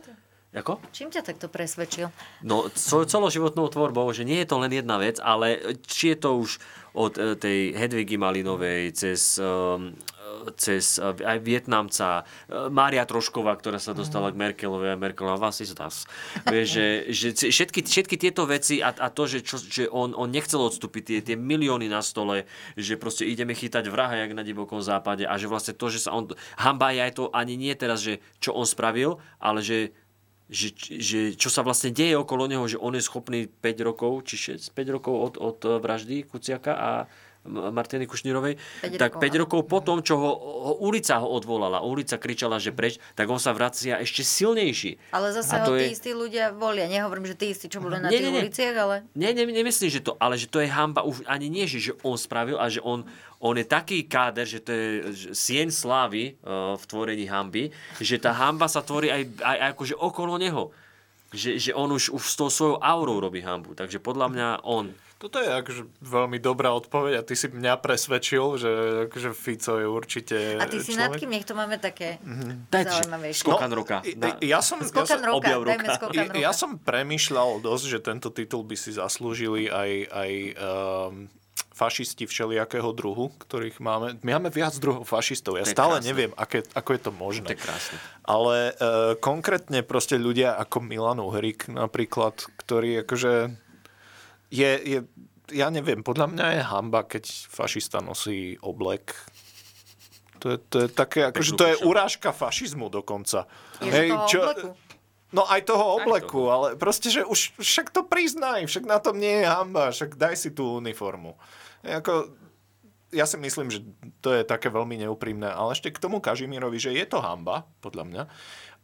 Ako? 0.58 0.82
Čím 0.90 1.14
ťa 1.14 1.22
takto 1.22 1.46
presvedčil? 1.46 2.10
No, 2.42 2.66
svojou 2.74 3.06
celoživotnou 3.06 3.70
tvorbou, 3.70 4.10
že 4.10 4.26
nie 4.26 4.42
je 4.42 4.50
to 4.50 4.58
len 4.58 4.74
jedna 4.74 4.98
vec, 4.98 5.22
ale 5.22 5.78
či 5.86 6.14
je 6.14 6.18
to 6.18 6.30
už 6.42 6.58
od 6.98 7.14
e, 7.22 7.38
tej 7.38 7.78
Hedvigy 7.78 8.18
Malinovej 8.18 8.90
cez, 8.98 9.38
e, 9.38 9.46
cez 10.58 10.98
e, 10.98 11.14
aj 11.14 11.38
Vietnamca, 11.46 12.26
Mária 12.74 13.06
Trošková, 13.06 13.54
ktorá 13.54 13.78
sa 13.78 13.94
dostala 13.94 14.34
k 14.34 14.40
Merkelovej 14.42 14.98
a 14.98 14.98
Merkelová 14.98 15.38
vás 15.38 15.62
is 15.62 15.78
das. 15.78 16.10
Vieš, 16.50 16.68
že, 16.74 16.88
že 17.14 17.28
všetky, 17.54 17.86
všetky 17.86 18.16
tieto 18.18 18.50
veci 18.50 18.82
a, 18.82 18.90
a 18.90 19.14
to, 19.14 19.30
že, 19.30 19.46
čo, 19.46 19.62
že 19.62 19.86
on, 19.94 20.18
on 20.18 20.34
nechcel 20.34 20.58
odstúpiť, 20.58 21.04
tie, 21.06 21.20
tie 21.22 21.38
milióny 21.38 21.86
na 21.86 22.02
stole, 22.02 22.50
že 22.74 22.98
proste 22.98 23.30
ideme 23.30 23.54
chytať 23.54 23.86
vraha, 23.94 24.26
jak 24.26 24.34
na 24.34 24.42
divokom 24.42 24.82
západe 24.82 25.22
a 25.30 25.38
že 25.38 25.46
vlastne 25.46 25.78
to, 25.78 25.94
že 25.94 26.10
sa 26.10 26.18
on... 26.18 26.34
Hamba 26.58 26.98
je 26.98 27.06
aj 27.06 27.14
to 27.14 27.30
ani 27.30 27.54
nie 27.54 27.78
teraz, 27.78 28.02
že 28.02 28.18
čo 28.42 28.58
on 28.58 28.66
spravil, 28.66 29.22
ale 29.38 29.62
že 29.62 29.94
že, 30.48 30.72
že 30.80 31.20
čo 31.36 31.52
sa 31.52 31.60
vlastne 31.60 31.92
deje 31.92 32.16
okolo 32.16 32.48
neho, 32.48 32.64
že 32.72 32.80
on 32.80 32.96
je 32.96 33.04
schopný 33.04 33.52
5 33.52 33.88
rokov, 33.88 34.24
či 34.24 34.56
6, 34.56 34.72
5 34.72 34.96
rokov 34.96 35.14
od, 35.14 35.34
od 35.36 35.58
eh, 35.68 35.70
vraždy 35.84 36.24
Kuciaka 36.24 36.74
a 36.76 36.90
Martiny 37.48 38.06
Kušnírovej, 38.06 38.60
5 38.84 39.00
tak 39.00 39.16
rokov, 39.16 39.24
5 39.24 39.42
rokov 39.42 39.60
po 39.66 39.80
tom, 39.80 39.98
čo 40.00 40.20
ho, 40.20 40.32
ho 40.36 40.74
ulica 40.84 41.18
ho 41.18 41.28
odvolala, 41.28 41.80
ulica 41.80 42.16
kričala, 42.16 42.60
že 42.60 42.70
preč, 42.70 43.00
tak 43.16 43.26
on 43.28 43.40
sa 43.40 43.56
vracia 43.56 43.98
ešte 43.98 44.22
silnejší. 44.22 45.00
Ale 45.10 45.32
zase 45.32 45.56
A 45.56 45.66
ho 45.66 45.74
tí 45.74 45.88
je- 45.88 45.94
istí 45.96 46.12
ľudia 46.12 46.52
volia. 46.52 46.86
Nehovorím, 46.86 47.26
že 47.26 47.36
tí 47.36 47.50
istí, 47.50 47.66
čo 47.66 47.80
boli 47.80 47.98
na 47.98 48.12
Nie, 48.12 48.20
tých 48.20 48.28
nie, 48.28 48.34
nie. 48.36 48.42
uliciach, 48.46 48.76
ale... 48.76 48.96
Nie, 49.16 49.32
ne, 49.32 49.48
nemyslím, 49.48 49.90
že 49.90 50.04
to, 50.04 50.14
ale 50.20 50.36
že 50.36 50.46
to 50.46 50.60
je 50.60 50.68
hamba 50.68 51.08
už 51.08 51.24
ani 51.26 51.48
nie, 51.48 51.64
že, 51.66 51.80
že 51.80 51.92
on 52.04 52.20
spravil, 52.20 52.60
a 52.60 52.68
že 52.68 52.84
on, 52.84 53.08
on 53.40 53.56
je 53.56 53.64
taký 53.64 54.04
káder, 54.04 54.44
že 54.44 54.60
to 54.60 54.72
je 54.74 54.88
sieň 55.32 55.72
slávy 55.72 56.36
uh, 56.42 56.76
v 56.76 56.84
tvorení 56.84 57.26
hamby, 57.26 57.70
že 58.02 58.18
tá 58.18 58.34
hamba 58.34 58.68
sa 58.68 58.84
tvorí 58.84 59.08
aj, 59.08 59.24
aj, 59.40 59.58
aj 59.58 59.70
akože 59.78 59.96
okolo 59.96 60.36
neho. 60.36 60.70
Že, 61.28 61.60
že 61.60 61.72
on 61.76 61.92
už, 61.92 62.16
už 62.16 62.24
s 62.24 62.36
tou 62.40 62.48
svojou 62.48 62.80
aurou 62.80 63.20
robí 63.20 63.44
hambu. 63.44 63.76
Takže 63.76 64.00
podľa 64.00 64.28
mňa 64.32 64.48
on... 64.64 64.96
Toto 65.18 65.38
je 65.38 65.50
akože 65.50 65.82
veľmi 65.98 66.38
dobrá 66.38 66.70
odpoveď 66.72 67.14
a 67.18 67.26
ty 67.26 67.34
si 67.34 67.48
mňa 67.48 67.78
presvedčil, 67.78 68.46
že 68.56 68.70
akože 69.10 69.30
Fico 69.34 69.74
je 69.76 69.88
určite 69.88 70.38
A 70.56 70.66
ty 70.66 70.78
si 70.78 70.94
nad 70.94 71.10
kým? 71.10 71.28
Nech 71.28 71.42
to 71.42 71.52
máme 71.52 71.76
také 71.76 72.22
Dajte, 72.70 73.02
zaujímavejšie. 73.02 73.42
skokan 73.42 73.72
roka. 73.72 73.98
Na, 74.14 74.38
i- 74.38 74.46
ja 74.46 74.62
som, 74.62 74.78
ja 74.78 74.86
Skokan 74.86 75.10
som, 75.10 75.22
roka, 75.26 75.50
dajme 75.58 75.90
skokan 75.92 76.22
roka. 76.24 76.38
ja 76.38 76.52
som 76.52 76.78
premyšľal 76.78 77.60
dosť, 77.60 77.86
že 77.88 78.00
tento 78.00 78.30
titul 78.30 78.62
by 78.62 78.74
si 78.74 78.94
zaslúžili 78.94 79.66
aj, 79.66 79.92
aj 80.08 80.32
um, 80.54 81.26
fašisti 81.74 82.26
všelijakého 82.26 82.90
druhu, 82.92 83.34
ktorých 83.40 83.78
máme. 83.78 84.18
My 84.22 84.38
máme 84.38 84.50
viac 84.50 84.78
druhov 84.78 85.02
fašistov. 85.04 85.58
Ja 85.58 85.66
stále 85.66 85.98
krásne. 85.98 86.06
neviem, 86.06 86.32
aké, 86.34 86.62
ako 86.72 86.90
je 86.90 87.00
to 87.00 87.12
možné. 87.12 87.46
To 87.48 87.54
je 87.54 87.60
krásne. 87.60 87.98
Ale 88.22 88.56
uh, 88.72 88.78
konkrétne 89.16 89.82
proste 89.82 90.14
ľudia 90.16 90.54
ako 90.54 90.78
Milan 90.80 91.18
Uhrik 91.18 91.66
napríklad, 91.68 92.34
ktorý 92.56 93.02
akože 93.02 93.66
je, 94.52 94.72
je, 94.84 95.00
ja 95.52 95.68
neviem, 95.72 96.04
podľa 96.04 96.28
mňa 96.32 96.48
je 96.60 96.62
hamba, 96.68 97.02
keď 97.08 97.24
fašista 97.48 98.04
nosí 98.04 98.60
oblek. 98.60 99.16
To 100.44 100.54
je, 100.54 100.58
to 100.70 100.78
je 100.86 100.90
také, 100.92 101.20
akože 101.34 101.52
to 101.58 101.66
je 101.66 101.76
urážka 101.82 102.30
fašizmu 102.30 102.94
dokonca. 102.94 103.50
Je, 103.82 104.14
toho 104.14 104.28
obleku. 104.28 104.68
No 105.36 105.44
aj 105.44 105.62
toho 105.68 105.86
obleku, 106.00 106.42
toho. 106.48 106.54
ale 106.54 106.68
proste, 106.80 107.12
že 107.12 107.28
už 107.28 107.60
však 107.60 107.92
to 107.92 108.08
priznaj, 108.08 108.64
však 108.64 108.88
na 108.88 108.96
tom 109.02 109.20
nie 109.20 109.44
je 109.44 109.48
hamba, 109.50 109.92
však 109.92 110.16
daj 110.16 110.40
si 110.40 110.50
tú 110.56 110.80
uniformu. 110.80 111.36
Je 111.84 112.00
Ako, 112.00 112.32
ja 113.12 113.28
si 113.28 113.36
myslím, 113.40 113.68
že 113.68 113.84
to 114.24 114.32
je 114.32 114.48
také 114.48 114.72
veľmi 114.72 115.00
neúprimné, 115.00 115.52
ale 115.52 115.76
ešte 115.76 115.92
k 115.92 116.00
tomu 116.00 116.24
Kažimírovi, 116.24 116.80
že 116.80 116.96
je 116.96 117.04
to 117.08 117.20
hamba, 117.20 117.68
podľa 117.84 118.04
mňa. 118.08 118.24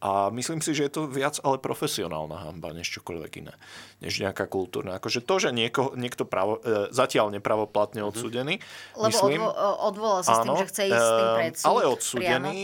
A 0.03 0.27
myslím 0.35 0.59
si, 0.59 0.75
že 0.75 0.91
je 0.91 0.99
to 0.99 1.07
viac 1.07 1.39
ale 1.47 1.63
profesionálna 1.63 2.35
hamba, 2.35 2.75
než 2.75 2.99
čokoľvek 2.99 3.31
iné. 3.39 3.55
Než 4.03 4.19
nejaká 4.19 4.51
kultúrna. 4.51 4.99
Akože 4.99 5.23
to, 5.23 5.39
že 5.39 5.55
nieko, 5.55 5.95
niekto 5.95 6.27
pravo, 6.27 6.59
e, 6.59 6.91
zatiaľ 6.91 7.31
nepravoplatne 7.31 8.03
odsudený, 8.03 8.59
Lebo 8.99 9.07
myslím, 9.07 9.39
odvo- 9.39 9.55
odvolal 9.79 10.21
sa 10.27 10.35
s 10.35 10.39
tým, 10.43 10.59
že 10.59 10.67
chce 10.67 10.83
ísť 10.91 10.99
s 10.99 11.11
tým 11.15 11.29
ehm, 11.31 11.37
pred 11.39 11.53
súd. 11.55 11.67
Ale 11.71 11.79
priamo. 11.79 11.95
odsudený, 11.95 12.59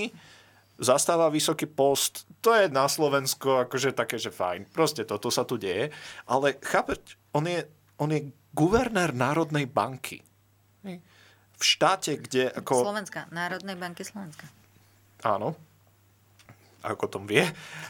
zastáva 0.83 1.27
vysoký 1.31 1.67
post, 1.71 2.27
to 2.43 2.51
je 2.51 2.67
na 2.67 2.91
Slovensko 2.91 3.63
akože 3.71 3.95
také, 3.95 4.19
že 4.19 4.35
fajn. 4.35 4.67
Proste 4.75 5.07
toto 5.07 5.31
sa 5.31 5.47
tu 5.47 5.55
deje. 5.55 5.95
Ale 6.27 6.59
chápeš, 6.59 7.15
on 7.31 7.47
je, 7.47 7.63
on 8.03 8.11
je 8.11 8.35
guvernér 8.51 9.15
Národnej 9.15 9.63
banky. 9.63 10.19
V 11.59 11.63
štáte, 11.63 12.15
kde 12.15 12.51
ako... 12.55 12.87
Slovenska, 12.87 13.27
Národnej 13.35 13.75
banky 13.75 14.07
Slovenska. 14.07 14.47
Áno. 15.27 15.59
Ako 16.79 17.11
tom 17.11 17.27
vie. 17.27 17.43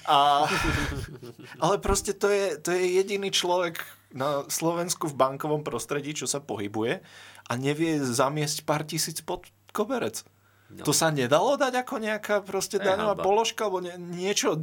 A, 0.09 0.49
ale 1.63 1.75
proste 1.77 2.17
to 2.17 2.29
je, 2.29 2.57
to 2.57 2.73
je 2.73 2.97
jediný 2.97 3.29
človek 3.29 3.81
na 4.09 4.45
Slovensku 4.49 5.05
v 5.05 5.19
bankovom 5.19 5.61
prostredí, 5.61 6.17
čo 6.17 6.25
sa 6.25 6.41
pohybuje 6.41 7.05
a 7.49 7.51
nevie 7.53 8.01
zamiesť 8.01 8.65
pár 8.65 8.81
tisíc 8.85 9.21
pod 9.21 9.45
koberec. 9.69 10.25
No. 10.69 10.85
To 10.85 10.93
sa 10.93 11.09
nedalo 11.09 11.57
dať 11.57 11.81
ako 11.81 11.95
nejaká 11.97 12.35
proste 12.45 12.77
daňová 12.77 13.17
položka 13.17 13.65
alebo 13.65 13.81
nie, 13.81 13.97
niečo. 13.97 14.53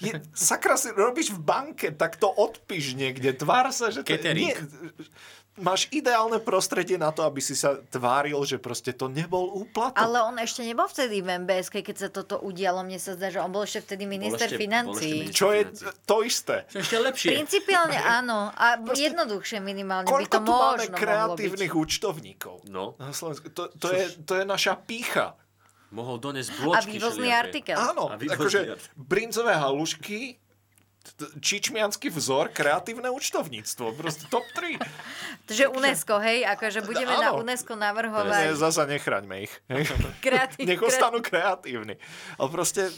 Je, 0.00 0.16
sakra 0.32 0.80
si 0.80 0.88
robíš 0.96 1.36
v 1.36 1.44
banke, 1.44 1.92
tak 1.92 2.16
to 2.16 2.32
odpíš 2.32 2.96
niekde. 2.96 3.36
Tvár 3.36 3.68
sa, 3.68 3.92
že 3.92 4.00
to, 4.00 4.16
Catering. 4.16 4.48
nie, 4.48 4.56
máš 5.54 5.84
ideálne 5.88 6.38
prostredie 6.38 6.96
na 6.96 7.08
to, 7.08 7.22
aby 7.22 7.38
si 7.38 7.52
sa 7.52 7.76
tváril, 7.86 8.40
že 8.42 8.56
proste 8.56 8.90
to 8.90 9.06
nebol 9.06 9.52
úplatok. 9.54 9.94
Ale 9.94 10.18
on 10.20 10.36
ešte 10.36 10.60
nebol 10.60 10.84
vtedy 10.84 11.18
v 11.18 11.38
MBS, 11.38 11.68
keď 11.68 11.94
sa 11.94 12.08
toto 12.08 12.36
udialo. 12.38 12.80
Mne 12.80 12.96
sa 12.96 13.12
zdá, 13.12 13.28
že 13.28 13.36
on 13.36 13.48
bol 13.48 13.62
ešte 13.62 13.84
vtedy 13.84 14.04
minister 14.06 14.48
ešte- 14.48 14.56
bol 14.56 14.64
financí. 14.64 15.10
ešte 15.22 15.34
Čo 15.34 15.48
je 15.50 15.62
financí. 15.62 15.84
to 16.02 16.16
isté. 16.22 16.56
Je 16.66 16.78
ešte 16.78 16.96
lepšie. 16.98 17.30
Principiálne 17.34 17.98
áno. 18.18 18.48
A 18.50 18.66
jednoduchšie 18.88 19.58
minimálne 19.58 20.04
by 20.04 20.24
to 20.26 20.38
tu 20.38 20.40
máme 20.42 20.48
možno 20.48 20.48
mohlo 20.48 20.76
byť. 20.82 20.96
kreatívnych 20.96 21.72
účtovníkov? 21.74 22.56
No. 22.66 22.96
Na 22.96 23.12
Slovensku. 23.12 23.46
To, 23.50 23.68
to, 23.70 23.88
je, 23.88 24.04
to 24.20 24.32
je 24.34 24.44
naša 24.44 24.74
pícha. 24.74 25.36
Mohol 25.90 26.24
doniesť 26.24 26.50
A 26.50 26.56
bločky 26.58 26.96
vývozný 26.96 27.28
všelijaké. 27.28 27.42
artikel. 27.44 27.76
Áno, 27.76 28.04
A 28.08 28.16
vývozný 28.16 28.32
akože 28.34 28.60
brinzové 28.96 29.52
halušky 29.52 30.40
čičmianský 31.42 32.08
vzor, 32.10 32.50
kreatívne 32.54 33.10
účtovníctvo. 33.10 33.94
Proste 33.94 34.24
top 34.30 34.46
3. 34.54 34.78
Takže 35.50 35.68
UNESCO, 35.68 36.22
hej, 36.22 36.46
akože 36.46 36.86
budeme 36.86 37.12
na 37.14 37.34
Áno. 37.34 37.42
UNESCO 37.42 37.74
Ne, 37.74 37.90
navrhovať. 37.90 38.54
zasa 38.54 38.86
nechraňme 38.86 39.46
ich. 39.46 39.52
Kreatív, 40.24 40.64
Nech 40.64 40.82
ostanú 40.82 41.18
kreatívni. 41.18 41.98
Ale 42.38 42.48
proste 42.48 42.88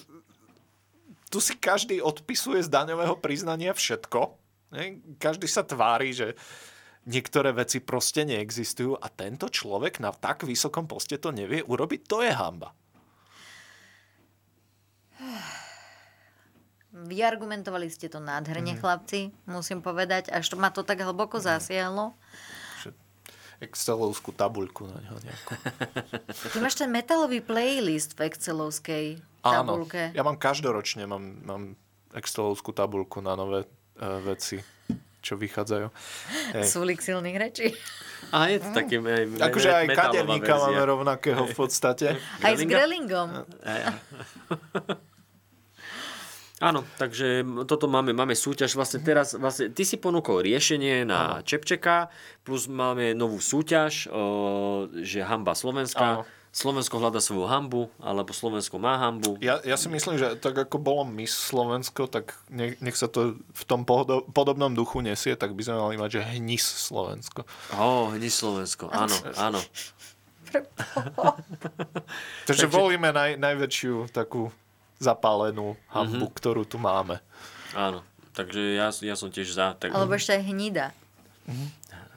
tu 1.32 1.40
si 1.40 1.56
každý 1.56 1.98
odpisuje 1.98 2.62
z 2.62 2.68
daňového 2.68 3.16
priznania 3.18 3.72
všetko. 3.74 4.20
Ne? 4.76 5.00
Každý 5.16 5.48
sa 5.48 5.64
tvári, 5.64 6.12
že 6.12 6.36
niektoré 7.04 7.52
veci 7.52 7.80
proste 7.80 8.24
neexistujú 8.24 8.96
a 8.96 9.08
tento 9.08 9.48
človek 9.48 9.98
na 10.00 10.12
tak 10.12 10.44
vysokom 10.44 10.88
poste 10.88 11.16
to 11.18 11.32
nevie 11.32 11.60
urobiť, 11.64 12.00
to 12.06 12.22
je 12.22 12.32
hamba. 12.32 12.72
Vyargumentovali 16.94 17.90
ste 17.90 18.06
to 18.06 18.16
nádherne, 18.16 18.72
Mhm. 18.72 18.80
chlapci, 18.80 19.20
musím 19.44 19.80
povedať. 19.80 20.30
Až 20.30 20.46
to 20.46 20.56
ma 20.56 20.70
to 20.70 20.80
tak 20.80 20.98
hlboko 20.98 21.36
zasiahlo. 21.36 22.14
Excelovskú 23.56 24.30
tabuľku 24.30 24.84
na 24.84 24.98
ňo 25.00 25.14
nejakú. 25.16 25.52
Ty 26.52 26.58
máš 26.58 26.74
ten 26.76 26.86
metalový 26.86 27.38
playlist 27.40 28.12
v 28.12 28.28
Excelovskej 28.28 29.04
Áno, 29.40 29.74
tabulke. 29.74 30.10
ja 30.10 30.20
mám 30.20 30.36
každoročne 30.36 31.06
mám, 31.06 31.22
mám 31.40 31.62
Excelovskú 32.12 32.70
tabuľku 32.70 33.18
na 33.18 33.32
nové 33.32 33.62
uh, 33.62 33.68
veci, 34.20 34.58
čo 35.18 35.34
vychádzajú. 35.34 35.86
Hej. 36.52 36.66
Súlik 36.66 37.00
silných 37.00 37.36
rečí. 37.36 37.72
A 38.30 38.48
je 38.48 38.58
to 38.58 38.68
také... 38.70 39.00
Aj, 39.00 39.24
Akože 39.48 39.70
aj 39.72 39.86
kaderníka 39.88 40.44
verzia. 40.52 40.64
máme 40.68 40.82
rovnakého 40.84 41.42
v 41.44 41.54
podstate. 41.54 42.06
Aj 42.38 42.52
s 42.52 42.62
Grelinga? 42.62 43.48
Áno, 46.62 46.86
takže 47.02 47.42
toto 47.66 47.90
máme, 47.90 48.14
máme 48.14 48.38
súťaž. 48.38 48.78
Vlastne 48.78 49.02
teraz, 49.02 49.34
vlastne, 49.34 49.74
ty 49.74 49.82
si 49.82 49.98
ponúkol 49.98 50.46
riešenie 50.46 51.02
na 51.02 51.42
Čepčeka, 51.42 52.14
plus 52.46 52.70
máme 52.70 53.10
novú 53.10 53.42
súťaž, 53.42 54.06
o, 54.06 54.86
že 55.02 55.26
hamba 55.26 55.58
Slovenska. 55.58 56.22
Áno. 56.22 56.42
Slovensko 56.54 57.02
hľada 57.02 57.18
svoju 57.18 57.50
hambu, 57.50 57.90
alebo 57.98 58.30
Slovensko 58.30 58.78
má 58.78 58.94
hambu. 58.94 59.34
Ja, 59.42 59.58
ja 59.66 59.74
si 59.74 59.90
myslím, 59.90 60.14
že 60.14 60.38
tak 60.38 60.54
ako 60.54 60.78
bolo 60.78 61.02
Miss 61.02 61.34
Slovensko, 61.34 62.06
tak 62.06 62.38
nech, 62.46 62.78
nech 62.78 62.94
sa 62.94 63.10
to 63.10 63.34
v 63.42 63.62
tom 63.66 63.82
pohodo, 63.82 64.22
podobnom 64.30 64.70
duchu 64.70 65.02
nesie, 65.02 65.34
tak 65.34 65.50
by 65.50 65.66
sme 65.66 65.82
mali 65.82 65.98
mať, 65.98 66.22
že 66.22 66.38
hnis 66.38 66.62
Slovensko. 66.62 67.42
Ó, 67.74 68.14
hni 68.14 68.30
Slovensko, 68.30 68.86
áno, 68.86 69.18
áno. 69.50 69.58
Takže, 72.46 72.70
volíme 72.70 73.10
naj, 73.10 73.34
najväčšiu 73.34 74.14
takú 74.14 74.54
zapálenú 74.98 75.74
hambu, 75.90 76.26
mm-hmm. 76.28 76.38
ktorú 76.38 76.62
tu 76.64 76.78
máme. 76.78 77.18
Áno, 77.74 78.06
takže 78.32 78.78
ja, 78.78 78.88
ja 78.90 79.14
som 79.18 79.28
tiež 79.28 79.50
za. 79.50 79.74
Tak, 79.76 79.90
Alebo 79.90 80.14
ešte 80.14 80.38
aj 80.38 80.42
hnida. 80.46 80.86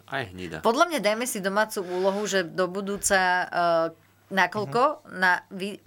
Aj 0.08 0.24
hnida. 0.30 0.64
Podľa 0.64 0.86
mňa 0.88 1.00
dajme 1.04 1.26
si 1.28 1.44
domácu 1.44 1.84
úlohu, 1.84 2.24
že 2.30 2.48
do 2.48 2.72
budúca 2.72 3.20
uh, 3.20 3.88
nakoľko 4.32 5.10
na, 5.12 5.44
vy, 5.52 5.82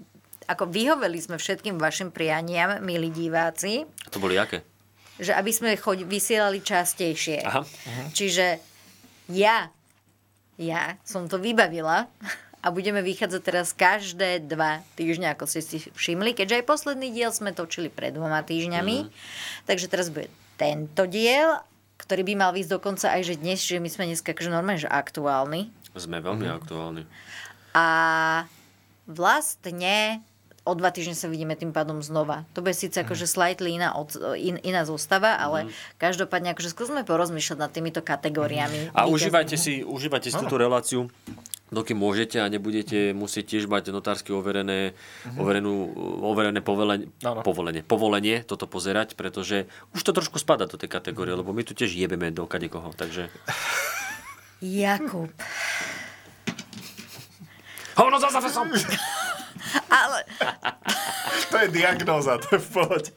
ako 0.44 0.68
vyhoveli 0.68 1.16
sme 1.22 1.40
všetkým 1.40 1.80
vašim 1.80 2.12
prianiam, 2.12 2.82
milí 2.84 3.08
diváci, 3.08 3.86
To 4.12 4.20
boli 4.20 4.36
aké? 4.36 4.66
že 5.20 5.36
aby 5.36 5.52
sme 5.52 5.76
choď, 5.76 6.08
vysielali 6.08 6.64
častejšie. 6.64 7.44
Aha. 7.44 7.62
Čiže 8.16 8.56
ja, 9.28 9.68
ja 10.56 10.96
som 11.04 11.28
to 11.28 11.36
vybavila 11.36 12.08
a 12.60 12.66
budeme 12.68 13.00
vychádzať 13.00 13.40
teraz 13.40 13.72
každé 13.72 14.44
dva 14.44 14.84
týždne, 14.92 15.32
ako 15.32 15.48
ste 15.48 15.64
si 15.64 15.76
všimli, 15.80 16.36
keďže 16.36 16.60
aj 16.60 16.68
posledný 16.68 17.08
diel 17.08 17.32
sme 17.32 17.56
točili 17.56 17.88
pred 17.88 18.12
dvoma 18.12 18.44
týždňami. 18.44 19.08
Takže 19.64 19.86
teraz 19.88 20.12
bude 20.12 20.28
tento 20.60 21.08
diel, 21.08 21.56
ktorý 22.04 22.22
by 22.28 22.34
mal 22.36 22.52
výsť 22.52 22.76
dokonca 22.76 23.16
aj 23.16 23.22
že 23.24 23.34
dnes, 23.40 23.64
že 23.64 23.80
my 23.80 23.88
sme 23.88 24.04
dneska 24.12 24.36
akože 24.36 24.52
normálne, 24.52 24.80
že 24.84 24.92
aktuálni. 24.92 25.72
Sme 25.96 26.20
veľmi 26.20 26.46
aktuálni. 26.52 27.08
A 27.72 27.86
vlastne 29.08 30.20
o 30.68 30.76
dva 30.76 30.92
týždne 30.92 31.16
sa 31.16 31.32
vidíme 31.32 31.56
tým 31.56 31.72
pádom 31.72 32.04
znova. 32.04 32.44
To 32.52 32.60
bude 32.60 32.76
síce 32.76 33.00
akože 33.00 33.24
slightly 33.24 33.80
iná, 33.80 33.96
od, 33.96 34.12
in, 34.36 34.60
iná 34.60 34.84
zostava, 34.84 35.40
ale 35.40 35.72
každopádne 35.96 36.52
akože 36.52 36.76
skúsme 36.76 37.02
porozmýšľať 37.08 37.58
nad 37.58 37.72
týmito 37.72 38.04
kategóriami. 38.04 38.92
A 38.92 39.08
užívajte 39.08 39.56
si, 39.56 39.80
užívajte 39.80 40.28
si 40.28 40.36
túto 40.36 40.60
reláciu, 40.60 41.08
dokým 41.70 41.98
môžete 41.98 42.42
a 42.42 42.50
nebudete 42.50 43.14
musieť 43.14 43.56
tiež 43.56 43.70
mať 43.70 43.94
notársky 43.94 44.34
overené, 44.34 44.94
overenú, 45.38 45.90
overené 46.22 46.60
povolenie, 46.62 47.10
Áno. 47.22 47.42
povolenie, 47.46 47.82
povolenie 47.86 48.42
toto 48.42 48.66
pozerať, 48.66 49.14
pretože 49.14 49.70
už 49.94 50.02
to 50.02 50.10
trošku 50.14 50.42
spada 50.42 50.66
do 50.66 50.76
tej 50.76 50.90
kategórie, 50.90 51.34
lebo 51.34 51.54
my 51.54 51.62
tu 51.62 51.72
tiež 51.72 51.94
jebeme 51.94 52.34
do 52.34 52.44
kadekoho, 52.44 52.90
takže... 52.94 53.30
Jakub. 54.60 55.32
Hovno 57.96 58.16
za 58.20 58.28
zafesom! 58.28 58.68
Ale 59.90 60.24
To 61.50 61.56
je 61.58 61.68
diagnóza, 61.70 62.38
to 62.38 62.56
je 62.56 62.60
v 62.62 62.70
pohode. 62.70 63.10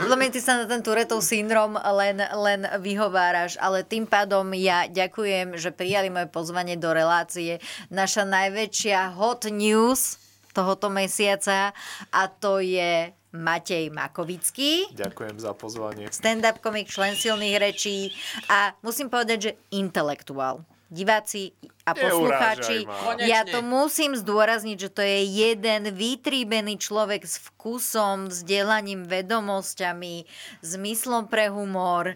podľa 0.00 0.16
mňa 0.16 0.30
ty 0.32 0.40
sa 0.40 0.64
na 0.64 0.66
ten 0.66 0.80
Turetov 0.80 1.20
syndrom 1.20 1.76
len, 1.76 2.18
len 2.18 2.60
vyhováraš, 2.80 3.60
ale 3.60 3.84
tým 3.84 4.08
pádom 4.08 4.56
ja 4.56 4.88
ďakujem, 4.88 5.60
že 5.60 5.68
prijali 5.68 6.08
moje 6.08 6.32
pozvanie 6.32 6.80
do 6.80 6.90
relácie. 6.96 7.60
Naša 7.92 8.24
najväčšia 8.24 9.12
hot 9.14 9.52
news 9.52 10.16
tohoto 10.56 10.88
mesiaca 10.92 11.76
a 12.08 12.22
to 12.28 12.60
je 12.60 13.12
Matej 13.32 13.88
Makovický. 13.88 14.92
Ďakujem 14.92 15.40
za 15.40 15.56
pozvanie. 15.56 16.08
stand-up 16.12 16.60
komik, 16.60 16.88
člen 16.88 17.16
silných 17.16 17.56
rečí 17.56 18.12
a 18.52 18.76
musím 18.84 19.08
povedať, 19.08 19.38
že 19.40 19.52
intelektuál. 19.72 20.64
Diváci 20.92 21.56
a 21.88 21.96
poslucháči, 21.96 22.84
ja 23.24 23.48
to 23.48 23.64
musím 23.64 24.12
zdôrazniť, 24.12 24.76
že 24.76 24.90
to 24.92 25.00
je 25.00 25.24
jeden 25.24 25.88
vytríbený 25.88 26.76
človek 26.76 27.24
s 27.24 27.40
vkusom, 27.48 28.28
vzdelaním, 28.28 29.08
vedomosťami, 29.08 30.28
zmyslom 30.60 31.32
pre 31.32 31.48
humor. 31.48 32.12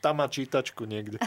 Tam 0.00 0.24
má 0.24 0.30
čítačku 0.30 0.88
niekde. 0.88 1.20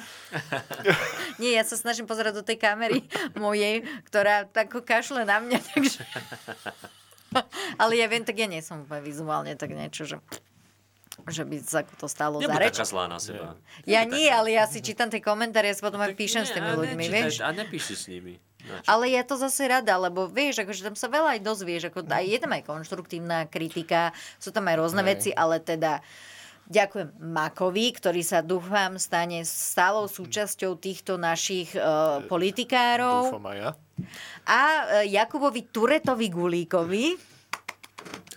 Nie, 1.41 1.59
ja 1.59 1.63
sa 1.67 1.77
snažím 1.77 2.09
pozerať 2.09 2.41
do 2.41 2.43
tej 2.43 2.57
kamery 2.57 3.05
mojej, 3.37 3.85
ktorá 4.09 4.49
tak 4.49 4.73
kašle 4.81 5.21
na 5.21 5.37
mňa, 5.37 5.59
takže... 5.61 6.01
Ale 7.81 7.93
ja 7.95 8.09
viem, 8.09 8.25
tak 8.25 8.41
ja 8.41 8.47
nie 8.49 8.59
som 8.59 8.83
úplne 8.83 9.05
vizuálne 9.05 9.53
tak 9.55 9.71
niečo, 9.71 10.03
že 10.03 10.17
že 11.27 11.43
by 11.45 11.55
sa 11.61 11.81
to 11.85 12.07
stalo 12.07 12.39
za 12.39 12.47
Nebuď 12.47 12.59
reč. 12.61 12.75
taká 12.77 12.85
zlá 12.87 13.05
na 13.05 13.19
seba. 13.21 13.59
Ja 13.85 14.01
nie, 14.07 14.25
ale 14.29 14.55
ja 14.55 14.65
si 14.65 14.81
čítam 14.81 15.11
tie 15.11 15.21
komentáre, 15.21 15.69
ja 15.69 15.75
si 15.75 15.83
potom 15.83 16.01
aj 16.01 16.17
píšem 16.17 16.47
s 16.47 16.55
tými 16.55 16.69
Nie, 16.69 16.73
a 16.73 16.79
ľuďmi, 16.79 17.03
nečítaj- 17.05 17.25
vieš. 17.25 17.35
A 17.41 17.49
nepíš 17.51 17.83
si 17.91 17.95
s 17.97 18.05
nimi. 18.09 18.39
Na 18.61 18.77
čo? 18.81 18.87
Ale 18.93 19.09
ja 19.09 19.25
to 19.25 19.35
zase 19.41 19.65
rada, 19.65 19.97
lebo 19.97 20.29
vieš, 20.29 20.61
akože 20.61 20.85
tam 20.85 20.93
sa 20.93 21.09
veľa 21.09 21.37
aj 21.37 21.41
dozvieš, 21.41 21.89
ako 21.89 22.05
aj 22.05 22.25
je 22.29 22.37
tam 22.37 22.51
aj 22.53 22.63
konštruktívna 22.65 23.49
kritika, 23.49 24.13
sú 24.37 24.53
tam 24.53 24.69
aj 24.69 24.77
rôzne 24.77 25.01
veci, 25.01 25.33
ale 25.33 25.57
teda 25.57 25.97
ďakujem 26.69 27.17
Makovi, 27.19 27.91
ktorý 27.97 28.21
sa 28.21 28.45
dúfam 28.45 28.95
stane 29.01 29.43
stálou 29.43 30.05
súčasťou 30.05 30.77
týchto 30.77 31.17
našich 31.17 31.73
uh, 31.75 32.23
politikárov 32.29 33.33
Dúfam 33.33 33.49
aj 33.49 33.57
ja. 33.59 33.69
a 34.47 34.61
uh, 34.63 35.03
Jakubovi 35.03 35.67
Turetovi 35.67 36.31
Gulíkovi, 36.31 37.17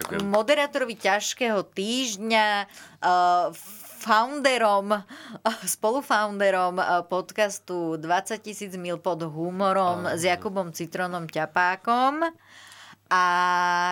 Ďakujem. 0.05 0.27
moderátorovi 0.29 0.95
ťažkého 1.01 1.65
týždňa, 1.65 2.49
uh, 3.01 3.55
founderom, 4.05 5.01
spolufounderom 5.75 6.77
uh, 6.77 7.01
podcastu 7.09 7.97
20 7.97 8.45
tisíc 8.45 8.73
mil 8.77 9.01
pod 9.01 9.25
humorom 9.25 10.05
s 10.05 10.29
Jakubom 10.29 10.77
Citronom 10.77 11.25
Ťapákom. 11.25 12.29
A 13.15 13.23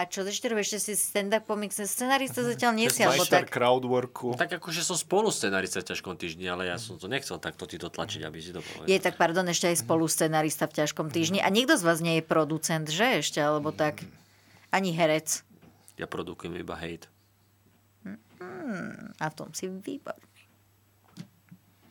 čo 0.09 0.25
ešte 0.25 0.49
robíš? 0.49 0.73
Ešte 0.73 0.81
si 0.83 0.93
stand-up 0.97 1.45
komik, 1.45 1.71
scenarista 1.71 2.43
zatiaľ 2.43 2.73
nie 2.75 2.89
si, 2.89 3.05
alebo 3.05 3.29
tak. 3.29 3.53
crowdworku. 3.53 4.35
Tak 4.35 4.57
akože 4.57 4.83
som 4.83 4.97
spolu 4.97 5.29
scenarista 5.29 5.85
v 5.85 5.95
ťažkom 5.95 6.17
týždni, 6.17 6.49
ale 6.49 6.73
ja 6.73 6.81
som 6.81 6.97
to 6.97 7.07
nechcel 7.07 7.37
takto 7.37 7.69
ti 7.69 7.77
to 7.77 7.93
tlačiť, 7.93 8.25
aby 8.25 8.39
si 8.41 8.51
to 8.51 8.65
povedal. 8.65 8.89
Je 8.89 8.99
tak, 8.99 9.21
pardon, 9.21 9.45
ešte 9.47 9.69
aj 9.69 9.85
spolu 9.85 10.09
scenarista 10.09 10.65
v 10.65 10.75
ťažkom 10.81 11.13
týždni. 11.13 11.45
A 11.45 11.53
nikto 11.53 11.77
z 11.77 11.85
vás 11.85 12.01
nie 12.01 12.19
je 12.19 12.25
producent, 12.25 12.89
že 12.89 13.21
ešte? 13.21 13.39
Alebo 13.39 13.71
tak? 13.71 14.01
Ani 14.73 14.97
herec. 14.97 15.45
Ja 16.03 16.11
produkujem 16.11 16.59
iba 16.59 16.75
hate. 16.75 17.07
A 19.23 19.25
v 19.31 19.35
tom 19.39 19.55
si 19.55 19.71
výborný. 19.71 20.51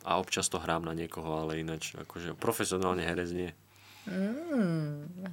A 0.04 0.20
občas 0.20 0.52
to 0.52 0.60
hrám 0.60 0.84
na 0.84 0.92
niekoho, 0.92 1.48
ale 1.48 1.64
ináč, 1.64 1.96
akože 1.96 2.36
profesionálne 2.36 3.08
herec 3.08 3.32
nie. 3.32 3.56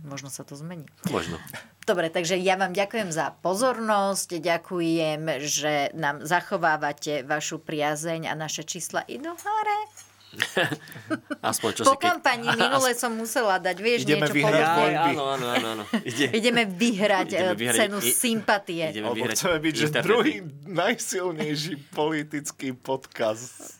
Možno 0.04 0.28
sa 0.28 0.44
to 0.44 0.54
zmení. 0.54 0.86
Možno. 1.10 1.40
Dobre, 1.88 2.12
takže 2.12 2.36
ja 2.36 2.54
vám 2.54 2.76
ďakujem 2.76 3.10
za 3.10 3.34
pozornosť, 3.40 4.38
ďakujem, 4.38 5.42
že 5.42 5.90
nám 5.96 6.22
zachovávate 6.22 7.24
vašu 7.24 7.64
priazeň 7.64 8.28
a 8.28 8.36
naše 8.36 8.62
čísla 8.62 9.02
idú 9.08 9.32
hore. 9.32 10.07
Aspoň 11.50 11.70
čo 11.72 11.82
Po 11.82 11.92
si 11.92 11.98
keď... 11.98 12.08
kampani 12.10 12.46
minule 12.54 12.90
som 12.92 13.12
musela 13.12 13.56
dať, 13.56 13.76
vieš, 13.78 14.04
Ideme 14.04 14.24
niečo 14.24 14.34
vyhrať. 14.34 14.64
Áno, 15.08 15.24
áno, 15.30 15.46
áno, 15.48 15.66
áno. 15.72 15.84
Ide, 16.10 16.26
Ideme 16.30 16.62
vyhrať, 16.64 17.28
Ideme 17.30 17.52
eh, 17.52 17.58
vyhrať 17.58 17.78
cenu 17.80 17.98
i- 17.98 18.12
sympatie. 18.12 18.84
ideme 18.88 19.08
vyhrať 19.10 19.34
chceme 19.34 19.58
byť, 19.58 19.74
že 19.74 19.86
druhý 20.00 20.34
najsilnejší 20.64 21.74
politický 21.90 22.72
podcast 22.72 23.78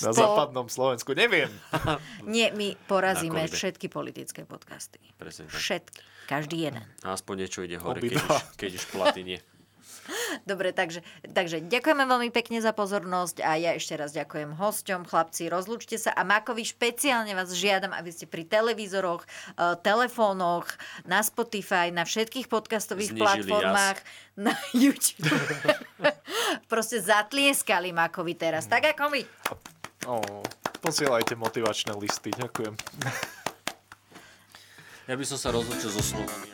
na 0.00 0.10
Po- 0.10 0.16
západnom 0.16 0.66
Slovensku. 0.66 1.12
Neviem. 1.12 1.48
Nie, 2.24 2.50
my 2.50 2.74
porazíme 2.84 3.46
všetky 3.46 3.86
politické 3.86 4.42
podcasty. 4.42 4.98
Presne 5.14 5.46
tak. 5.46 5.54
Všetky. 5.54 6.00
Každý 6.24 6.56
jeden. 6.62 6.84
Aspoň 7.00 7.44
niečo 7.44 7.60
ide 7.60 7.76
hore, 7.76 8.00
keď 8.00 8.16
už, 8.16 8.28
keď 8.56 8.70
už 8.74 8.84
platy 8.90 9.20
nie. 9.22 9.38
Dobre, 10.44 10.76
takže, 10.76 11.00
takže 11.24 11.64
ďakujeme 11.64 12.04
veľmi 12.04 12.30
pekne 12.34 12.60
za 12.60 12.76
pozornosť 12.76 13.40
a 13.40 13.56
ja 13.56 13.72
ešte 13.72 13.96
raz 13.96 14.12
ďakujem 14.12 14.56
hosťom. 14.56 15.08
Chlapci, 15.08 15.48
rozlúčte 15.48 15.96
sa 15.96 16.12
a 16.12 16.22
Makovi 16.22 16.64
špeciálne 16.64 17.32
vás 17.32 17.52
žiadam, 17.56 17.96
aby 17.96 18.10
ste 18.12 18.28
pri 18.28 18.44
televízoroch, 18.44 19.24
eh, 19.24 19.76
telefónoch, 19.80 20.68
na 21.08 21.24
Spotify, 21.24 21.88
na 21.88 22.04
všetkých 22.04 22.48
podcastových 22.52 23.16
Znížili 23.16 23.48
platformách, 23.48 23.98
na 24.46 24.54
YouTube. 24.76 25.32
Proste 26.72 27.00
zatlieskali 27.00 27.92
Makovi 27.96 28.36
teraz, 28.36 28.68
tak 28.68 28.92
ako 28.92 29.12
my. 29.12 29.22
Oh, 30.04 30.44
posielajte 30.84 31.32
motivačné 31.32 31.96
listy. 31.96 32.28
Ďakujem. 32.36 32.76
Ja 35.04 35.14
by 35.16 35.24
som 35.24 35.36
sa 35.36 35.52
rozlúčil 35.52 35.92
so 35.92 36.00
slovami. 36.00 36.48